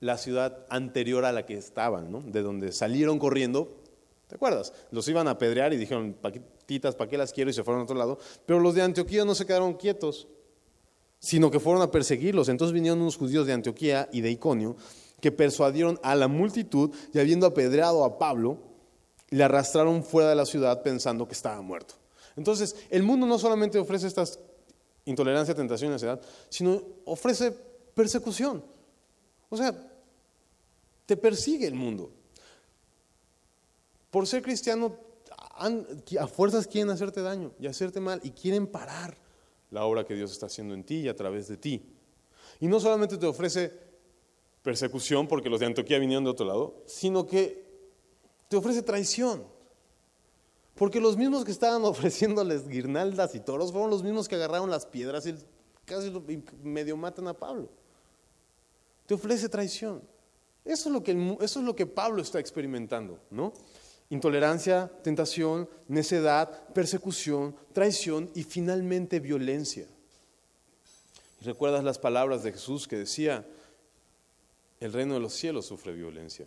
La 0.00 0.16
ciudad 0.16 0.66
anterior 0.70 1.24
a 1.24 1.32
la 1.32 1.44
que 1.46 1.54
estaban, 1.54 2.10
¿no? 2.10 2.22
De 2.22 2.42
donde 2.42 2.72
salieron 2.72 3.18
corriendo, 3.18 3.82
¿te 4.28 4.36
acuerdas? 4.36 4.72
Los 4.90 5.08
iban 5.08 5.28
a 5.28 5.32
apedrear 5.32 5.72
y 5.72 5.76
dijeron, 5.76 6.16
paquetitas, 6.20 6.94
¿para 6.94 7.10
qué 7.10 7.18
las 7.18 7.32
quiero? 7.32 7.50
Y 7.50 7.52
se 7.52 7.64
fueron 7.64 7.80
a 7.80 7.84
otro 7.84 7.96
lado. 7.96 8.18
Pero 8.46 8.60
los 8.60 8.74
de 8.74 8.82
Antioquía 8.82 9.24
no 9.24 9.34
se 9.34 9.46
quedaron 9.46 9.74
quietos, 9.74 10.28
sino 11.20 11.50
que 11.50 11.60
fueron 11.60 11.82
a 11.82 11.90
perseguirlos. 11.90 12.48
Entonces 12.48 12.72
vinieron 12.72 13.00
unos 13.00 13.16
judíos 13.16 13.46
de 13.46 13.52
Antioquía 13.52 14.08
y 14.10 14.22
de 14.22 14.30
Iconio 14.30 14.76
que 15.20 15.30
persuadieron 15.30 16.00
a 16.02 16.14
la 16.14 16.26
multitud 16.26 16.90
y 17.12 17.18
habiendo 17.18 17.46
apedreado 17.46 18.04
a 18.04 18.18
Pablo, 18.18 18.58
le 19.28 19.44
arrastraron 19.44 20.02
fuera 20.02 20.30
de 20.30 20.34
la 20.34 20.46
ciudad 20.46 20.82
pensando 20.82 21.28
que 21.28 21.34
estaba 21.34 21.60
muerto. 21.60 21.94
Entonces, 22.36 22.74
el 22.88 23.02
mundo 23.02 23.26
no 23.26 23.38
solamente 23.38 23.78
ofrece 23.78 24.06
estas 24.06 24.40
intolerancia, 25.04 25.54
tentación 25.54 25.94
y 25.94 25.98
sino 26.48 26.82
ofrece 27.04 27.52
persecución. 27.94 28.64
O 29.48 29.56
sea, 29.56 29.74
te 31.06 31.16
persigue 31.16 31.66
el 31.66 31.74
mundo. 31.74 32.10
Por 34.10 34.26
ser 34.26 34.42
cristiano, 34.42 34.96
a 36.18 36.26
fuerzas 36.26 36.66
quieren 36.66 36.90
hacerte 36.90 37.20
daño 37.20 37.52
y 37.58 37.66
hacerte 37.66 38.00
mal 38.00 38.20
y 38.22 38.30
quieren 38.30 38.66
parar 38.66 39.16
la 39.70 39.84
obra 39.84 40.04
que 40.04 40.14
Dios 40.14 40.32
está 40.32 40.46
haciendo 40.46 40.74
en 40.74 40.84
ti 40.84 40.96
y 41.00 41.08
a 41.08 41.16
través 41.16 41.48
de 41.48 41.56
ti. 41.56 41.82
Y 42.60 42.66
no 42.66 42.80
solamente 42.80 43.16
te 43.16 43.26
ofrece 43.26 43.72
persecución 44.62 45.26
porque 45.26 45.48
los 45.48 45.60
de 45.60 45.66
Antioquía 45.66 45.98
vinieron 45.98 46.24
de 46.24 46.30
otro 46.30 46.46
lado, 46.46 46.82
sino 46.86 47.26
que 47.26 47.64
te 48.48 48.56
ofrece 48.56 48.82
traición. 48.82 49.44
Porque 50.74 51.00
los 51.00 51.16
mismos 51.16 51.44
que 51.44 51.52
estaban 51.52 51.84
ofreciéndoles 51.84 52.68
guirnaldas 52.68 53.34
y 53.34 53.40
toros 53.40 53.72
fueron 53.72 53.90
los 53.90 54.02
mismos 54.02 54.28
que 54.28 54.34
agarraron 54.34 54.70
las 54.70 54.86
piedras 54.86 55.26
y 55.26 55.34
casi 55.84 56.12
medio 56.62 56.96
matan 56.96 57.28
a 57.28 57.34
Pablo. 57.34 57.68
Te 59.06 59.14
ofrece 59.14 59.48
traición. 59.48 60.02
Eso 60.64 60.88
es 60.88 60.92
lo 60.92 61.02
que, 61.02 61.36
eso 61.40 61.60
es 61.60 61.66
lo 61.66 61.74
que 61.74 61.86
Pablo 61.86 62.22
está 62.22 62.38
experimentando, 62.38 63.18
¿no? 63.30 63.52
Intolerancia, 64.10 64.90
tentación, 65.02 65.68
necedad, 65.88 66.68
persecución, 66.74 67.56
traición 67.72 68.30
y 68.34 68.42
finalmente 68.42 69.20
violencia. 69.20 69.86
¿Recuerdas 71.42 71.84
las 71.84 71.98
palabras 71.98 72.42
de 72.42 72.52
Jesús 72.52 72.86
que 72.86 72.96
decía, 72.96 73.46
el 74.80 74.92
reino 74.92 75.14
de 75.14 75.20
los 75.20 75.32
cielos 75.32 75.66
sufre 75.66 75.92
violencia 75.92 76.46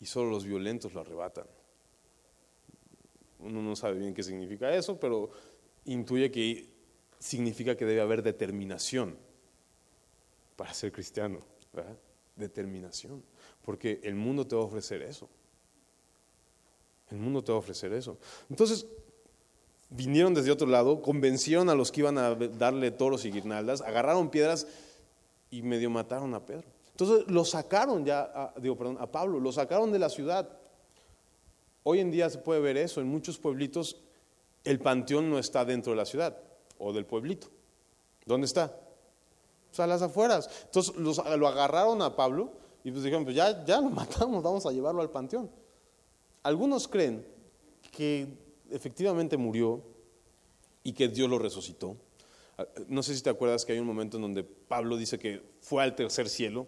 y 0.00 0.06
solo 0.06 0.30
los 0.30 0.44
violentos 0.44 0.92
lo 0.92 1.00
arrebatan? 1.00 1.46
Uno 3.38 3.62
no 3.62 3.74
sabe 3.76 3.98
bien 3.98 4.12
qué 4.12 4.22
significa 4.22 4.74
eso, 4.74 5.00
pero 5.00 5.30
intuye 5.86 6.30
que 6.30 6.68
significa 7.18 7.76
que 7.76 7.86
debe 7.86 8.00
haber 8.00 8.22
determinación 8.22 9.16
para 10.56 10.74
ser 10.74 10.92
cristiano. 10.92 11.38
Determinación, 12.36 13.22
porque 13.62 14.00
el 14.02 14.14
mundo 14.14 14.46
te 14.46 14.56
va 14.56 14.62
a 14.62 14.64
ofrecer 14.64 15.02
eso. 15.02 15.28
El 17.10 17.18
mundo 17.18 17.42
te 17.42 17.52
va 17.52 17.56
a 17.56 17.58
ofrecer 17.58 17.92
eso. 17.92 18.16
Entonces, 18.48 18.86
vinieron 19.90 20.32
desde 20.32 20.50
otro 20.50 20.66
lado, 20.66 21.02
convencieron 21.02 21.68
a 21.68 21.74
los 21.74 21.90
que 21.90 22.00
iban 22.00 22.16
a 22.18 22.34
darle 22.34 22.90
toros 22.90 23.24
y 23.24 23.30
guirnaldas, 23.30 23.80
agarraron 23.80 24.30
piedras 24.30 24.66
y 25.50 25.62
medio 25.62 25.90
mataron 25.90 26.34
a 26.34 26.46
Pedro. 26.46 26.68
Entonces 26.92 27.26
lo 27.28 27.44
sacaron 27.44 28.04
ya, 28.04 28.52
digo, 28.60 28.76
perdón, 28.76 28.98
a 29.00 29.10
Pablo, 29.10 29.40
lo 29.40 29.52
sacaron 29.52 29.90
de 29.90 29.98
la 29.98 30.08
ciudad. 30.08 30.48
Hoy 31.82 31.98
en 31.98 32.10
día 32.10 32.30
se 32.30 32.38
puede 32.38 32.60
ver 32.60 32.76
eso, 32.76 33.00
en 33.00 33.08
muchos 33.08 33.38
pueblitos 33.38 33.96
el 34.64 34.78
panteón 34.78 35.30
no 35.30 35.38
está 35.38 35.64
dentro 35.64 35.92
de 35.92 35.96
la 35.96 36.04
ciudad 36.04 36.36
o 36.78 36.92
del 36.92 37.06
pueblito. 37.06 37.48
¿Dónde 38.26 38.46
está? 38.46 38.76
Pues 39.68 39.80
a 39.80 39.86
las 39.86 40.02
afueras. 40.02 40.48
Entonces 40.66 40.94
lo 40.96 41.48
agarraron 41.48 42.02
a 42.02 42.14
Pablo 42.14 42.52
y 42.84 42.90
pues 42.90 43.02
dijeron, 43.02 43.24
pues 43.24 43.34
ya, 43.34 43.64
ya 43.64 43.80
lo 43.80 43.90
matamos, 43.90 44.42
vamos 44.42 44.66
a 44.66 44.70
llevarlo 44.70 45.00
al 45.00 45.10
panteón. 45.10 45.50
Algunos 46.42 46.88
creen 46.88 47.26
que 47.92 48.26
efectivamente 48.70 49.36
murió 49.36 49.82
y 50.82 50.92
que 50.92 51.08
Dios 51.08 51.28
lo 51.28 51.38
resucitó. 51.38 51.96
Ah, 52.56 52.66
no 52.88 53.02
sé 53.02 53.14
si 53.14 53.22
te 53.22 53.30
acuerdas 53.30 53.64
que 53.64 53.72
hay 53.72 53.78
un 53.78 53.86
momento 53.86 54.16
en 54.16 54.22
donde 54.22 54.44
Pablo 54.44 54.96
dice 54.96 55.18
que 55.18 55.42
fue 55.60 55.82
al 55.82 55.94
tercer 55.94 56.28
cielo 56.28 56.66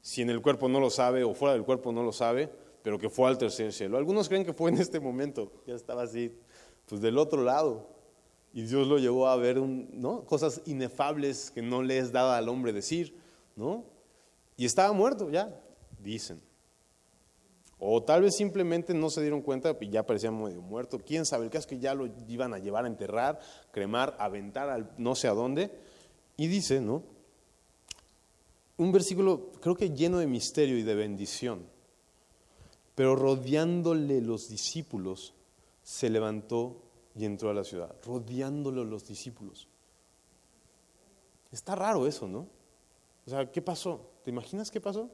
si 0.00 0.22
en 0.22 0.30
el 0.30 0.40
cuerpo 0.40 0.68
no 0.68 0.80
lo 0.80 0.90
sabe 0.90 1.24
o 1.24 1.34
fuera 1.34 1.54
del 1.54 1.64
cuerpo 1.64 1.90
no 1.92 2.02
lo 2.02 2.12
sabe, 2.12 2.48
pero 2.82 2.98
que 2.98 3.10
fue 3.10 3.28
al 3.28 3.38
tercer 3.38 3.72
cielo. 3.72 3.96
Algunos 3.96 4.28
creen 4.28 4.44
que 4.44 4.52
fue 4.52 4.70
en 4.70 4.78
este 4.78 5.00
momento, 5.00 5.50
ya 5.66 5.74
estaba 5.74 6.02
así, 6.02 6.32
pues 6.86 7.00
del 7.00 7.18
otro 7.18 7.42
lado. 7.42 7.88
Y 8.52 8.62
Dios 8.62 8.86
lo 8.86 8.98
llevó 8.98 9.26
a 9.26 9.36
ver 9.36 9.60
cosas 10.26 10.62
inefables 10.64 11.50
que 11.50 11.60
no 11.60 11.82
le 11.82 11.98
es 11.98 12.12
dada 12.12 12.36
al 12.38 12.48
hombre 12.48 12.72
decir, 12.72 13.14
¿no? 13.56 13.84
Y 14.56 14.64
estaba 14.64 14.92
muerto 14.92 15.28
ya, 15.28 15.60
dicen. 16.02 16.40
O 17.78 18.02
tal 18.02 18.22
vez 18.22 18.36
simplemente 18.36 18.94
no 18.94 19.10
se 19.10 19.20
dieron 19.20 19.42
cuenta 19.42 19.76
y 19.80 19.90
ya 19.90 20.06
parecía 20.06 20.30
medio 20.30 20.62
muerto. 20.62 20.98
Quién 20.98 21.26
sabe, 21.26 21.44
el 21.44 21.50
caso 21.50 21.60
es 21.60 21.66
que 21.66 21.78
ya 21.78 21.94
lo 21.94 22.06
iban 22.28 22.54
a 22.54 22.58
llevar 22.58 22.84
a 22.84 22.88
enterrar, 22.88 23.38
cremar, 23.70 24.16
aventar 24.18 24.70
al 24.70 24.90
no 24.96 25.14
sé 25.14 25.28
a 25.28 25.34
dónde. 25.34 25.70
Y 26.36 26.46
dice, 26.46 26.80
¿no? 26.80 27.02
un 28.78 28.92
versículo 28.92 29.52
creo 29.60 29.74
que 29.74 29.90
lleno 29.90 30.18
de 30.18 30.26
misterio 30.26 30.76
y 30.78 30.82
de 30.82 30.94
bendición. 30.94 31.66
Pero 32.94 33.14
rodeándole 33.14 34.20
los 34.20 34.48
discípulos, 34.48 35.34
se 35.82 36.08
levantó 36.08 36.82
y 37.14 37.24
entró 37.24 37.50
a 37.50 37.54
la 37.54 37.64
ciudad, 37.64 37.94
rodeándole 38.04 38.84
los 38.84 39.06
discípulos. 39.06 39.68
Está 41.52 41.74
raro 41.74 42.06
eso, 42.06 42.26
¿no? 42.26 42.48
O 43.26 43.30
sea, 43.30 43.50
¿qué 43.50 43.60
pasó? 43.60 44.00
¿Te 44.24 44.30
imaginas 44.30 44.70
qué 44.70 44.80
pasó? 44.80 45.10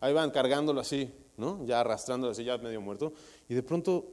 Ahí 0.00 0.14
van 0.14 0.30
cargándolo 0.30 0.80
así, 0.80 1.12
¿no? 1.40 1.64
Ya 1.64 1.80
arrastrándolo 1.80 2.32
así, 2.32 2.44
ya 2.44 2.58
medio 2.58 2.80
muerto. 2.80 3.12
Y 3.48 3.54
de 3.54 3.62
pronto 3.62 4.06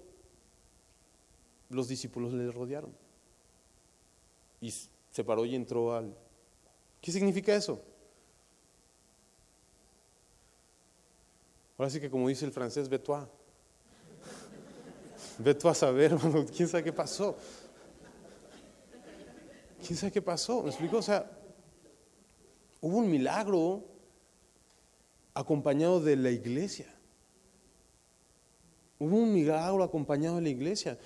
los 1.69 1.87
discípulos 1.87 2.33
le 2.33 2.51
rodearon. 2.51 2.91
Y 4.61 4.71
se 4.71 5.23
paró 5.23 5.45
y 5.45 5.55
entró 5.55 5.93
al... 5.93 6.17
¿Qué 7.01 7.11
significa 7.11 7.53
eso? 7.53 7.81
Ahora 11.77 11.91
sí 11.91 11.99
que 11.99 12.09
como 12.09 12.27
dice 12.27 12.45
el 12.45 12.51
francés, 12.51 12.89
ve 12.89 12.97
toi. 12.97 13.25
A 15.65 15.73
saber, 15.75 16.17
quién 16.55 16.67
sabe 16.67 16.83
qué 16.83 16.93
pasó. 16.93 17.37
¿Quién 19.85 19.97
sabe 19.97 20.11
qué 20.11 20.21
pasó? 20.21 20.63
¿Me 20.63 20.69
explico? 20.69 20.97
O 20.97 21.01
sea, 21.01 21.29
hubo 22.81 22.97
un 22.97 23.09
milagro 23.09 23.85
acompañado 25.35 26.01
de 26.01 26.15
la 26.15 26.31
iglesia. 26.31 26.96
Hubo 28.99 29.15
un 29.15 29.33
milagro 29.33 29.83
acompañado 29.83 30.37
de 30.37 30.41
la 30.41 30.49
iglesia. 30.49 30.97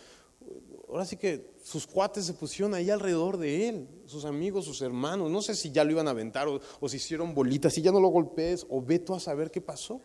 Ahora 0.87 1.05
sí 1.05 1.17
que 1.17 1.51
sus 1.63 1.87
cuates 1.87 2.25
se 2.25 2.33
pusieron 2.33 2.73
ahí 2.73 2.89
alrededor 2.89 3.37
de 3.37 3.69
él, 3.69 3.87
sus 4.05 4.25
amigos, 4.25 4.65
sus 4.65 4.81
hermanos. 4.81 5.29
No 5.29 5.41
sé 5.41 5.55
si 5.55 5.71
ya 5.71 5.83
lo 5.83 5.91
iban 5.91 6.07
a 6.07 6.11
aventar 6.11 6.47
o, 6.47 6.89
si 6.89 6.97
hicieron 6.97 7.33
bolitas, 7.33 7.73
si 7.73 7.81
ya 7.81 7.91
no 7.91 7.99
lo 7.99 8.09
golpees 8.09 8.65
o 8.69 8.81
ve 8.81 8.99
tú 8.99 9.15
a 9.15 9.19
saber 9.19 9.51
qué 9.51 9.61
pasó. 9.61 10.01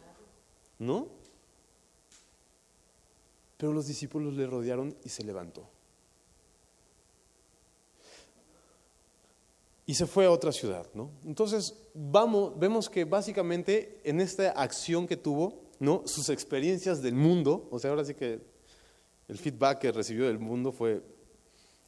¿No? 0.78 1.09
Pero 3.57 3.72
los 3.72 3.87
discípulos 3.87 4.34
le 4.34 4.47
rodearon 4.47 4.97
y 5.03 5.09
se 5.09 5.24
levantó. 5.24 5.68
Y 9.87 9.95
se 9.95 10.07
fue 10.07 10.26
a 10.26 10.30
otra 10.30 10.53
ciudad, 10.53 10.87
¿no? 10.95 11.11
Entonces, 11.24 11.74
vamos, 11.95 12.59
vemos 12.59 12.91
que 12.91 13.05
básicamente 13.05 14.01
en 14.05 14.20
esta 14.20 14.51
acción 14.51 15.07
que 15.07 15.16
tuvo, 15.16 15.66
¿no? 15.79 16.03
Sus 16.07 16.29
experiencias 16.29 17.03
del 17.03 17.14
mundo, 17.14 17.68
o 17.70 17.79
sea, 17.79 17.91
ahora 17.91 18.05
sí 18.05 18.14
que 18.14 18.41
el 19.29 19.39
feedback 19.39 19.81
que 19.81 19.93
recibió 19.93 20.27
del 20.27 20.39
mundo 20.39 20.72
fue 20.72 21.03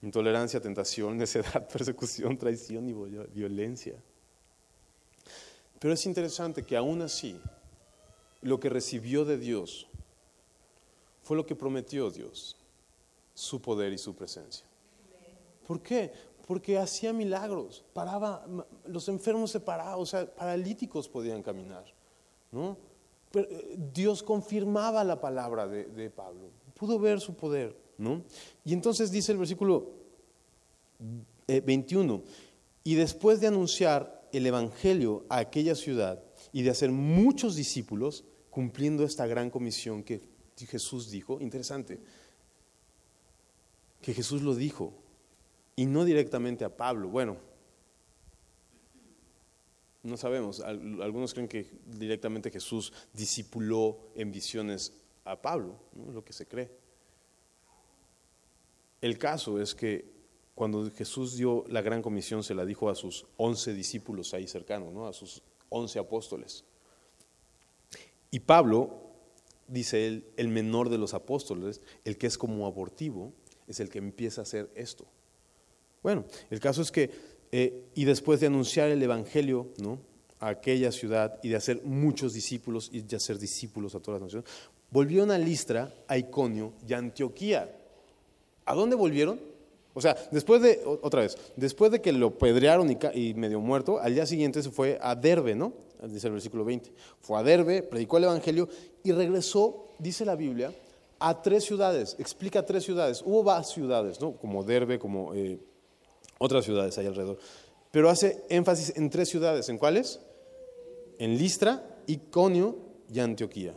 intolerancia, 0.03 0.61
tentación, 0.61 1.17
necedad, 1.19 1.69
persecución, 1.69 2.37
traición 2.37 2.89
y 2.89 2.93
violencia. 3.35 4.03
Pero 5.79 5.95
es 5.95 6.07
interesante 6.07 6.65
que 6.65 6.77
aún 6.77 7.03
así, 7.03 7.41
lo 8.43 8.59
que 8.59 8.69
recibió 8.69 9.25
de 9.25 9.39
Dios 9.39 9.87
fue 11.23 11.37
lo 11.37 11.47
que 11.47 11.55
prometió 11.55 12.11
Dios, 12.11 12.57
su 13.35 13.61
poder 13.61 13.93
y 13.93 13.99
su 13.99 14.15
presencia. 14.15 14.67
¿Por 15.67 15.83
qué? 15.83 16.13
Porque 16.47 16.79
hacía 16.79 17.13
milagros, 17.13 17.85
paraba, 17.93 18.45
los 18.87 19.09
enfermos 19.09 19.51
se 19.51 19.61
paraban, 19.61 19.97
o 19.99 20.07
sea, 20.07 20.27
paralíticos 20.35 21.09
podían 21.09 21.43
caminar, 21.43 21.85
¿no? 22.51 22.77
Eh, 23.35 23.77
Dios 23.93 24.23
confirmaba 24.23 25.05
la 25.05 25.21
palabra 25.21 25.67
de, 25.67 26.11
Pablo, 26.11 26.51
pudo 26.75 26.99
ver 26.99 27.21
su 27.21 27.35
poder, 27.35 27.77
¿no? 27.99 28.23
Y 28.65 28.73
entonces 28.73 29.11
dice 29.11 29.33
el 29.33 29.39
versículo 29.39 29.91
21, 31.47 32.15
eh, 32.15 32.23
y 32.85 32.95
después 32.95 33.41
de 33.41 33.49
anunciar 33.49 34.29
el 34.33 34.47
Evangelio 34.47 35.25
a 35.29 35.39
aquella 35.39 35.75
ciudad, 35.75 36.23
y 36.53 36.63
de 36.63 36.71
hacer 36.71 36.91
muchos 36.91 37.57
discípulos 37.57 38.25
cumpliendo 38.51 39.05
esta 39.05 39.27
gran 39.27 39.51
comisión 39.51 40.03
que 40.03 40.23
Jesús 40.57 41.11
dijo. 41.11 41.41
Interesante, 41.41 42.01
que 44.01 44.15
Jesús 44.15 44.43
lo 44.43 44.55
dijo 44.55 44.95
y 45.77 45.87
no 45.87 46.05
directamente 46.05 46.65
a 46.65 46.77
Pablo. 46.77 47.09
Bueno, 47.09 47.37
no 50.03 50.17
sabemos, 50.17 50.61
algunos 50.61 51.35
creen 51.35 51.49
que 51.49 51.71
directamente 51.87 52.51
Jesús 52.51 52.93
discipuló 53.13 54.11
en 54.15 54.31
visiones 54.31 54.93
a 55.25 55.41
Pablo, 55.41 55.79
¿no? 55.93 56.13
lo 56.13 56.25
que 56.25 56.33
se 56.33 56.47
cree. 56.47 56.71
El 59.01 59.19
caso 59.19 59.61
es 59.61 59.75
que 59.75 60.19
cuando 60.55 60.91
Jesús 60.91 61.37
dio 61.37 61.65
la 61.69 61.83
gran 61.83 62.03
comisión 62.03 62.43
se 62.43 62.55
la 62.55 62.65
dijo 62.65 62.91
a 62.91 62.95
sus 62.95 63.27
once 63.37 63.73
discípulos 63.73 64.35
ahí 64.35 64.49
cercanos, 64.49 64.93
¿no? 64.93 65.07
a 65.07 65.13
sus 65.13 65.43
once 65.69 65.99
apóstoles. 65.99 66.65
Y 68.31 68.41
Pablo, 68.41 69.13
dice 69.67 70.07
él, 70.07 70.27
el 70.37 70.49
menor 70.49 70.89
de 70.89 70.99
los 70.99 71.15
apóstoles, 71.15 71.81
el 72.05 72.19
que 72.19 72.27
es 72.27 72.37
como 72.37 72.67
abortivo, 72.67 73.33
es 73.67 73.81
el 73.81 73.89
que 73.89 73.99
empieza 73.99 74.41
a 74.41 74.43
hacer 74.43 74.71
esto. 74.75 75.07
Bueno, 76.03 76.25
el 76.51 76.61
caso 76.61 76.83
es 76.83 76.91
que, 76.91 77.38
eh, 77.53 77.85
y 77.95 78.05
después 78.05 78.41
de 78.41 78.47
anunciar 78.47 78.91
el 78.91 79.03
Evangelio 79.03 79.69
¿no? 79.79 79.99
a 80.41 80.49
aquella 80.49 80.93
ciudad 80.93 81.39
y 81.43 81.49
de 81.49 81.57
hacer 81.57 81.83
muchos 81.85 82.35
discípulos 82.35 82.91
y 82.93 83.01
de 83.01 83.17
hacer 83.17 83.39
discípulos 83.39 83.95
a 83.95 84.01
todas 84.01 84.21
las 84.21 84.29
naciones, 84.29 84.51
volvieron 84.91 85.31
a 85.31 85.39
Listra, 85.39 85.93
a 86.07 86.19
Iconio 86.19 86.73
y 86.87 86.93
a 86.93 86.99
Antioquía. 86.99 87.75
¿A 88.65 88.75
dónde 88.75 88.97
volvieron? 88.97 89.41
O 89.95 90.01
sea, 90.01 90.17
después 90.31 90.63
de, 90.63 90.81
otra 91.03 91.23
vez, 91.23 91.37
después 91.57 91.91
de 91.91 92.01
que 92.01 92.13
lo 92.13 92.39
pedrearon 92.39 92.97
y, 93.15 93.35
medio 93.35 93.61
muerto, 93.61 93.99
al 93.99 94.15
día 94.15 94.27
siguiente 94.27 94.63
se 94.63 94.71
fue 94.71 94.99
a 95.03 95.15
Derbe, 95.15 95.55
¿no? 95.55 95.73
Dice 96.05 96.29
el 96.29 96.35
versículo 96.35 96.65
20. 96.65 96.93
Fue 97.21 97.37
a 97.37 97.43
Derbe, 97.43 97.83
predicó 97.83 98.19
el 98.19 98.25
Evangelio 98.25 98.69
y 99.03 99.11
regresó, 99.11 99.87
dice 99.99 100.25
la 100.25 100.37
Biblia, 100.37 100.73
a 101.19 101.43
tres 101.43 101.65
ciudades. 101.65 102.15
Explica 102.21 102.65
tres 102.65 102.85
ciudades. 102.85 103.23
Hubo 103.25 103.43
varias 103.43 103.73
ciudades, 103.73 104.21
¿no? 104.21 104.37
Como 104.37 104.63
Derbe, 104.63 105.01
como 105.01 105.35
eh, 105.35 105.59
otras 106.39 106.65
ciudades 106.65 106.97
ahí 106.99 107.07
alrededor. 107.07 107.39
Pero 107.91 108.11
hace 108.11 108.45
énfasis 108.49 108.97
en 108.97 109.11
tres 109.11 109.29
ciudades. 109.29 109.69
¿En 109.69 109.79
cuáles? 109.79 110.21
En 111.19 111.37
Listra, 111.37 112.01
Iconio 112.07 112.77
y 113.13 113.21
Antioquía. 113.21 113.75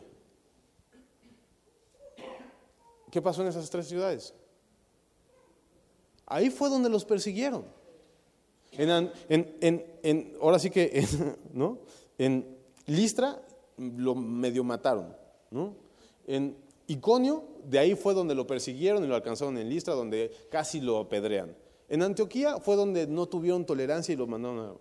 ¿Qué 3.09 3.21
pasó 3.21 3.41
en 3.41 3.49
esas 3.49 3.69
tres 3.69 3.87
ciudades? 3.87 4.33
Ahí 6.25 6.49
fue 6.49 6.69
donde 6.69 6.89
los 6.89 7.03
persiguieron. 7.03 7.65
En, 8.77 10.37
ahora 10.41 10.59
sí 10.59 10.69
que, 10.69 11.05
¿no? 11.53 11.79
En 12.17 12.57
Listra 12.87 13.41
lo 13.77 14.15
medio 14.15 14.63
mataron, 14.63 15.15
¿no? 15.49 15.75
En 16.25 16.55
Iconio, 16.87 17.43
de 17.65 17.79
ahí 17.79 17.95
fue 17.95 18.13
donde 18.13 18.35
lo 18.35 18.47
persiguieron 18.47 19.03
y 19.03 19.07
lo 19.07 19.15
alcanzaron 19.15 19.57
en 19.57 19.69
Listra, 19.69 19.93
donde 19.93 20.31
casi 20.49 20.79
lo 20.79 20.99
apedrean. 20.99 21.55
En 21.91 22.01
Antioquía 22.03 22.57
fue 22.61 22.77
donde 22.77 23.05
no 23.05 23.27
tuvieron 23.27 23.65
tolerancia 23.65 24.13
y 24.13 24.15
lo 24.15 24.25
mandaron 24.25 24.59
a... 24.59 24.73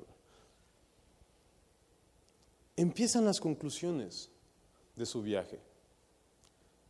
Empiezan 2.77 3.25
las 3.25 3.41
conclusiones 3.41 4.31
de 4.95 5.05
su 5.05 5.21
viaje. 5.21 5.59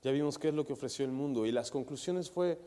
Ya 0.03 0.11
vimos 0.11 0.39
qué 0.39 0.49
es 0.49 0.55
lo 0.55 0.67
que 0.67 0.75
ofreció 0.75 1.07
el 1.07 1.11
mundo 1.11 1.47
y 1.47 1.53
las 1.53 1.71
conclusiones 1.71 2.31
fue 2.31 2.61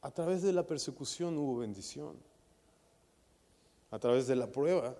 a 0.00 0.10
través 0.10 0.40
de 0.40 0.54
la 0.54 0.66
persecución 0.66 1.36
hubo 1.36 1.58
bendición. 1.58 2.16
A 3.90 3.98
través 3.98 4.26
de 4.26 4.36
la 4.36 4.46
prueba 4.46 4.96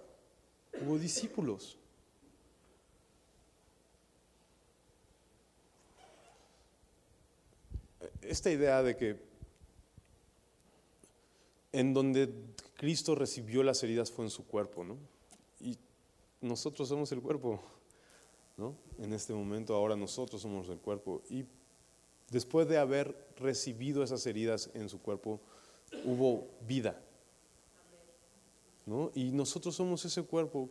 hubo 0.82 0.98
discípulos. 0.98 1.78
Esta 8.20 8.50
idea 8.50 8.82
de 8.82 8.94
que 8.94 9.25
en 11.76 11.92
donde 11.92 12.32
Cristo 12.78 13.14
recibió 13.14 13.62
las 13.62 13.82
heridas 13.82 14.10
fue 14.10 14.24
en 14.24 14.30
su 14.30 14.46
cuerpo, 14.46 14.82
¿no? 14.82 14.96
Y 15.60 15.76
nosotros 16.40 16.88
somos 16.88 17.12
el 17.12 17.20
cuerpo, 17.20 17.60
¿no? 18.56 18.74
En 18.98 19.12
este 19.12 19.34
momento 19.34 19.74
ahora 19.74 19.94
nosotros 19.94 20.40
somos 20.40 20.70
el 20.70 20.78
cuerpo. 20.78 21.20
Y 21.28 21.44
después 22.30 22.66
de 22.66 22.78
haber 22.78 23.14
recibido 23.36 24.02
esas 24.02 24.24
heridas 24.24 24.70
en 24.72 24.88
su 24.88 25.02
cuerpo, 25.02 25.38
hubo 26.06 26.48
vida, 26.66 26.98
¿no? 28.86 29.12
Y 29.14 29.30
nosotros 29.32 29.74
somos 29.74 30.02
ese 30.06 30.22
cuerpo 30.22 30.70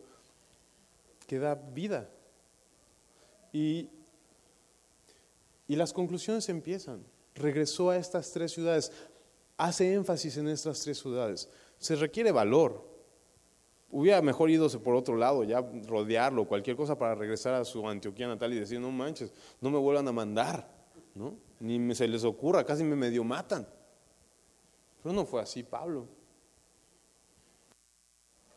que 1.28 1.38
da 1.38 1.54
vida. 1.54 2.10
Y, 3.52 3.90
y 5.68 5.76
las 5.76 5.92
conclusiones 5.92 6.48
empiezan. 6.48 7.04
Regresó 7.36 7.90
a 7.90 7.96
estas 7.96 8.32
tres 8.32 8.50
ciudades, 8.50 8.90
hace 9.56 9.94
énfasis 9.94 10.36
en 10.36 10.48
estas 10.48 10.80
tres 10.80 10.98
ciudades. 10.98 11.48
Se 11.78 11.96
requiere 11.96 12.32
valor. 12.32 12.84
Hubiera 13.90 14.20
mejor 14.20 14.50
ido 14.50 14.68
por 14.82 14.94
otro 14.94 15.16
lado, 15.16 15.44
ya 15.44 15.60
rodearlo, 15.86 16.46
cualquier 16.46 16.76
cosa 16.76 16.98
para 16.98 17.14
regresar 17.14 17.54
a 17.54 17.64
su 17.64 17.88
Antioquía 17.88 18.26
natal 18.26 18.52
y 18.52 18.58
decir, 18.58 18.80
no 18.80 18.90
manches, 18.90 19.32
no 19.60 19.70
me 19.70 19.78
vuelvan 19.78 20.08
a 20.08 20.12
mandar, 20.12 20.68
¿no? 21.14 21.36
Ni 21.60 21.94
se 21.94 22.08
les 22.08 22.24
ocurra, 22.24 22.64
casi 22.64 22.84
me 22.84 22.96
medio 22.96 23.24
matan. 23.24 23.66
Pero 25.02 25.14
no 25.14 25.24
fue 25.24 25.40
así 25.40 25.62
Pablo. 25.62 26.08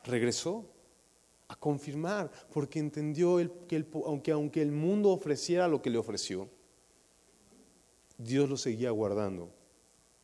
Regresó 0.04 0.66
a 1.48 1.56
confirmar, 1.56 2.32
porque 2.52 2.80
entendió 2.80 3.38
que 3.68 3.86
aunque, 4.06 4.32
aunque 4.32 4.62
el 4.62 4.72
mundo 4.72 5.10
ofreciera 5.10 5.68
lo 5.68 5.82
que 5.82 5.90
le 5.90 5.98
ofreció, 5.98 6.50
Dios 8.18 8.50
lo 8.50 8.58
seguía 8.58 8.92
guardando, 8.92 9.52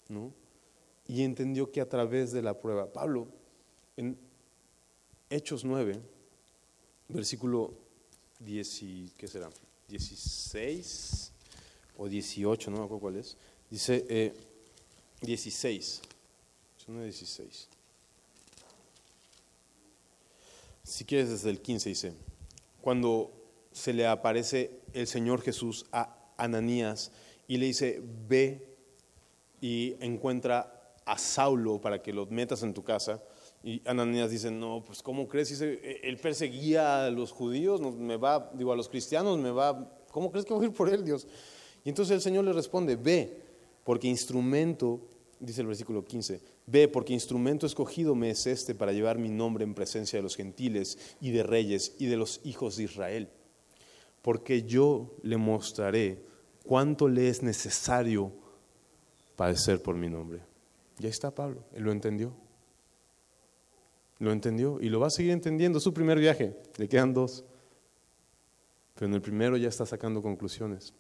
¿no? 0.10 0.34
Y 1.08 1.24
entendió 1.24 1.72
que 1.72 1.82
a 1.82 1.90
través 1.90 2.32
de 2.32 2.42
la 2.42 2.60
prueba, 2.60 2.92
Pablo, 2.92 3.28
en 3.98 4.18
Hechos 5.30 5.64
9, 5.64 6.00
versículo 7.10 7.74
10, 8.40 8.84
¿qué 9.18 9.28
será? 9.28 9.50
16 9.88 11.32
o 11.98 12.10
18, 12.10 12.72
no 12.72 12.78
me 12.78 12.84
acuerdo 12.84 13.02
cuál 13.02 13.16
es, 13.18 13.38
dice 13.70 14.06
eh, 14.10 14.34
16, 15.22 16.02
16. 16.88 17.70
Si 20.84 21.06
quieres 21.06 21.30
desde 21.30 21.50
el 21.50 21.62
15 21.62 21.90
dice, 21.90 22.14
cuando 22.82 23.32
se 23.72 23.94
le 23.94 24.06
aparece 24.06 24.80
el 24.94 25.08
Señor 25.08 25.42
Jesús 25.42 25.86
a 25.92 26.16
Ananías 26.38 27.12
y 27.48 27.58
le 27.58 27.66
dice, 27.66 28.02
ve 28.28 28.68
y 29.62 29.96
encuentra 30.00 30.75
a 31.06 31.18
Saulo 31.18 31.80
para 31.80 32.02
que 32.02 32.12
lo 32.12 32.26
metas 32.26 32.64
en 32.64 32.74
tu 32.74 32.84
casa. 32.84 33.22
Y 33.64 33.82
Ananías 33.88 34.30
dice, 34.30 34.52
no, 34.52 34.84
pues 34.86 35.02
¿cómo 35.02 35.28
crees? 35.28 35.50
Dice, 35.50 36.00
él 36.04 36.18
perseguía 36.18 37.06
a 37.06 37.10
los 37.10 37.32
judíos, 37.32 37.82
me 37.82 38.18
va, 38.18 38.52
digo, 38.54 38.72
a 38.72 38.76
los 38.76 38.90
cristianos, 38.90 39.38
me 39.40 39.52
va, 39.52 39.92
¿cómo 40.12 40.32
crees 40.32 40.46
que 40.46 40.54
voy 40.54 40.66
a 40.66 40.68
ir 40.68 40.74
por 40.74 40.90
él, 40.90 41.04
Dios? 41.04 41.28
Y 41.84 41.90
entonces 41.90 42.16
el 42.16 42.22
Señor 42.22 42.46
le 42.46 42.54
responde, 42.54 42.96
ve, 42.96 43.42
porque 43.84 44.08
instrumento 44.08 45.02
dice 45.40 45.62
el 45.62 45.68
versículo 45.68 46.04
15, 46.04 46.42
ve 46.66 46.88
porque 46.88 47.14
instrumento 47.14 47.66
escogido 47.66 48.16
me 48.16 48.30
es 48.30 48.48
este 48.48 48.76
para 48.76 48.92
llevar 48.92 49.18
mi 49.18 49.30
nombre 49.30 49.64
en 49.64 49.74
presencia 49.74 50.18
de 50.18 50.24
los 50.24 50.36
gentiles 50.36 51.16
y 51.22 51.32
de 51.32 51.44
reyes 51.44 51.96
y 52.00 52.08
de 52.08 52.18
los 52.18 52.42
hijos 52.44 52.78
de 52.78 52.84
Israel, 52.84 53.30
porque 54.22 54.64
yo 54.64 55.16
le 55.22 55.38
mostraré 55.38 56.24
cuánto 56.64 57.08
le 57.08 57.30
es 57.30 57.44
necesario 57.44 58.32
padecer 59.36 59.82
por 59.82 59.96
mi 59.96 60.10
nombre. 60.10 60.42
Ya 60.98 61.10
está 61.10 61.34
Pablo, 61.34 61.64
él 61.74 61.84
lo 61.84 61.92
entendió. 61.92 62.34
Lo 64.20 64.32
entendió 64.32 64.80
y 64.80 64.90
lo 64.90 65.00
va 65.00 65.08
a 65.08 65.12
seguir 65.12 65.32
entendiendo. 65.32 65.80
su 65.80 65.94
primer 65.94 66.20
viaje, 66.20 66.56
le 66.78 66.88
quedan 66.88 67.14
dos. 67.14 67.44
Pero 68.94 69.08
en 69.08 69.14
el 69.14 69.22
primero 69.22 69.58
ya 69.58 69.68
está 69.68 69.86
sacando 69.86 70.22
conclusiones. 70.22 70.94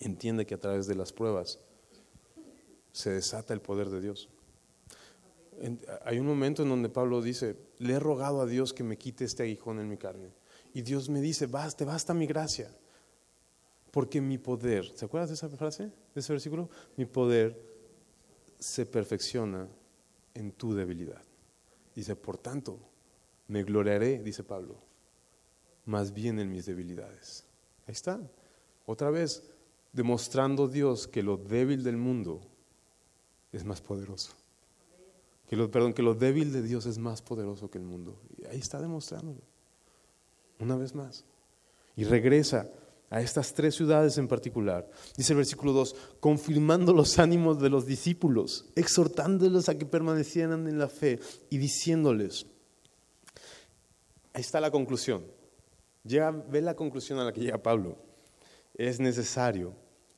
Entiende 0.00 0.46
que 0.46 0.54
a 0.54 0.60
través 0.60 0.86
de 0.86 0.94
las 0.94 1.12
pruebas 1.12 1.60
se 2.92 3.10
desata 3.10 3.52
el 3.52 3.60
poder 3.60 3.90
de 3.90 4.00
Dios. 4.00 4.30
hay 6.04 6.18
un 6.18 6.26
momento 6.26 6.62
en 6.62 6.70
donde 6.70 6.88
Pablo 6.88 7.20
dice, 7.20 7.56
le 7.78 7.94
he 7.94 8.00
rogado 8.00 8.40
a 8.40 8.46
Dios 8.46 8.72
que 8.72 8.82
me 8.82 8.96
quite 8.96 9.24
este 9.24 9.42
aguijón 9.42 9.78
en 9.78 9.88
mi 9.88 9.98
carne. 9.98 10.32
Y 10.72 10.82
Dios 10.82 11.08
me 11.08 11.20
dice, 11.20 11.46
basta, 11.46 11.84
basta 11.84 12.14
mi 12.14 12.26
gracia. 12.26 12.70
Porque 13.90 14.20
mi 14.20 14.38
poder, 14.38 14.90
¿se 14.96 15.04
acuerdas 15.04 15.28
de 15.30 15.34
esa 15.34 15.48
frase, 15.50 15.84
de 15.84 16.20
ese 16.20 16.32
versículo? 16.32 16.68
Mi 16.96 17.04
poder 17.04 17.73
se 18.64 18.86
perfecciona 18.86 19.68
en 20.32 20.52
tu 20.52 20.74
debilidad. 20.74 21.22
Dice, 21.94 22.16
por 22.16 22.38
tanto, 22.38 22.78
me 23.48 23.62
gloriaré, 23.62 24.22
dice 24.22 24.42
Pablo, 24.42 24.76
más 25.84 26.14
bien 26.14 26.40
en 26.40 26.50
mis 26.50 26.64
debilidades. 26.64 27.44
Ahí 27.86 27.92
está. 27.92 28.18
Otra 28.86 29.10
vez, 29.10 29.42
demostrando 29.92 30.66
Dios 30.66 31.06
que 31.06 31.22
lo 31.22 31.36
débil 31.36 31.84
del 31.84 31.98
mundo 31.98 32.40
es 33.52 33.64
más 33.66 33.82
poderoso. 33.82 34.32
Que 35.46 35.56
lo, 35.56 35.70
perdón, 35.70 35.92
que 35.92 36.02
lo 36.02 36.14
débil 36.14 36.50
de 36.50 36.62
Dios 36.62 36.86
es 36.86 36.96
más 36.96 37.20
poderoso 37.20 37.70
que 37.70 37.76
el 37.76 37.84
mundo. 37.84 38.18
Y 38.38 38.46
ahí 38.46 38.58
está 38.58 38.80
demostrándolo. 38.80 39.42
Una 40.58 40.76
vez 40.76 40.94
más. 40.94 41.26
Y 41.96 42.04
regresa 42.04 42.72
a 43.10 43.20
estas 43.20 43.54
tres 43.54 43.74
ciudades 43.74 44.18
en 44.18 44.28
particular. 44.28 44.88
Dice 45.16 45.32
el 45.32 45.38
versículo 45.38 45.72
2, 45.72 45.96
confirmando 46.20 46.92
los 46.92 47.18
ánimos 47.18 47.60
de 47.60 47.70
los 47.70 47.86
discípulos, 47.86 48.66
exhortándolos 48.74 49.68
a 49.68 49.78
que 49.78 49.86
permanecieran 49.86 50.66
en 50.66 50.78
la 50.78 50.88
fe 50.88 51.20
y 51.50 51.58
diciéndoles, 51.58 52.46
ahí 54.32 54.40
está 54.40 54.60
la 54.60 54.70
conclusión. 54.70 55.24
Ve 56.04 56.60
la 56.60 56.74
conclusión 56.74 57.18
a 57.18 57.24
la 57.24 57.32
que 57.32 57.40
llega 57.40 57.62
Pablo. 57.62 57.96
Es 58.74 59.00
necesario 59.00 59.74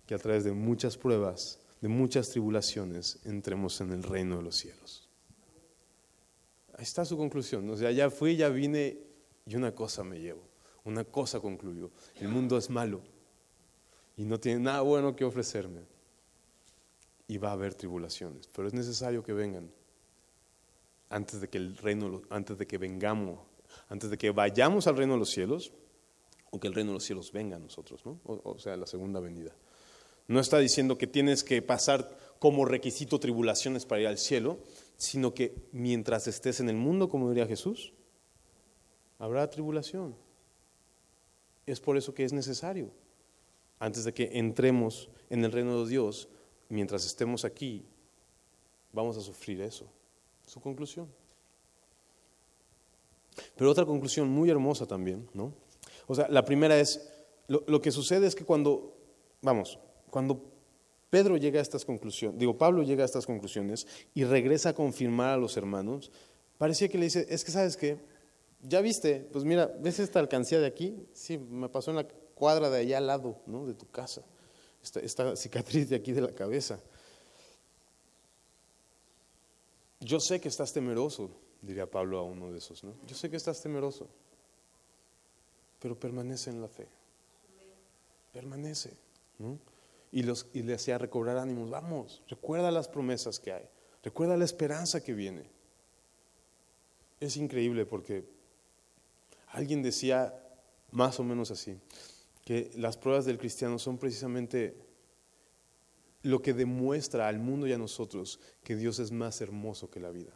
que 0.07 0.15
a 0.15 0.19
través 0.19 0.45
de 0.45 0.53
muchas 0.53 0.97
pruebas 0.97 1.61
de 1.81 1.89
muchas 1.89 2.31
tribulaciones 2.31 3.19
entremos 3.25 3.81
en 3.81 3.93
el 3.93 4.03
reino 4.03 4.39
de 4.39 4.43
los 4.43 4.57
cielos. 4.57 5.09
Ahí 6.75 6.83
está 6.83 7.05
su 7.05 7.17
conclusión. 7.17 7.69
O 7.71 7.77
sea, 7.77 7.91
ya 7.91 8.11
fui, 8.11 8.37
ya 8.37 8.49
vine 8.49 8.99
y 9.47 9.57
una 9.57 9.75
cosa 9.75 10.03
me 10.03 10.19
llevo, 10.19 10.43
una 10.87 11.05
cosa 11.05 11.41
concluyo. 11.41 11.91
El 12.21 12.29
mundo 12.29 12.57
es 12.57 12.71
malo 12.71 13.03
y 14.17 14.25
no 14.25 14.41
tiene 14.41 14.61
nada 14.61 14.81
bueno 14.81 15.15
que 15.15 15.25
ofrecerme. 15.25 15.83
Y 17.29 17.39
va 17.39 17.51
a 17.51 17.53
haber 17.53 17.75
tribulaciones, 17.75 18.49
pero 18.55 18.69
es 18.69 18.75
necesario 18.75 19.25
que 19.25 19.33
vengan 19.33 19.69
antes 21.11 21.41
de 21.41 21.49
que 21.49 21.59
el 21.59 21.77
reino, 21.77 22.23
antes 22.31 22.57
de 22.57 22.67
que 22.67 22.79
vengamos, 22.79 23.41
antes 23.89 24.11
de 24.11 24.17
que 24.17 24.31
vayamos 24.31 24.87
al 24.87 24.97
reino 24.97 25.15
de 25.15 25.19
los 25.19 25.31
cielos, 25.31 25.73
o 26.51 26.61
que 26.61 26.69
el 26.69 26.75
reino 26.75 26.93
de 26.93 26.95
los 26.95 27.05
cielos 27.05 27.33
venga 27.33 27.57
a 27.57 27.59
nosotros, 27.59 28.07
¿no? 28.07 28.21
o 28.25 28.59
sea, 28.59 28.77
la 28.77 28.87
segunda 28.87 29.19
venida. 29.19 29.53
No 30.29 30.41
está 30.41 30.59
diciendo 30.59 30.99
que 30.99 31.07
tienes 31.07 31.45
que 31.45 31.63
pasar 31.63 32.17
como 32.39 32.65
requisito 32.65 33.21
tribulaciones 33.21 33.87
para 33.87 34.03
ir 34.03 34.07
al 34.09 34.19
cielo, 34.19 34.59
sino 34.97 35.35
que 35.35 35.69
mientras 35.73 36.27
estés 36.27 36.61
en 36.61 36.69
el 36.69 36.77
mundo, 36.77 37.09
como 37.09 37.29
diría 37.29 37.47
Jesús, 37.47 37.93
habrá 39.19 39.49
tribulación. 39.51 40.17
Es 41.67 41.81
por 41.81 41.97
eso 41.97 42.15
que 42.15 42.25
es 42.25 42.33
necesario, 42.33 42.91
antes 43.79 44.05
de 44.05 44.15
que 44.15 44.31
entremos 44.39 45.11
en 45.29 45.45
el 45.45 45.53
reino 45.53 45.85
de 45.85 45.91
Dios, 45.91 46.29
mientras 46.69 47.05
estemos 47.05 47.45
aquí, 47.45 47.85
vamos 48.93 49.17
a 49.17 49.21
sufrir 49.21 49.61
eso. 49.61 49.87
Su 50.47 50.61
conclusión. 50.61 51.09
Pero 53.57 53.71
otra 53.71 53.85
conclusión 53.85 54.29
muy 54.29 54.49
hermosa 54.49 54.87
también, 54.87 55.29
¿no? 55.35 55.53
O 56.07 56.15
sea, 56.15 56.29
la 56.29 56.45
primera 56.45 56.79
es, 56.79 57.09
lo, 57.49 57.81
que 57.81 57.91
sucede 57.91 58.27
es 58.27 58.35
que 58.35 58.45
cuando, 58.45 58.97
vamos, 59.43 59.79
cuando 60.11 60.43
Pedro 61.11 61.37
llega 61.37 61.59
a 61.59 61.63
estas 61.63 61.85
conclusiones, 61.85 62.39
digo, 62.39 62.57
Pablo 62.57 62.83
llega 62.83 63.03
a 63.03 63.07
estas 63.07 63.27
conclusiones 63.27 63.87
y 64.15 64.25
regresa 64.25 64.71
a 64.71 64.75
confirmar 64.75 65.31
a 65.31 65.37
los 65.37 65.57
hermanos, 65.57 66.11
parecía 66.59 66.89
que 66.89 66.99
le 66.99 67.05
dice, 67.05 67.27
es 67.29 67.45
que 67.45 67.51
sabes 67.51 67.77
qué, 67.77 67.99
ya 68.63 68.81
viste, 68.81 69.29
pues 69.33 69.45
mira, 69.45 69.73
¿ves 69.81 69.99
esta 69.99 70.19
alcancía 70.19 70.61
de 70.61 70.67
aquí? 70.67 71.09
Sí, 71.13 71.39
me 71.39 71.69
pasó 71.69 71.91
en 71.91 71.97
la 71.97 72.09
cuadra 72.35 72.71
de 72.71 72.79
allá 72.81 72.99
al 72.99 73.07
lado, 73.07 73.41
¿no? 73.47 73.67
De 73.67 73.75
tu 73.75 73.89
casa, 73.91 74.23
esta, 74.83 75.37
cicatriz 75.37 75.89
de 75.89 75.97
aquí 75.97 76.13
de 76.13 76.21
la 76.21 76.35
cabeza. 76.35 76.81
Yo 80.01 80.21
sé 80.21 80.41
que 80.41 80.49
estás 80.49 80.73
temeroso, 80.73 81.31
diría 81.63 81.91
Pablo 81.91 82.19
a 82.19 82.23
uno 82.23 82.53
de 82.53 82.59
esos, 82.59 82.85
¿no? 82.85 82.95
Yo 83.07 83.15
sé 83.15 83.31
que 83.31 83.37
estás 83.37 83.61
temeroso, 83.63 84.09
pero 85.81 85.99
permanece 85.99 86.51
en 86.51 86.61
la 86.61 86.69
fe. 86.69 86.87
Permanece, 88.33 88.93
¿no? 89.39 89.59
y, 90.17 90.23
los, 90.23 90.47
y 90.55 90.63
le 90.63 90.75
hacía 90.75 90.99
recobrar 90.99 91.37
ánimos. 91.37 91.71
Vamos, 91.71 92.23
recuerda 92.29 92.71
las 92.71 92.89
promesas 92.89 93.39
que 93.39 93.53
hay, 93.53 93.69
recuerda 94.03 94.37
la 94.37 94.45
esperanza 94.45 95.03
que 95.03 95.13
viene. 95.13 95.45
Es 97.21 97.37
increíble 97.37 97.87
porque 97.87 98.25
Alguien 99.47 99.83
decía 99.83 100.35
más 100.91 101.21
o 101.21 101.25
menos 101.25 101.51
así, 101.51 101.79
que 102.45 102.71
las 102.77 102.97
pruebas 102.97 103.25
del 103.25 103.39
cristiano 103.39 103.79
son 103.79 103.99
precisamente 103.99 104.77
lo 106.23 106.43
que 106.43 106.55
demuestra 106.55 107.29
al 107.29 107.39
mundo 107.39 107.67
y 107.67 107.73
a 107.73 107.79
nosotros 107.79 108.41
que 108.63 108.77
Dios 108.77 108.99
es 108.99 109.13
más 109.13 109.41
hermoso 109.41 109.91
que 109.91 110.01
la 110.01 110.11
vida. 110.11 110.33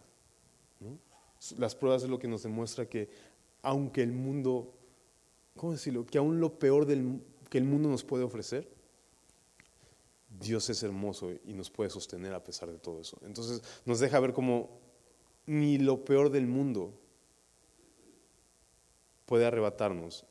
Las 1.56 1.74
pruebas 1.74 2.02
es 2.02 2.10
lo 2.10 2.18
que 2.18 2.28
nos 2.28 2.42
demuestra 2.42 2.86
que 2.86 3.08
aunque 3.62 4.02
el 4.02 4.12
mundo, 4.12 4.74
¿cómo 5.56 5.72
decirlo? 5.72 6.06
Que 6.06 6.18
aún 6.18 6.40
lo 6.40 6.58
peor 6.58 6.86
que 6.86 7.58
el 7.58 7.64
mundo 7.64 7.88
nos 7.88 8.04
puede 8.04 8.24
ofrecer, 8.24 8.70
Dios 10.28 10.68
es 10.70 10.82
hermoso 10.82 11.32
y 11.44 11.54
nos 11.54 11.70
puede 11.70 11.90
sostener 11.90 12.34
a 12.34 12.44
pesar 12.44 12.70
de 12.70 12.78
todo 12.78 13.00
eso. 13.00 13.18
Entonces 13.24 13.62
nos 13.84 13.98
deja 13.98 14.20
ver 14.20 14.32
como 14.32 14.78
ni 15.46 15.78
lo 15.78 16.04
peor 16.04 16.30
del 16.30 16.46
mundo 16.46 16.99
puede 19.30 19.46
arrebatarnos 19.46 20.26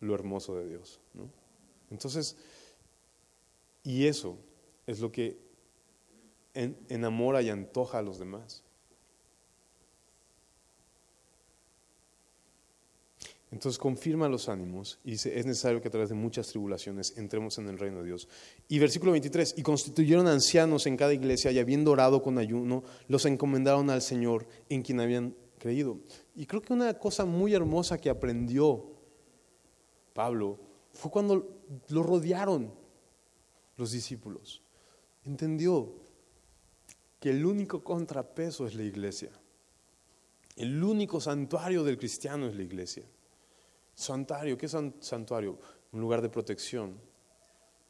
lo 0.00 0.14
hermoso 0.14 0.54
de 0.58 0.68
Dios. 0.68 1.00
Entonces, 1.90 2.36
y 3.82 4.04
eso 4.04 4.36
es 4.86 5.00
lo 5.00 5.10
que 5.10 5.38
enamora 6.52 7.40
y 7.40 7.48
antoja 7.48 8.00
a 8.00 8.02
los 8.02 8.18
demás. 8.18 8.62
Entonces 13.50 13.78
confirma 13.78 14.28
los 14.28 14.50
ánimos 14.50 14.98
y 15.02 15.12
dice, 15.12 15.38
es 15.38 15.46
necesario 15.46 15.80
que 15.80 15.88
a 15.88 15.90
través 15.90 16.10
de 16.10 16.14
muchas 16.14 16.48
tribulaciones 16.48 17.16
entremos 17.16 17.56
en 17.56 17.70
el 17.70 17.78
reino 17.78 18.00
de 18.00 18.04
Dios. 18.04 18.28
Y 18.68 18.78
versículo 18.80 19.12
23, 19.12 19.54
y 19.56 19.62
constituyeron 19.62 20.26
ancianos 20.26 20.86
en 20.86 20.98
cada 20.98 21.14
iglesia 21.14 21.52
y 21.52 21.58
habiendo 21.58 21.92
orado 21.92 22.20
con 22.20 22.36
ayuno, 22.36 22.84
los 23.08 23.24
encomendaron 23.24 23.88
al 23.88 24.02
Señor 24.02 24.46
en 24.68 24.82
quien 24.82 25.00
habían 25.00 25.34
creído. 25.62 26.00
Y 26.34 26.44
creo 26.44 26.60
que 26.60 26.72
una 26.72 26.98
cosa 26.98 27.24
muy 27.24 27.54
hermosa 27.54 27.96
que 27.96 28.10
aprendió 28.10 28.84
Pablo 30.12 30.58
fue 30.92 31.12
cuando 31.12 31.62
lo 31.88 32.02
rodearon 32.02 32.74
los 33.76 33.92
discípulos. 33.92 34.60
Entendió 35.24 35.94
que 37.20 37.30
el 37.30 37.46
único 37.46 37.84
contrapeso 37.84 38.66
es 38.66 38.74
la 38.74 38.82
iglesia. 38.82 39.30
El 40.56 40.82
único 40.82 41.20
santuario 41.20 41.84
del 41.84 41.96
cristiano 41.96 42.48
es 42.48 42.56
la 42.56 42.62
iglesia. 42.62 43.04
Santuario, 43.94 44.58
¿qué 44.58 44.66
es 44.66 44.76
santuario? 44.98 45.60
Un 45.92 46.00
lugar 46.00 46.22
de 46.22 46.28
protección 46.28 46.98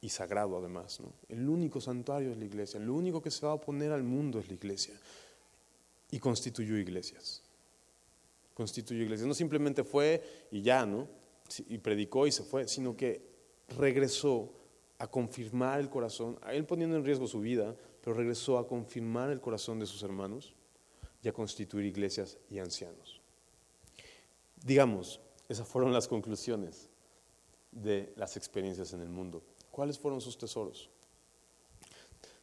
y 0.03 0.11
sagrado 0.11 0.59
además. 0.59 1.01
¿no? 1.01 1.15
El 1.31 1.49
único 1.49 1.81
santuario 1.81 2.33
es 2.33 2.37
la 2.37 2.45
iglesia, 2.45 2.79
el 2.79 2.91
único 2.91 3.23
que 3.23 3.31
se 3.31 3.47
va 3.47 3.53
a 3.53 3.55
oponer 3.55 3.93
al 3.93 4.03
mundo 4.03 4.39
es 4.41 4.49
la 4.49 4.55
iglesia. 4.55 4.95
Y 6.11 6.19
constituyó 6.19 6.77
iglesias. 6.77 7.43
Constituyó 8.55 9.03
iglesias. 9.03 9.27
No 9.27 9.35
simplemente 9.35 9.85
fue 9.85 10.49
y 10.51 10.63
ya, 10.63 10.87
¿no? 10.87 11.09
Y 11.69 11.79
predicó 11.79 12.27
y 12.27 12.33
se 12.33 12.43
fue, 12.43 12.69
sino 12.69 12.97
que 12.97 13.23
regresó 13.77 14.53
a 14.99 15.07
confirmar 15.07 15.81
el 15.81 15.91
corazón, 15.91 16.39
a 16.43 16.55
él 16.55 16.65
poniendo 16.65 16.97
en 16.97 17.05
riesgo 17.05 17.27
su 17.27 17.41
vida, 17.41 17.75
pero 18.03 18.17
regresó 18.17 18.59
a 18.59 18.67
confirmar 18.67 19.31
el 19.31 19.41
corazón 19.41 19.79
de 19.79 19.87
sus 19.87 20.03
hermanos 20.03 20.55
y 21.23 21.29
a 21.29 21.33
constituir 21.33 21.87
iglesias 21.87 22.39
y 22.49 22.59
ancianos. 22.59 23.21
Digamos, 24.65 25.21
esas 25.49 25.67
fueron 25.67 25.93
las 25.93 26.09
conclusiones 26.09 26.89
de 27.73 28.13
las 28.17 28.37
experiencias 28.37 28.93
en 28.93 29.01
el 29.01 29.09
mundo. 29.09 29.43
¿Cuáles 29.71 29.99
fueron 29.99 30.21
sus 30.21 30.39
tesoros? 30.39 30.91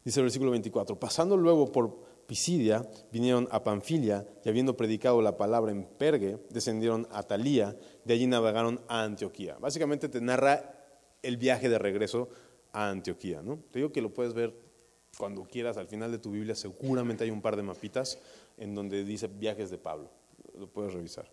Dice 0.04 0.20
el 0.20 0.26
versículo 0.26 0.52
24, 0.52 1.00
pasando 1.00 1.38
luego 1.38 1.72
por 1.72 2.09
Pisidia, 2.30 2.88
vinieron 3.12 3.48
a 3.50 3.64
Panfilia 3.64 4.24
y 4.46 4.50
habiendo 4.50 4.78
predicado 4.78 5.20
la 5.20 5.36
palabra 5.36 5.72
en 5.72 5.84
Pergue, 5.84 6.38
descendieron 6.52 7.08
a 7.12 7.24
Talía, 7.24 7.76
de 8.06 8.14
allí 8.14 8.28
navegaron 8.28 8.80
a 8.88 9.02
Antioquía. 9.02 9.58
Básicamente 9.60 10.10
te 10.10 10.22
narra 10.22 10.76
el 11.24 11.38
viaje 11.38 11.70
de 11.70 11.80
regreso 11.80 12.30
a 12.72 12.92
Antioquía. 12.92 13.42
¿no? 13.42 13.58
Te 13.72 13.80
digo 13.80 13.92
que 13.92 14.04
lo 14.04 14.14
puedes 14.14 14.36
ver 14.36 14.54
cuando 15.18 15.44
quieras, 15.44 15.78
al 15.78 15.88
final 15.88 16.12
de 16.12 16.20
tu 16.20 16.30
Biblia 16.30 16.54
seguramente 16.54 17.24
hay 17.24 17.32
un 17.32 17.42
par 17.42 17.56
de 17.56 17.64
mapitas 17.64 18.20
en 18.60 18.76
donde 18.76 19.04
dice 19.04 19.26
viajes 19.28 19.72
de 19.72 19.80
Pablo. 19.80 20.12
Lo 20.56 20.68
puedes 20.68 20.94
revisar. 20.94 21.32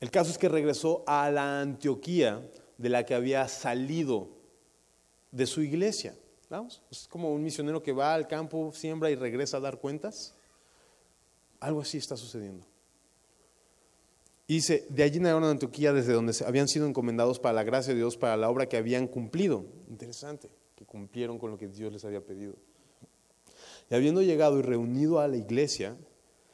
El 0.00 0.10
caso 0.10 0.30
es 0.30 0.36
que 0.36 0.50
regresó 0.50 1.02
a 1.06 1.30
la 1.30 1.62
Antioquía 1.62 2.46
de 2.76 2.90
la 2.90 3.06
que 3.06 3.14
había 3.14 3.48
salido 3.48 4.28
de 5.30 5.46
su 5.46 5.62
iglesia. 5.62 6.14
¿Vamos? 6.48 6.82
Es 6.90 7.08
como 7.08 7.32
un 7.32 7.42
misionero 7.42 7.82
que 7.82 7.92
va 7.92 8.14
al 8.14 8.28
campo, 8.28 8.72
siembra 8.72 9.10
y 9.10 9.16
regresa 9.16 9.56
a 9.56 9.60
dar 9.60 9.78
cuentas. 9.78 10.34
Algo 11.58 11.80
así 11.80 11.98
está 11.98 12.16
sucediendo. 12.16 12.64
Dice, 14.46 14.86
de 14.88 15.02
allí 15.02 15.18
navegaron 15.18 15.44
a 15.44 15.50
Antioquía 15.50 15.92
desde 15.92 16.12
donde 16.12 16.32
habían 16.46 16.68
sido 16.68 16.86
encomendados 16.86 17.40
para 17.40 17.54
la 17.54 17.64
gracia 17.64 17.92
de 17.92 17.98
Dios, 17.98 18.16
para 18.16 18.36
la 18.36 18.48
obra 18.48 18.68
que 18.68 18.76
habían 18.76 19.08
cumplido. 19.08 19.64
Interesante, 19.88 20.48
que 20.76 20.84
cumplieron 20.84 21.38
con 21.38 21.50
lo 21.50 21.58
que 21.58 21.66
Dios 21.66 21.92
les 21.92 22.04
había 22.04 22.20
pedido. 22.20 22.54
Y 23.90 23.94
habiendo 23.94 24.22
llegado 24.22 24.58
y 24.60 24.62
reunido 24.62 25.18
a 25.18 25.26
la 25.26 25.36
iglesia, 25.36 25.96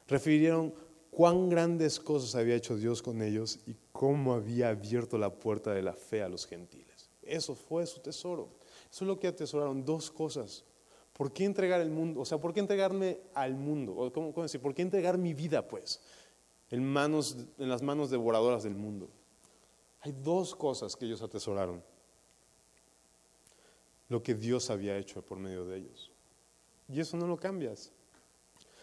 refirieron 0.08 0.74
cuán 1.10 1.50
grandes 1.50 2.00
cosas 2.00 2.34
había 2.34 2.54
hecho 2.54 2.76
Dios 2.76 3.02
con 3.02 3.20
ellos 3.20 3.60
y 3.66 3.76
cómo 3.92 4.32
había 4.32 4.70
abierto 4.70 5.18
la 5.18 5.30
puerta 5.30 5.72
de 5.72 5.82
la 5.82 5.92
fe 5.92 6.22
a 6.22 6.28
los 6.28 6.46
gentiles. 6.46 7.10
Eso 7.22 7.54
fue 7.54 7.86
su 7.86 8.00
tesoro. 8.00 8.48
Eso 8.92 9.04
es 9.04 9.08
lo 9.08 9.18
que 9.18 9.26
atesoraron, 9.26 9.86
dos 9.86 10.10
cosas. 10.10 10.66
¿Por 11.14 11.32
qué 11.32 11.46
entregar 11.46 11.80
el 11.80 11.90
mundo? 11.90 12.20
O 12.20 12.24
sea, 12.26 12.38
¿por 12.38 12.52
qué 12.52 12.60
entregarme 12.60 13.20
al 13.32 13.54
mundo? 13.54 14.12
¿cómo, 14.12 14.42
decir? 14.42 14.60
¿Por 14.60 14.74
qué 14.74 14.82
entregar 14.82 15.16
mi 15.16 15.32
vida, 15.32 15.66
pues, 15.66 16.02
en, 16.70 16.84
manos, 16.84 17.38
en 17.58 17.70
las 17.70 17.80
manos 17.80 18.10
devoradoras 18.10 18.64
del 18.64 18.74
mundo? 18.74 19.08
Hay 20.00 20.12
dos 20.12 20.54
cosas 20.54 20.94
que 20.94 21.06
ellos 21.06 21.22
atesoraron. 21.22 21.82
Lo 24.10 24.22
que 24.22 24.34
Dios 24.34 24.68
había 24.68 24.98
hecho 24.98 25.22
por 25.22 25.38
medio 25.38 25.64
de 25.64 25.78
ellos. 25.78 26.12
Y 26.86 27.00
eso 27.00 27.16
no 27.16 27.26
lo 27.26 27.38
cambias. 27.38 27.92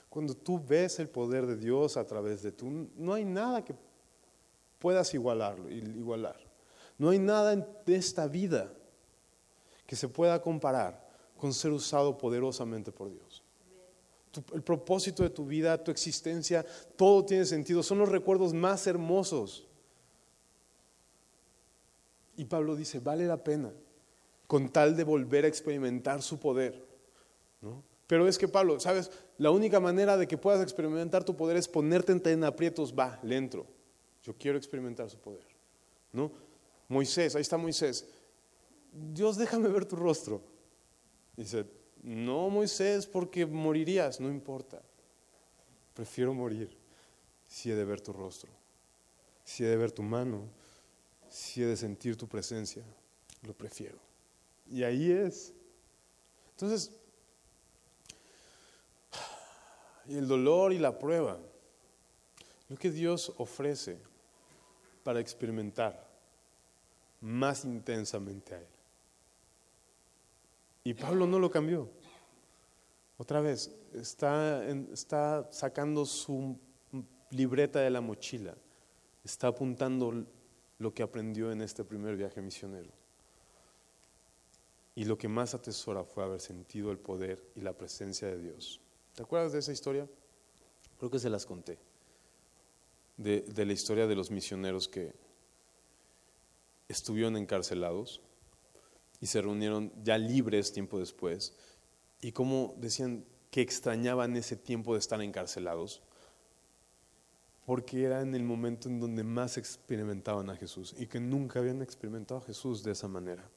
Cuando 0.09 0.33
tú 0.33 0.59
ves 0.59 0.97
el 0.97 1.09
poder 1.09 1.45
de 1.45 1.55
Dios 1.55 1.97
a 1.97 2.07
través 2.07 2.41
de 2.41 2.51
tú, 2.51 2.89
no 2.95 3.13
hay 3.13 3.25
nada 3.25 3.63
que 3.63 3.75
puedas 4.79 5.13
igualarlo, 5.13 5.69
igualar. 5.69 6.39
No 6.97 7.09
hay 7.09 7.19
nada 7.19 7.53
en 7.53 7.67
esta 7.85 8.27
vida 8.27 8.73
que 9.89 9.95
se 9.95 10.07
pueda 10.07 10.39
comparar 10.39 11.03
con 11.35 11.51
ser 11.51 11.71
usado 11.71 12.15
poderosamente 12.15 12.91
por 12.91 13.09
Dios. 13.11 13.41
el 14.53 14.61
propósito 14.61 15.23
de 15.23 15.31
tu 15.31 15.47
vida, 15.47 15.83
tu 15.83 15.89
existencia, 15.89 16.63
todo 16.95 17.25
tiene 17.25 17.43
sentido. 17.43 17.81
Son 17.81 17.97
los 17.97 18.09
recuerdos 18.09 18.53
más 18.53 18.85
hermosos. 18.85 19.65
Y 22.37 22.45
Pablo 22.45 22.75
dice, 22.75 22.99
vale 22.99 23.25
la 23.25 23.43
pena 23.43 23.71
con 24.45 24.69
tal 24.69 24.95
de 24.95 25.03
volver 25.03 25.45
a 25.45 25.47
experimentar 25.47 26.21
su 26.21 26.39
poder. 26.39 26.85
¿no? 27.59 27.81
Pero 28.05 28.27
es 28.27 28.37
que 28.37 28.47
Pablo, 28.47 28.79
¿sabes? 28.79 29.09
La 29.39 29.49
única 29.49 29.79
manera 29.79 30.17
de 30.17 30.27
que 30.27 30.37
puedas 30.37 30.61
experimentar 30.61 31.23
tu 31.23 31.35
poder 31.35 31.57
es 31.57 31.67
ponerte 31.67 32.13
en 32.31 32.43
aprietos. 32.43 32.93
Va, 32.93 33.19
le 33.23 33.37
entro. 33.37 33.65
Yo 34.21 34.35
quiero 34.37 34.55
experimentar 34.55 35.09
su 35.09 35.17
poder. 35.17 35.47
¿No? 36.13 36.31
Moisés, 36.87 37.35
ahí 37.35 37.41
está 37.41 37.57
Moisés. 37.57 38.05
Dios, 38.91 39.37
déjame 39.37 39.69
ver 39.69 39.85
tu 39.85 39.95
rostro. 39.95 40.41
Dice, 41.35 41.65
no 42.03 42.49
Moisés, 42.49 43.07
porque 43.07 43.45
morirías, 43.45 44.19
no 44.19 44.29
importa. 44.29 44.81
Prefiero 45.93 46.33
morir 46.33 46.75
si 47.47 47.71
he 47.71 47.75
de 47.75 47.85
ver 47.85 48.01
tu 48.01 48.13
rostro, 48.13 48.49
si 49.43 49.63
he 49.63 49.67
de 49.67 49.77
ver 49.77 49.91
tu 49.91 50.03
mano, 50.03 50.47
si 51.29 51.61
he 51.63 51.65
de 51.65 51.77
sentir 51.77 52.15
tu 52.15 52.27
presencia. 52.27 52.83
Lo 53.43 53.53
prefiero. 53.53 53.97
Y 54.69 54.83
ahí 54.83 55.11
es. 55.11 55.53
Entonces, 56.51 56.91
y 60.07 60.17
el 60.17 60.27
dolor 60.27 60.73
y 60.73 60.79
la 60.79 60.97
prueba, 60.97 61.39
lo 62.67 62.77
que 62.77 62.91
Dios 62.91 63.33
ofrece 63.37 63.99
para 65.03 65.19
experimentar 65.19 66.07
más 67.21 67.63
intensamente 67.65 68.55
a 68.55 68.59
Él. 68.59 68.78
Y 70.83 70.93
Pablo 70.93 71.27
no 71.27 71.39
lo 71.39 71.49
cambió. 71.51 71.89
Otra 73.17 73.41
vez, 73.41 73.75
está, 73.93 74.65
está 74.65 75.47
sacando 75.51 76.05
su 76.05 76.57
libreta 77.31 77.79
de 77.79 77.89
la 77.89 78.01
mochila, 78.01 78.55
está 79.23 79.47
apuntando 79.47 80.25
lo 80.77 80.93
que 80.93 81.03
aprendió 81.03 81.51
en 81.51 81.61
este 81.61 81.83
primer 81.83 82.15
viaje 82.15 82.41
misionero. 82.41 82.89
Y 84.95 85.05
lo 85.05 85.17
que 85.17 85.27
más 85.27 85.53
atesora 85.53 86.03
fue 86.03 86.23
haber 86.23 86.39
sentido 86.39 86.91
el 86.91 86.97
poder 86.97 87.43
y 87.55 87.61
la 87.61 87.73
presencia 87.73 88.27
de 88.27 88.37
Dios 88.37 88.81
¿Te 89.19 89.23
acuerdas 89.23 89.51
de 89.51 89.59
esa 89.59 89.73
historia? 89.73 90.07
Creo 90.97 91.11
que 91.11 91.19
se 91.19 91.29
las 91.29 91.45
conté. 91.45 91.77
De, 93.17 93.65
la 93.65 93.73
historia 93.73 94.07
de 94.07 94.15
los 94.15 94.31
misioneros 94.31 94.87
que 94.87 95.13
estuvieron 96.87 97.35
encarcelados 97.35 98.21
y 99.21 99.27
se 99.27 99.41
reunieron 99.41 99.91
ya 100.03 100.17
libres 100.17 100.71
tiempo 100.71 100.99
después 100.99 101.53
y 102.21 102.31
cómo 102.31 102.75
decían 102.77 103.25
que 103.51 103.61
extrañaban 103.61 104.35
ese 104.35 104.55
tiempo 104.55 104.93
de 104.93 104.99
estar 104.99 105.21
encarcelados. 105.21 106.01
porque 107.65 108.03
era 108.03 108.21
en 108.21 108.33
el 108.33 108.41
momento 108.41 108.89
en 108.89 108.99
donde 108.99 109.23
más 109.23 109.55
experimentaban 109.55 110.49
a 110.49 110.55
Jesús 110.55 110.95
y 110.97 111.05
que 111.05 111.19
nunca 111.19 111.59
habían 111.59 111.83
experimentado 111.83 112.39
a 112.39 112.43
Jesús 112.43 112.81
de 112.81 112.93
esa 112.93 113.07
manera. 113.07 113.47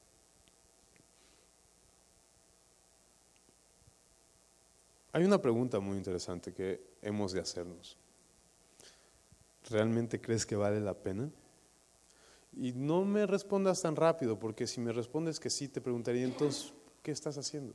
Hay 5.13 5.25
una 5.25 5.41
pregunta 5.41 5.81
muy 5.81 5.97
interesante 5.97 6.53
que 6.53 6.83
hemos 7.01 7.33
de 7.33 7.41
hacernos. 7.41 7.97
¿Realmente 9.71 10.21
crees 10.21 10.45
que 10.45 10.57
vale 10.57 10.81
la 10.81 10.93
pena? 10.93 11.31
Y 12.55 12.73
no 12.73 13.05
me 13.05 13.27
respondas 13.27 13.81
tan 13.81 13.97
rápido, 13.97 14.39
porque 14.39 14.67
si 14.67 14.81
me 14.81 14.93
respondes 14.93 15.41
que 15.41 15.51
sí, 15.51 15.69
te 15.69 15.81
preguntaría 15.81 16.25
entonces, 16.25 16.73
¿qué 17.03 17.11
estás 17.11 17.39
haciendo? 17.39 17.75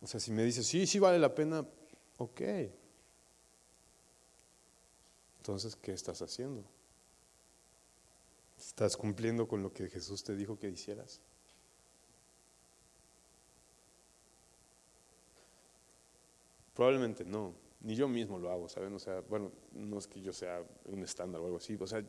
O 0.00 0.06
sea, 0.06 0.20
si 0.20 0.30
me 0.30 0.44
dices, 0.44 0.66
sí, 0.66 0.86
sí 0.86 0.98
vale 0.98 1.18
la 1.18 1.34
pena, 1.34 1.66
ok. 2.18 2.40
Entonces, 5.38 5.74
¿qué 5.76 5.92
estás 5.92 6.22
haciendo? 6.22 6.62
¿Estás 8.58 8.96
cumpliendo 8.96 9.48
con 9.48 9.62
lo 9.62 9.72
que 9.72 9.88
Jesús 9.88 10.22
te 10.22 10.36
dijo 10.36 10.58
que 10.58 10.68
hicieras? 10.68 11.20
Probablemente 16.74 17.24
no, 17.24 17.54
ni 17.80 17.94
yo 17.94 18.08
mismo 18.08 18.38
lo 18.38 18.50
hago, 18.50 18.68
¿saben? 18.68 18.92
O 18.94 18.98
sea, 18.98 19.20
bueno, 19.28 19.52
no 19.72 19.98
es 19.98 20.06
que 20.06 20.20
yo 20.20 20.32
sea 20.32 20.62
un 20.86 21.02
estándar 21.02 21.40
o 21.40 21.44
algo 21.44 21.58
así, 21.58 21.76
o 21.78 21.86
sea, 21.86 22.02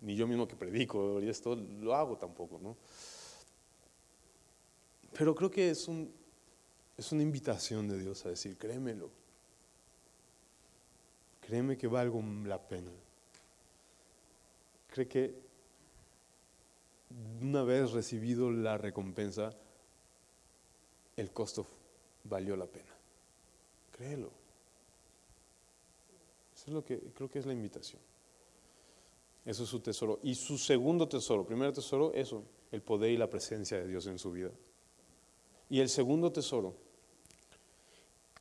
ni 0.00 0.16
yo 0.16 0.26
mismo 0.26 0.46
que 0.46 0.56
predico 0.56 1.20
y 1.20 1.28
esto 1.28 1.54
lo 1.54 1.94
hago 1.94 2.16
tampoco, 2.16 2.58
¿no? 2.58 2.76
Pero 5.16 5.34
creo 5.34 5.50
que 5.50 5.70
es, 5.70 5.88
un, 5.88 6.12
es 6.96 7.12
una 7.12 7.22
invitación 7.22 7.88
de 7.88 7.98
Dios 7.98 8.24
a 8.26 8.30
decir, 8.30 8.56
créemelo, 8.56 9.10
créeme 11.40 11.76
que 11.76 11.86
valgo 11.86 12.22
la 12.44 12.60
pena. 12.60 12.90
Cree 14.88 15.08
que 15.08 15.34
una 17.40 17.62
vez 17.62 17.92
recibido 17.92 18.50
la 18.50 18.78
recompensa, 18.78 19.54
el 21.16 21.30
costo 21.32 21.66
valió 22.24 22.56
la 22.56 22.66
pena. 22.66 22.94
Créelo. 23.96 24.37
Eso 26.68 26.76
es 26.76 26.82
lo 26.82 26.84
que 26.84 26.98
creo 27.14 27.30
que 27.30 27.38
es 27.38 27.46
la 27.46 27.54
invitación. 27.54 28.02
Eso 29.46 29.62
es 29.62 29.70
su 29.70 29.80
tesoro. 29.80 30.20
Y 30.22 30.34
su 30.34 30.58
segundo 30.58 31.08
tesoro, 31.08 31.46
primer 31.46 31.72
tesoro, 31.72 32.12
eso, 32.12 32.44
el 32.70 32.82
poder 32.82 33.10
y 33.10 33.16
la 33.16 33.30
presencia 33.30 33.78
de 33.78 33.88
Dios 33.88 34.06
en 34.06 34.18
su 34.18 34.30
vida. 34.32 34.50
Y 35.70 35.80
el 35.80 35.88
segundo 35.88 36.30
tesoro, 36.30 36.76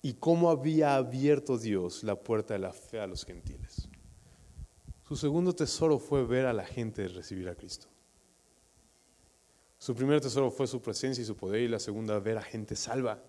y 0.02 0.16
cómo 0.16 0.50
había 0.50 0.98
abierto 0.98 1.58
Dios 1.58 2.04
la 2.04 2.18
puerta 2.18 2.54
de 2.54 2.60
la 2.60 2.74
fe 2.74 3.00
a 3.00 3.08
los 3.08 3.24
gentiles. 3.24 3.88
Su 5.08 5.16
segundo 5.16 5.56
tesoro 5.56 5.98
fue 5.98 6.26
ver 6.26 6.48
a 6.48 6.54
la 6.54 6.66
gente 6.66 7.08
recibir 7.08 7.48
a 7.48 7.56
Cristo. 7.56 7.88
Su 9.78 9.96
primer 9.96 10.20
tesoro 10.20 10.52
fue 10.52 10.68
su 10.68 10.82
presencia 10.82 11.22
y 11.22 11.26
su 11.26 11.38
poder, 11.38 11.62
y 11.62 11.70
la 11.70 11.80
segunda, 11.80 12.20
ver 12.20 12.38
a 12.38 12.42
gente 12.42 12.76
salva. 12.76 13.24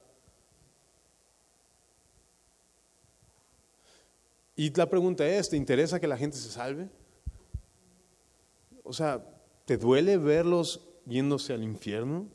Y 4.58 4.74
la 4.74 4.90
pregunta 4.90 5.24
es, 5.24 5.48
¿te 5.48 5.56
interesa 5.56 6.00
que 6.00 6.08
la 6.08 6.16
gente 6.16 6.36
se 6.36 6.50
salve? 6.50 6.90
O 8.82 8.92
sea, 8.92 9.24
¿te 9.64 9.76
duele 9.76 10.16
verlos 10.16 10.80
yéndose 11.06 11.52
al 11.52 11.62
infierno? 11.62 12.26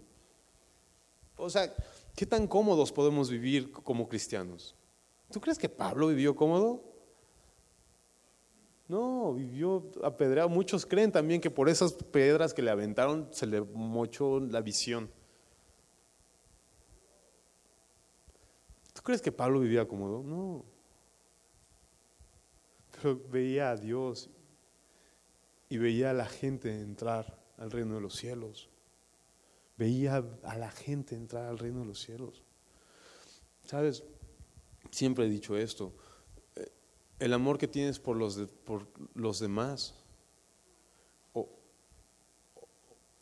O 1.36 1.50
sea, 1.50 1.76
¿qué 2.16 2.26
tan 2.26 2.48
cómodos 2.48 2.94
podemos 2.94 3.30
vivir 3.30 3.74
como 3.74 4.08
cristianos? 4.08 4.74
¿Tú 5.34 5.42
crees 5.42 5.58
que 5.58 5.68
Pablo 5.68 6.08
vivió 6.08 6.34
cómodo? 6.34 6.82
No, 8.88 9.34
vivió 9.34 9.92
apedreado. 10.02 10.48
Muchos 10.48 10.86
creen 10.86 11.12
también 11.12 11.42
que 11.42 11.52
por 11.52 11.68
esas 11.68 11.92
piedras 11.92 12.54
que 12.54 12.62
le 12.62 12.72
aventaron 12.72 13.28
se 13.34 13.48
le 13.48 13.60
mochó 13.60 14.40
la 14.40 14.62
visión. 14.62 15.12
¿Tú 18.94 19.02
crees 19.02 19.22
que 19.22 19.34
Pablo 19.34 19.60
vivía 19.60 19.86
cómodo? 19.86 20.24
No 20.24 20.73
veía 23.30 23.72
a 23.72 23.78
Dios 23.78 24.30
y 25.70 25.78
veía 25.78 26.12
a 26.12 26.14
la 26.14 26.26
gente 26.26 26.80
entrar 26.80 27.40
al 27.58 27.72
reino 27.72 27.96
de 27.96 28.02
los 28.02 28.16
cielos. 28.16 28.70
Veía 29.78 30.24
a 30.44 30.58
la 30.58 30.72
gente 30.72 31.16
entrar 31.16 31.46
al 31.46 31.58
reino 31.58 31.80
de 31.80 31.86
los 31.86 32.00
cielos. 32.00 32.44
¿Sabes? 33.64 34.04
Siempre 34.92 35.26
he 35.26 35.30
dicho 35.30 35.58
esto. 35.58 35.94
Eh, 36.56 36.72
el 37.20 37.34
amor 37.34 37.58
que 37.58 37.68
tienes 37.68 38.00
por 38.00 38.18
los, 38.18 38.38
por 38.66 38.88
los 39.16 39.40
demás 39.40 39.96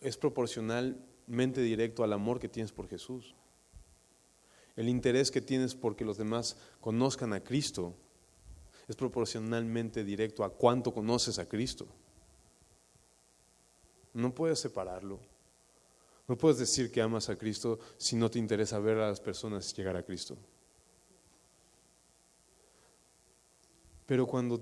es 0.01 0.17
proporcionalmente 0.17 1.61
directo 1.61 2.03
al 2.03 2.11
amor 2.11 2.39
que 2.39 2.49
tienes 2.49 2.71
por 2.71 2.89
Jesús. 2.89 3.35
El 4.75 4.89
interés 4.89 5.31
que 5.31 5.41
tienes 5.41 5.75
porque 5.75 6.03
los 6.03 6.17
demás 6.17 6.57
conozcan 6.81 7.33
a 7.33 7.43
Cristo 7.43 7.95
es 8.91 8.97
proporcionalmente 8.97 10.03
directo 10.03 10.43
a 10.43 10.49
cuánto 10.49 10.93
conoces 10.93 11.39
a 11.39 11.47
Cristo. 11.47 11.87
No 14.13 14.35
puedes 14.35 14.59
separarlo. 14.59 15.17
No 16.27 16.37
puedes 16.37 16.57
decir 16.57 16.91
que 16.91 17.01
amas 17.01 17.29
a 17.29 17.37
Cristo 17.37 17.79
si 17.97 18.17
no 18.17 18.29
te 18.29 18.37
interesa 18.37 18.79
ver 18.79 18.97
a 18.97 19.07
las 19.07 19.21
personas 19.21 19.73
llegar 19.73 19.95
a 19.95 20.03
Cristo. 20.03 20.37
Pero 24.05 24.27
cuando 24.27 24.61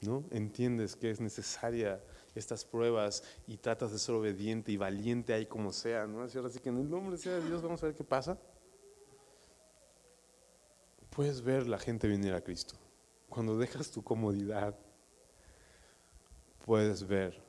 ¿no? 0.00 0.24
entiendes 0.30 0.96
que 0.96 1.10
es 1.10 1.20
necesaria 1.20 2.02
estas 2.34 2.64
pruebas 2.64 3.22
y 3.46 3.58
tratas 3.58 3.92
de 3.92 3.98
ser 3.98 4.14
obediente 4.14 4.72
y 4.72 4.78
valiente 4.78 5.34
ahí 5.34 5.44
como 5.44 5.74
sea, 5.74 6.06
¿no? 6.06 6.22
Así 6.22 6.58
que 6.58 6.70
en 6.70 6.78
el 6.78 6.88
nombre 6.88 7.18
sea 7.18 7.34
de 7.34 7.46
Dios 7.46 7.60
vamos 7.60 7.82
a 7.82 7.86
ver 7.86 7.94
qué 7.94 8.04
pasa 8.04 8.38
puedes 11.16 11.40
ver 11.40 11.66
la 11.66 11.78
gente 11.78 12.06
venir 12.06 12.34
a 12.34 12.42
Cristo. 12.42 12.74
Cuando 13.30 13.56
dejas 13.56 13.90
tu 13.90 14.04
comodidad, 14.04 14.78
puedes 16.66 17.06
ver 17.06 17.42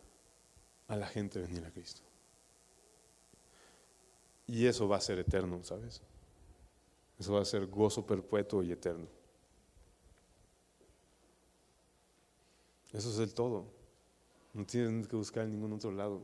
a 0.87 0.95
la 0.95 1.05
gente 1.05 1.41
venir 1.41 1.65
a 1.65 1.71
Cristo. 1.71 2.01
Y 4.47 4.65
eso 4.67 4.87
va 4.87 4.95
a 4.95 5.01
ser 5.01 5.19
eterno, 5.19 5.61
¿sabes? 5.65 6.01
Eso 7.19 7.33
va 7.33 7.41
a 7.41 7.45
ser 7.45 7.67
gozo 7.67 8.07
perpetuo 8.07 8.63
y 8.63 8.71
eterno. 8.71 9.05
Eso 12.93 13.09
es 13.09 13.19
el 13.19 13.33
todo. 13.33 13.65
No 14.53 14.65
tienes 14.65 15.09
que 15.09 15.17
buscar 15.17 15.43
en 15.43 15.51
ningún 15.51 15.73
otro 15.73 15.91
lado. 15.91 16.21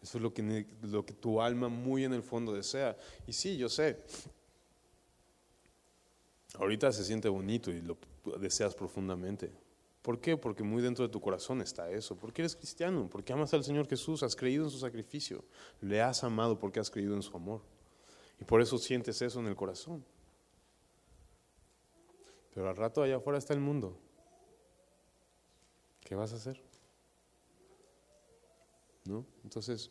Eso 0.00 0.18
es 0.18 0.22
lo 0.22 0.32
que, 0.32 0.64
lo 0.82 1.04
que 1.04 1.12
tu 1.12 1.40
alma 1.40 1.68
muy 1.68 2.04
en 2.04 2.12
el 2.12 2.22
fondo 2.22 2.52
desea. 2.52 2.96
Y 3.26 3.32
sí, 3.32 3.56
yo 3.56 3.68
sé, 3.68 4.04
Ahorita 6.58 6.92
se 6.92 7.04
siente 7.04 7.28
bonito 7.28 7.70
y 7.70 7.80
lo 7.80 7.96
deseas 8.38 8.74
profundamente. 8.74 9.50
¿Por 10.02 10.20
qué? 10.20 10.36
Porque 10.36 10.62
muy 10.62 10.82
dentro 10.82 11.06
de 11.06 11.12
tu 11.12 11.20
corazón 11.20 11.62
está 11.62 11.90
eso. 11.90 12.16
Porque 12.16 12.42
eres 12.42 12.56
cristiano, 12.56 13.08
porque 13.10 13.32
amas 13.32 13.54
al 13.54 13.64
Señor 13.64 13.88
Jesús, 13.88 14.22
has 14.22 14.36
creído 14.36 14.64
en 14.64 14.70
su 14.70 14.78
sacrificio, 14.78 15.44
le 15.80 16.02
has 16.02 16.24
amado 16.24 16.58
porque 16.58 16.80
has 16.80 16.90
creído 16.90 17.14
en 17.14 17.22
su 17.22 17.34
amor. 17.36 17.62
Y 18.40 18.44
por 18.44 18.60
eso 18.60 18.78
sientes 18.78 19.22
eso 19.22 19.40
en 19.40 19.46
el 19.46 19.54
corazón. 19.54 20.04
Pero 22.52 22.68
al 22.68 22.76
rato 22.76 23.02
allá 23.02 23.16
afuera 23.16 23.38
está 23.38 23.54
el 23.54 23.60
mundo. 23.60 23.96
¿Qué 26.00 26.14
vas 26.14 26.32
a 26.32 26.36
hacer? 26.36 26.60
¿No? 29.04 29.24
Entonces, 29.44 29.88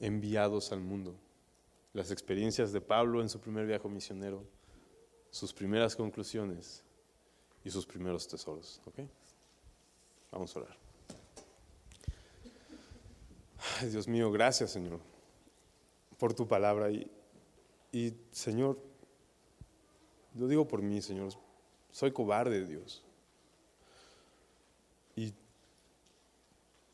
enviados 0.00 0.72
al 0.72 0.80
mundo 0.80 1.16
las 1.92 2.10
experiencias 2.10 2.72
de 2.72 2.80
Pablo 2.80 3.20
en 3.20 3.28
su 3.28 3.40
primer 3.40 3.66
viaje 3.66 3.88
misionero, 3.88 4.44
sus 5.30 5.52
primeras 5.52 5.96
conclusiones 5.96 6.82
y 7.64 7.70
sus 7.70 7.86
primeros 7.86 8.26
tesoros. 8.28 8.80
¿Ok? 8.86 9.00
Vamos 10.30 10.54
a 10.56 10.60
orar. 10.60 10.76
Dios 13.90 14.08
mío, 14.08 14.30
gracias 14.30 14.70
Señor 14.70 15.00
por 16.20 16.34
tu 16.34 16.46
palabra 16.46 16.90
y, 16.90 17.10
y 17.90 18.14
Señor, 18.30 18.78
lo 20.34 20.46
digo 20.46 20.68
por 20.68 20.82
mí, 20.82 21.00
Señor, 21.00 21.32
soy 21.90 22.12
cobarde, 22.12 22.66
Dios. 22.66 23.02
Y 25.16 25.32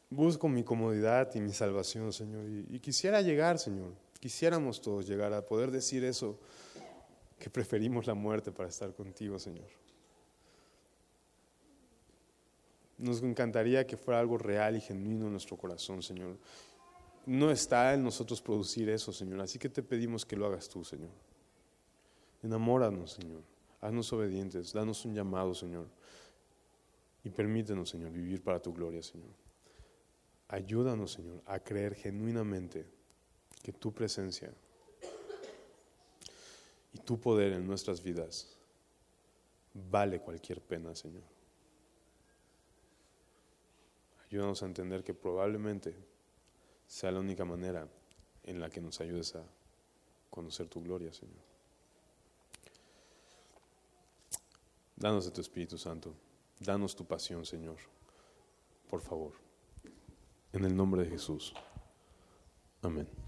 busco 0.08 0.48
mi 0.48 0.62
comodidad 0.62 1.34
y 1.34 1.40
mi 1.40 1.52
salvación, 1.52 2.12
Señor. 2.12 2.46
y 2.70 2.78
quisiera 2.78 3.20
llegar, 3.20 3.58
Señor, 3.58 3.92
Quisiéramos 4.18 4.80
todos 4.80 5.06
llegar 5.06 5.32
a 5.32 5.44
poder 5.44 5.70
decir 5.70 6.04
eso, 6.04 6.38
que 7.38 7.50
preferimos 7.50 8.06
la 8.06 8.14
muerte 8.14 8.50
para 8.50 8.68
estar 8.68 8.94
contigo, 8.94 9.38
Señor. 9.38 9.68
Nos 12.98 13.22
encantaría 13.22 13.86
que 13.86 13.96
fuera 13.96 14.20
algo 14.20 14.38
real 14.38 14.76
y 14.76 14.80
genuino 14.80 15.26
en 15.26 15.32
nuestro 15.32 15.56
corazón, 15.56 16.02
Señor. 16.02 16.38
no 17.26 17.50
está 17.50 17.92
en 17.92 18.04
nosotros 18.04 18.40
producir 18.40 18.88
eso, 18.88 19.12
Señor. 19.12 19.40
Así 19.40 19.58
que 19.58 19.68
te 19.68 19.82
pedimos 19.82 20.24
que 20.24 20.36
lo 20.36 20.46
hagas 20.46 20.68
tú, 20.68 20.84
Señor. 20.84 21.10
Enamóranos, 22.42 23.12
Señor. 23.12 23.42
Haznos 23.80 24.12
obedientes. 24.12 24.72
Danos 24.72 25.04
un 25.04 25.14
llamado, 25.14 25.52
Señor. 25.52 25.88
Y 27.24 27.30
permítenos, 27.30 27.90
Señor, 27.90 28.12
vivir 28.12 28.42
para 28.42 28.62
tu 28.62 28.72
gloria, 28.72 29.02
Señor. 29.02 29.34
Ayúdanos, 30.48 31.12
Señor, 31.12 31.42
a 31.44 31.58
creer 31.58 31.96
genuinamente 31.96 32.86
que 33.62 33.72
tu 33.72 33.92
presencia 33.92 34.52
y 36.92 36.98
tu 36.98 37.18
poder 37.20 37.52
en 37.52 37.66
nuestras 37.66 38.02
vidas 38.02 38.56
vale 39.90 40.20
cualquier 40.20 40.60
pena, 40.60 40.94
Señor. 40.94 41.22
Ayúdanos 44.26 44.62
a 44.62 44.66
entender 44.66 45.04
que 45.04 45.14
probablemente 45.14 45.94
sea 46.86 47.10
la 47.10 47.20
única 47.20 47.44
manera 47.44 47.88
en 48.44 48.60
la 48.60 48.70
que 48.70 48.80
nos 48.80 49.00
ayudes 49.00 49.34
a 49.36 49.42
conocer 50.30 50.68
tu 50.68 50.82
gloria, 50.82 51.12
Señor. 51.12 51.44
Danos 54.96 55.26
de 55.26 55.30
tu 55.30 55.40
Espíritu 55.40 55.76
Santo, 55.76 56.14
danos 56.58 56.96
tu 56.96 57.04
pasión, 57.04 57.44
Señor, 57.44 57.76
por 58.88 59.00
favor. 59.02 59.32
En 60.52 60.64
el 60.64 60.74
nombre 60.74 61.02
de 61.02 61.10
Jesús. 61.10 61.52
Amén. 62.82 63.25